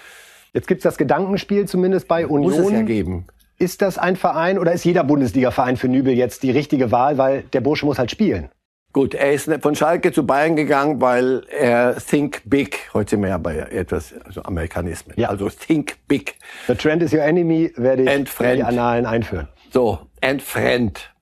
Jetzt 0.53 0.69
gibt's 0.69 0.85
das 0.85 0.97
Gedankenspiel 0.97 1.67
zumindest 1.67 2.07
bei 2.07 2.25
Union. 2.25 2.53
Muss 2.53 2.67
es 2.67 2.71
ja 2.71 2.83
geben. 2.83 3.27
Ist 3.59 3.83
das 3.83 3.99
ein 3.99 4.17
Verein 4.17 4.59
oder 4.59 4.73
ist 4.73 4.85
jeder 4.85 5.05
Bundesliga-Verein 5.05 5.77
für 5.77 5.89
Nübel 5.89 6.15
jetzt 6.15 6.43
die 6.43 6.51
richtige 6.51 6.91
Wahl, 6.91 7.19
weil 7.19 7.43
der 7.43 7.61
Bursche 7.61 7.87
muss 7.87 7.99
halt 7.99 8.11
spielen? 8.11 8.51
Gut, 8.93 9.15
er 9.15 9.33
ist 9.33 9.51
von 9.61 9.75
Schalke 9.75 10.13
zu 10.13 10.25
Bayern 10.25 10.55
gegangen, 10.55 11.01
weil 11.01 11.43
er 11.51 11.97
think 11.97 12.43
big. 12.45 12.79
Heute 12.95 13.11
sind 13.11 13.23
wir 13.23 13.31
ja 13.31 13.39
bei 13.39 13.57
etwas 13.57 14.15
also 14.25 14.43
Amerikanismen. 14.45 15.17
Ja. 15.19 15.31
Also 15.31 15.49
think 15.49 15.97
big. 16.07 16.37
The 16.69 16.77
trend 16.77 17.03
is 17.03 17.13
your 17.13 17.23
enemy, 17.23 17.73
werde 17.77 18.03
ich 18.03 18.09
Entfremd. 18.09 18.59
die 18.59 18.63
Annalen 18.63 19.05
einführen. 19.05 19.49
So, 19.73 19.99
entfremd. 20.21 21.13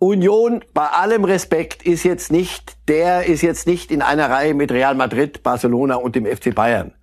Union, 0.00 0.64
bei 0.74 0.86
allem 0.86 1.24
Respekt, 1.24 1.84
ist 1.84 2.02
jetzt 2.02 2.32
nicht, 2.32 2.76
der 2.88 3.26
ist 3.26 3.42
jetzt 3.42 3.68
nicht 3.68 3.92
in 3.92 4.02
einer 4.02 4.28
Reihe 4.28 4.54
mit 4.54 4.72
Real 4.72 4.96
Madrid, 4.96 5.44
Barcelona 5.44 5.94
und 5.96 6.16
dem 6.16 6.26
FC 6.26 6.54
Bayern. 6.54 6.94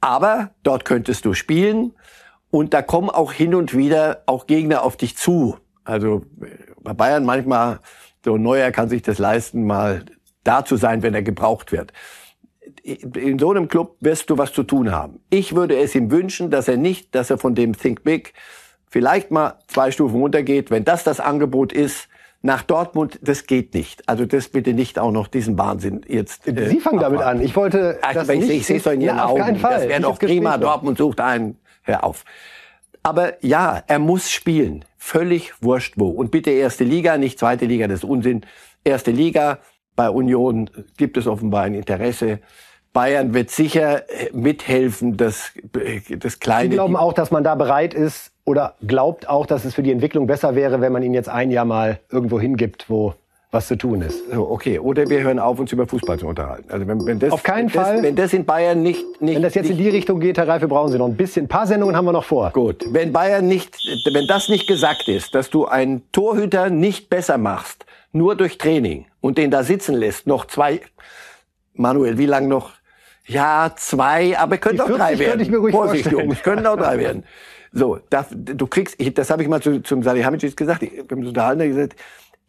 Aber 0.00 0.52
dort 0.62 0.84
könntest 0.84 1.24
du 1.24 1.34
spielen 1.34 1.92
und 2.50 2.74
da 2.74 2.82
kommen 2.82 3.10
auch 3.10 3.32
hin 3.32 3.54
und 3.54 3.76
wieder 3.76 4.22
auch 4.26 4.46
Gegner 4.46 4.82
auf 4.82 4.96
dich 4.96 5.16
zu. 5.16 5.56
Also 5.84 6.22
bei 6.82 6.92
Bayern 6.92 7.24
manchmal 7.24 7.80
so 8.24 8.36
Neuer 8.36 8.70
kann 8.70 8.88
sich 8.88 9.02
das 9.02 9.18
leisten, 9.18 9.64
mal 9.64 10.04
da 10.44 10.64
zu 10.64 10.76
sein, 10.76 11.02
wenn 11.02 11.14
er 11.14 11.22
gebraucht 11.22 11.72
wird. 11.72 11.92
In 12.82 13.38
so 13.38 13.50
einem 13.50 13.68
Club 13.68 13.96
wirst 14.00 14.30
du 14.30 14.38
was 14.38 14.52
zu 14.52 14.62
tun 14.62 14.92
haben. 14.92 15.20
Ich 15.30 15.54
würde 15.54 15.76
es 15.78 15.94
ihm 15.94 16.10
wünschen, 16.10 16.50
dass 16.50 16.68
er 16.68 16.76
nicht, 16.76 17.14
dass 17.14 17.30
er 17.30 17.38
von 17.38 17.54
dem 17.54 17.76
Think 17.76 18.02
Big 18.02 18.34
vielleicht 18.90 19.30
mal 19.30 19.54
zwei 19.66 19.90
Stufen 19.90 20.20
runtergeht. 20.20 20.70
Wenn 20.70 20.84
das 20.84 21.04
das 21.04 21.20
Angebot 21.20 21.72
ist, 21.72 22.08
nach 22.40 22.62
Dortmund, 22.62 23.18
das 23.22 23.46
geht 23.46 23.74
nicht. 23.74 24.08
Also 24.08 24.24
das 24.24 24.48
bitte 24.48 24.72
nicht 24.72 24.98
auch 24.98 25.10
noch 25.10 25.26
diesen 25.26 25.58
Wahnsinn 25.58 26.02
jetzt. 26.06 26.46
Äh, 26.46 26.68
Sie 26.68 26.80
fangen 26.80 27.00
damit 27.00 27.20
an. 27.20 27.40
Ich 27.40 27.56
wollte. 27.56 27.98
Ach, 28.02 28.14
das 28.14 28.28
nicht, 28.28 28.48
ich 28.48 28.66
sehe 28.66 28.76
es 28.76 28.84
doch 28.84 28.92
in 28.92 29.00
Ihren 29.00 29.18
Augen. 29.18 29.40
Auf 29.40 29.46
keinen 29.46 29.58
Fall. 29.58 29.74
Das 29.80 29.88
wäre 29.88 30.02
doch 30.02 30.18
prima. 30.18 30.56
Dortmund 30.56 30.98
sucht 30.98 31.20
einen. 31.20 31.58
Hör 31.88 32.04
auf. 32.04 32.24
Aber 33.02 33.42
ja, 33.42 33.82
er 33.86 33.98
muss 33.98 34.30
spielen. 34.30 34.84
Völlig 34.98 35.54
wurscht 35.62 35.94
wo. 35.96 36.08
Und 36.08 36.30
bitte 36.30 36.50
erste 36.50 36.84
Liga, 36.84 37.16
nicht 37.16 37.38
zweite 37.38 37.64
Liga, 37.64 37.88
das 37.88 38.00
ist 38.00 38.04
Unsinn. 38.04 38.42
Erste 38.84 39.10
Liga, 39.10 39.58
bei 39.96 40.10
Union 40.10 40.68
gibt 40.98 41.16
es 41.16 41.26
offenbar 41.26 41.62
ein 41.62 41.74
Interesse. 41.74 42.40
Bayern 42.92 43.32
wird 43.32 43.50
sicher 43.50 44.02
mithelfen, 44.32 45.16
das, 45.16 45.52
das 46.18 46.40
kleine. 46.40 46.68
Sie 46.68 46.74
glauben 46.74 46.96
auch, 46.96 47.14
dass 47.14 47.30
man 47.30 47.42
da 47.42 47.54
bereit 47.54 47.94
ist 47.94 48.32
oder 48.44 48.74
glaubt 48.86 49.28
auch, 49.28 49.46
dass 49.46 49.64
es 49.64 49.74
für 49.74 49.82
die 49.82 49.92
Entwicklung 49.92 50.26
besser 50.26 50.54
wäre, 50.54 50.82
wenn 50.82 50.92
man 50.92 51.02
ihn 51.02 51.14
jetzt 51.14 51.30
ein 51.30 51.50
Jahr 51.50 51.64
mal 51.64 52.00
irgendwo 52.10 52.38
hingibt, 52.38 52.90
wo 52.90 53.14
was 53.50 53.66
zu 53.66 53.76
tun 53.76 54.02
ist. 54.02 54.30
So, 54.30 54.50
okay, 54.50 54.78
oder 54.78 55.08
wir 55.08 55.22
hören 55.22 55.38
auf, 55.38 55.58
uns 55.58 55.72
über 55.72 55.86
Fußball 55.86 56.18
zu 56.18 56.26
unterhalten. 56.26 56.70
Also 56.70 56.86
wenn, 56.86 57.06
wenn 57.06 57.18
das, 57.18 57.32
auf 57.32 57.42
keinen 57.42 57.72
wenn 57.72 57.80
Fall. 57.80 57.94
Das, 57.94 58.02
wenn 58.02 58.16
das 58.16 58.32
in 58.34 58.44
Bayern 58.44 58.82
nicht, 58.82 59.22
nicht 59.22 59.36
wenn 59.36 59.42
das 59.42 59.54
jetzt 59.54 59.68
nicht, 59.68 59.78
in 59.78 59.84
die 59.84 59.88
Richtung 59.88 60.20
geht, 60.20 60.36
Herr 60.36 60.48
Reife, 60.48 60.68
brauchen 60.68 60.92
Sie 60.92 60.98
noch 60.98 61.06
ein 61.06 61.16
bisschen. 61.16 61.46
Ein 61.46 61.48
paar 61.48 61.66
Sendungen 61.66 61.96
haben 61.96 62.04
wir 62.04 62.12
noch 62.12 62.24
vor. 62.24 62.50
Gut, 62.50 62.84
wenn 62.90 63.12
Bayern 63.12 63.48
nicht, 63.48 63.78
wenn 64.12 64.26
das 64.26 64.48
nicht 64.48 64.66
gesagt 64.66 65.08
ist, 65.08 65.34
dass 65.34 65.48
du 65.48 65.64
einen 65.64 66.10
Torhüter 66.12 66.68
nicht 66.68 67.08
besser 67.08 67.38
machst, 67.38 67.86
nur 68.12 68.36
durch 68.36 68.58
Training 68.58 69.06
und 69.20 69.38
den 69.38 69.50
da 69.50 69.62
sitzen 69.62 69.94
lässt, 69.94 70.26
noch 70.26 70.46
zwei. 70.46 70.80
Manuel, 71.74 72.18
wie 72.18 72.26
lang 72.26 72.48
noch? 72.48 72.72
Ja, 73.26 73.72
zwei, 73.76 74.38
aber 74.38 74.58
können 74.58 74.80
auch 74.80 74.90
drei 74.90 75.18
werden. 75.18 75.40
Ich 75.40 75.50
mir 75.50 75.58
ruhig 75.58 75.74
Vorsicht, 75.74 76.04
vorstellen. 76.04 76.30
Jungs, 76.30 76.42
können 76.42 76.66
auch 76.66 76.76
drei 76.76 76.98
werden. 76.98 77.24
So, 77.70 77.98
da, 78.08 78.24
du 78.30 78.66
kriegst, 78.66 78.96
das 79.18 79.28
habe 79.28 79.42
ich 79.42 79.48
mal 79.48 79.60
zu, 79.60 79.82
zum 79.82 80.02
Salihamidzic 80.02 80.56
gesagt, 80.56 80.80
wir 80.80 81.04
haben 81.10 81.22
so 81.22 81.28
unterhalten, 81.28 81.68
gesagt, 81.68 81.96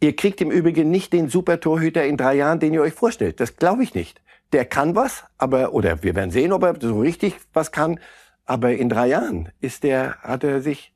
Ihr 0.00 0.16
kriegt 0.16 0.40
im 0.40 0.50
Übrigen 0.50 0.90
nicht 0.90 1.12
den 1.12 1.28
Super-Torhüter 1.28 2.04
in 2.04 2.16
drei 2.16 2.34
Jahren, 2.34 2.58
den 2.58 2.72
ihr 2.72 2.80
euch 2.80 2.94
vorstellt. 2.94 3.38
Das 3.38 3.56
glaube 3.56 3.82
ich 3.82 3.94
nicht. 3.94 4.22
Der 4.52 4.64
kann 4.64 4.96
was, 4.96 5.24
aber, 5.36 5.74
oder 5.74 6.02
wir 6.02 6.14
werden 6.14 6.30
sehen, 6.30 6.52
ob 6.52 6.62
er 6.62 6.74
so 6.80 7.00
richtig 7.00 7.36
was 7.52 7.70
kann. 7.70 8.00
Aber 8.46 8.72
in 8.72 8.88
drei 8.88 9.08
Jahren 9.08 9.50
ist 9.60 9.84
der, 9.84 10.16
hat 10.22 10.42
er 10.42 10.62
sich 10.62 10.92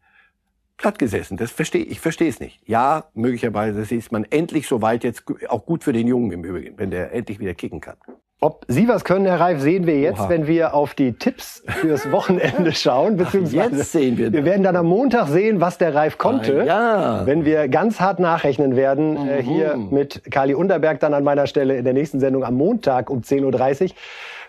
platt 0.76 0.98
gesessen. 0.98 1.36
Das 1.36 1.50
verstehe 1.50 1.84
ich, 1.84 2.00
verstehe 2.00 2.28
es 2.28 2.40
nicht. 2.40 2.60
Ja, 2.66 3.10
möglicherweise 3.14 3.82
ist 3.94 4.10
man 4.10 4.24
endlich 4.24 4.66
so 4.66 4.82
weit 4.82 5.04
jetzt, 5.04 5.24
auch 5.48 5.66
gut 5.66 5.84
für 5.84 5.92
den 5.92 6.08
Jungen 6.08 6.32
im 6.32 6.44
Übrigen, 6.44 6.78
wenn 6.78 6.90
der 6.90 7.12
endlich 7.12 7.38
wieder 7.38 7.54
kicken 7.54 7.80
kann. 7.80 7.96
Ob 8.44 8.66
Sie 8.68 8.86
was 8.88 9.04
können, 9.04 9.24
Herr 9.24 9.40
Reif, 9.40 9.62
sehen 9.62 9.86
wir 9.86 9.98
jetzt, 9.98 10.20
Oha. 10.20 10.28
wenn 10.28 10.46
wir 10.46 10.74
auf 10.74 10.92
die 10.92 11.14
Tipps 11.14 11.62
fürs 11.66 12.12
Wochenende 12.12 12.72
schauen. 12.72 13.16
Beziehungsweise 13.16 13.70
Ach, 13.72 13.78
jetzt 13.78 13.92
sehen 13.92 14.18
wir. 14.18 14.34
Wir 14.34 14.44
werden 14.44 14.62
dann 14.62 14.76
am 14.76 14.84
Montag 14.84 15.28
sehen, 15.28 15.62
was 15.62 15.78
der 15.78 15.94
Reif 15.94 16.18
konnte. 16.18 16.60
Ah, 16.60 16.66
ja. 16.66 17.26
Wenn 17.26 17.46
wir 17.46 17.68
ganz 17.68 18.00
hart 18.00 18.18
nachrechnen 18.18 18.76
werden, 18.76 19.16
äh, 19.16 19.40
mhm. 19.40 19.46
hier 19.46 19.76
mit 19.76 20.30
Kali 20.30 20.52
Unterberg 20.52 21.00
dann 21.00 21.14
an 21.14 21.24
meiner 21.24 21.46
Stelle 21.46 21.78
in 21.78 21.84
der 21.84 21.94
nächsten 21.94 22.20
Sendung 22.20 22.44
am 22.44 22.52
Montag 22.54 23.08
um 23.08 23.20
10.30 23.20 23.44
Uhr 23.84 23.88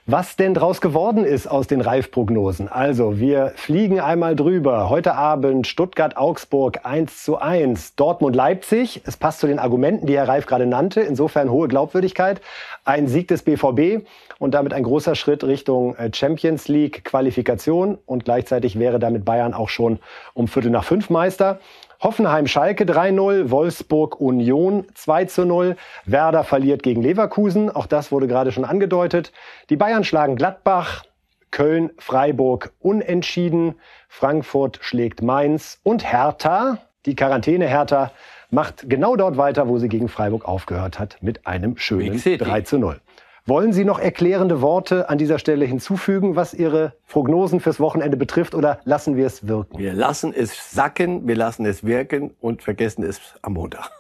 was 0.08 0.36
denn 0.36 0.54
draus 0.54 0.82
geworden 0.82 1.26
ist 1.26 1.48
aus 1.48 1.66
den 1.66 1.82
Reifprognosen. 1.82 2.68
Also, 2.68 3.18
wir 3.18 3.54
fliegen 3.56 4.00
einmal 4.00 4.36
drüber. 4.36 4.88
Heute 4.88 5.16
Abend 5.16 5.66
Stuttgart-Augsburg 5.66 6.82
1 6.84 7.24
zu 7.24 7.38
1. 7.38 7.96
Dortmund-Leipzig. 7.96 9.02
Es 9.06 9.18
passt 9.18 9.40
zu 9.40 9.48
den 9.48 9.58
Argumenten, 9.58 10.06
die 10.06 10.16
Herr 10.16 10.28
Reif 10.28 10.46
gerade 10.46 10.68
nannte. 10.68 11.02
Insofern 11.02 11.50
hohe 11.50 11.68
Glaubwürdigkeit. 11.68 12.40
Ein 12.84 13.08
Sieg 13.08 13.30
des 13.30 13.42
BVB 13.42 14.06
und 14.38 14.54
damit 14.54 14.74
ein 14.74 14.84
großer 14.84 15.16
Schritt 15.16 15.44
Richtung 15.44 15.96
äh, 15.96 16.12
Champions 16.14 16.68
League 16.68 17.04
Qualifikation. 17.04 17.98
Und 18.06 18.26
gleichzeitig 18.26 18.78
wäre 18.78 19.00
damit 19.00 19.26
Bayern 19.26 19.56
auch 19.56 19.70
schon 19.70 19.98
um 20.36 20.48
Viertel 20.48 20.70
nach 20.70 20.84
fünf 20.84 21.10
Meister. 21.10 21.60
Hoffenheim-Schalke 22.02 22.86
3-0, 22.86 23.50
Wolfsburg-Union 23.50 24.88
2-0, 24.96 25.76
Werder 26.06 26.44
verliert 26.44 26.84
gegen 26.84 27.02
Leverkusen, 27.02 27.70
auch 27.70 27.86
das 27.86 28.12
wurde 28.12 28.28
gerade 28.28 28.52
schon 28.52 28.66
angedeutet. 28.66 29.32
Die 29.70 29.78
Bayern 29.78 30.04
schlagen 30.04 30.36
Gladbach, 30.36 31.04
Köln, 31.52 31.92
Freiburg 31.98 32.74
unentschieden, 32.80 33.76
Frankfurt 34.10 34.80
schlägt 34.82 35.22
Mainz 35.22 35.80
und 35.84 36.12
Hertha, 36.12 36.80
die 37.06 37.16
Quarantäne 37.16 37.68
Hertha, 37.68 38.12
macht 38.50 38.90
genau 38.90 39.16
dort 39.16 39.38
weiter, 39.38 39.68
wo 39.68 39.78
sie 39.78 39.90
gegen 39.90 40.10
Freiburg 40.10 40.46
aufgehört 40.46 41.00
hat, 41.00 41.18
mit 41.22 41.48
einem 41.48 41.78
schönen 41.78 42.22
3 42.22 42.64
0. 42.78 43.00
Wollen 43.48 43.74
Sie 43.74 43.86
noch 43.86 44.00
erklärende 44.00 44.60
Worte 44.64 45.08
an 45.08 45.20
dieser 45.20 45.38
Stelle 45.38 45.66
hinzufügen, 45.66 46.36
was 46.36 46.56
Ihre 46.56 46.94
Prognosen 47.08 47.60
fürs 47.60 47.80
Wochenende 47.80 48.18
betrifft, 48.18 48.56
oder 48.56 48.80
lassen 48.86 49.16
wir 49.16 49.28
es 49.28 49.48
wirken? 49.48 49.78
Wir 49.78 49.94
lassen 49.94 50.34
es 50.36 50.72
sacken, 50.72 51.28
wir 51.28 51.36
lassen 51.36 51.64
es 51.68 51.84
wirken 51.84 52.32
und 52.42 52.64
vergessen 52.64 53.04
es 53.04 53.22
am 53.44 53.54
Montag. 53.54 53.92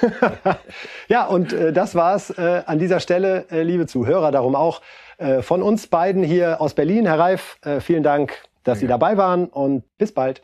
ja, 1.08 1.26
und 1.26 1.52
äh, 1.52 1.74
das 1.74 1.94
war's 1.94 2.30
äh, 2.30 2.62
an 2.64 2.78
dieser 2.78 2.98
Stelle, 2.98 3.44
äh, 3.50 3.62
liebe 3.62 3.86
Zuhörer, 3.86 4.32
darum 4.32 4.54
auch 4.54 4.80
äh, 5.18 5.42
von 5.42 5.62
uns 5.62 5.86
beiden 5.86 6.22
hier 6.22 6.62
aus 6.62 6.72
Berlin. 6.72 7.04
Herr 7.04 7.18
Reif, 7.18 7.58
äh, 7.62 7.80
vielen 7.80 8.04
Dank, 8.04 8.32
dass 8.62 8.78
ja. 8.78 8.80
Sie 8.80 8.86
dabei 8.86 9.18
waren 9.18 9.48
und 9.48 9.84
bis 9.98 10.12
bald. 10.12 10.40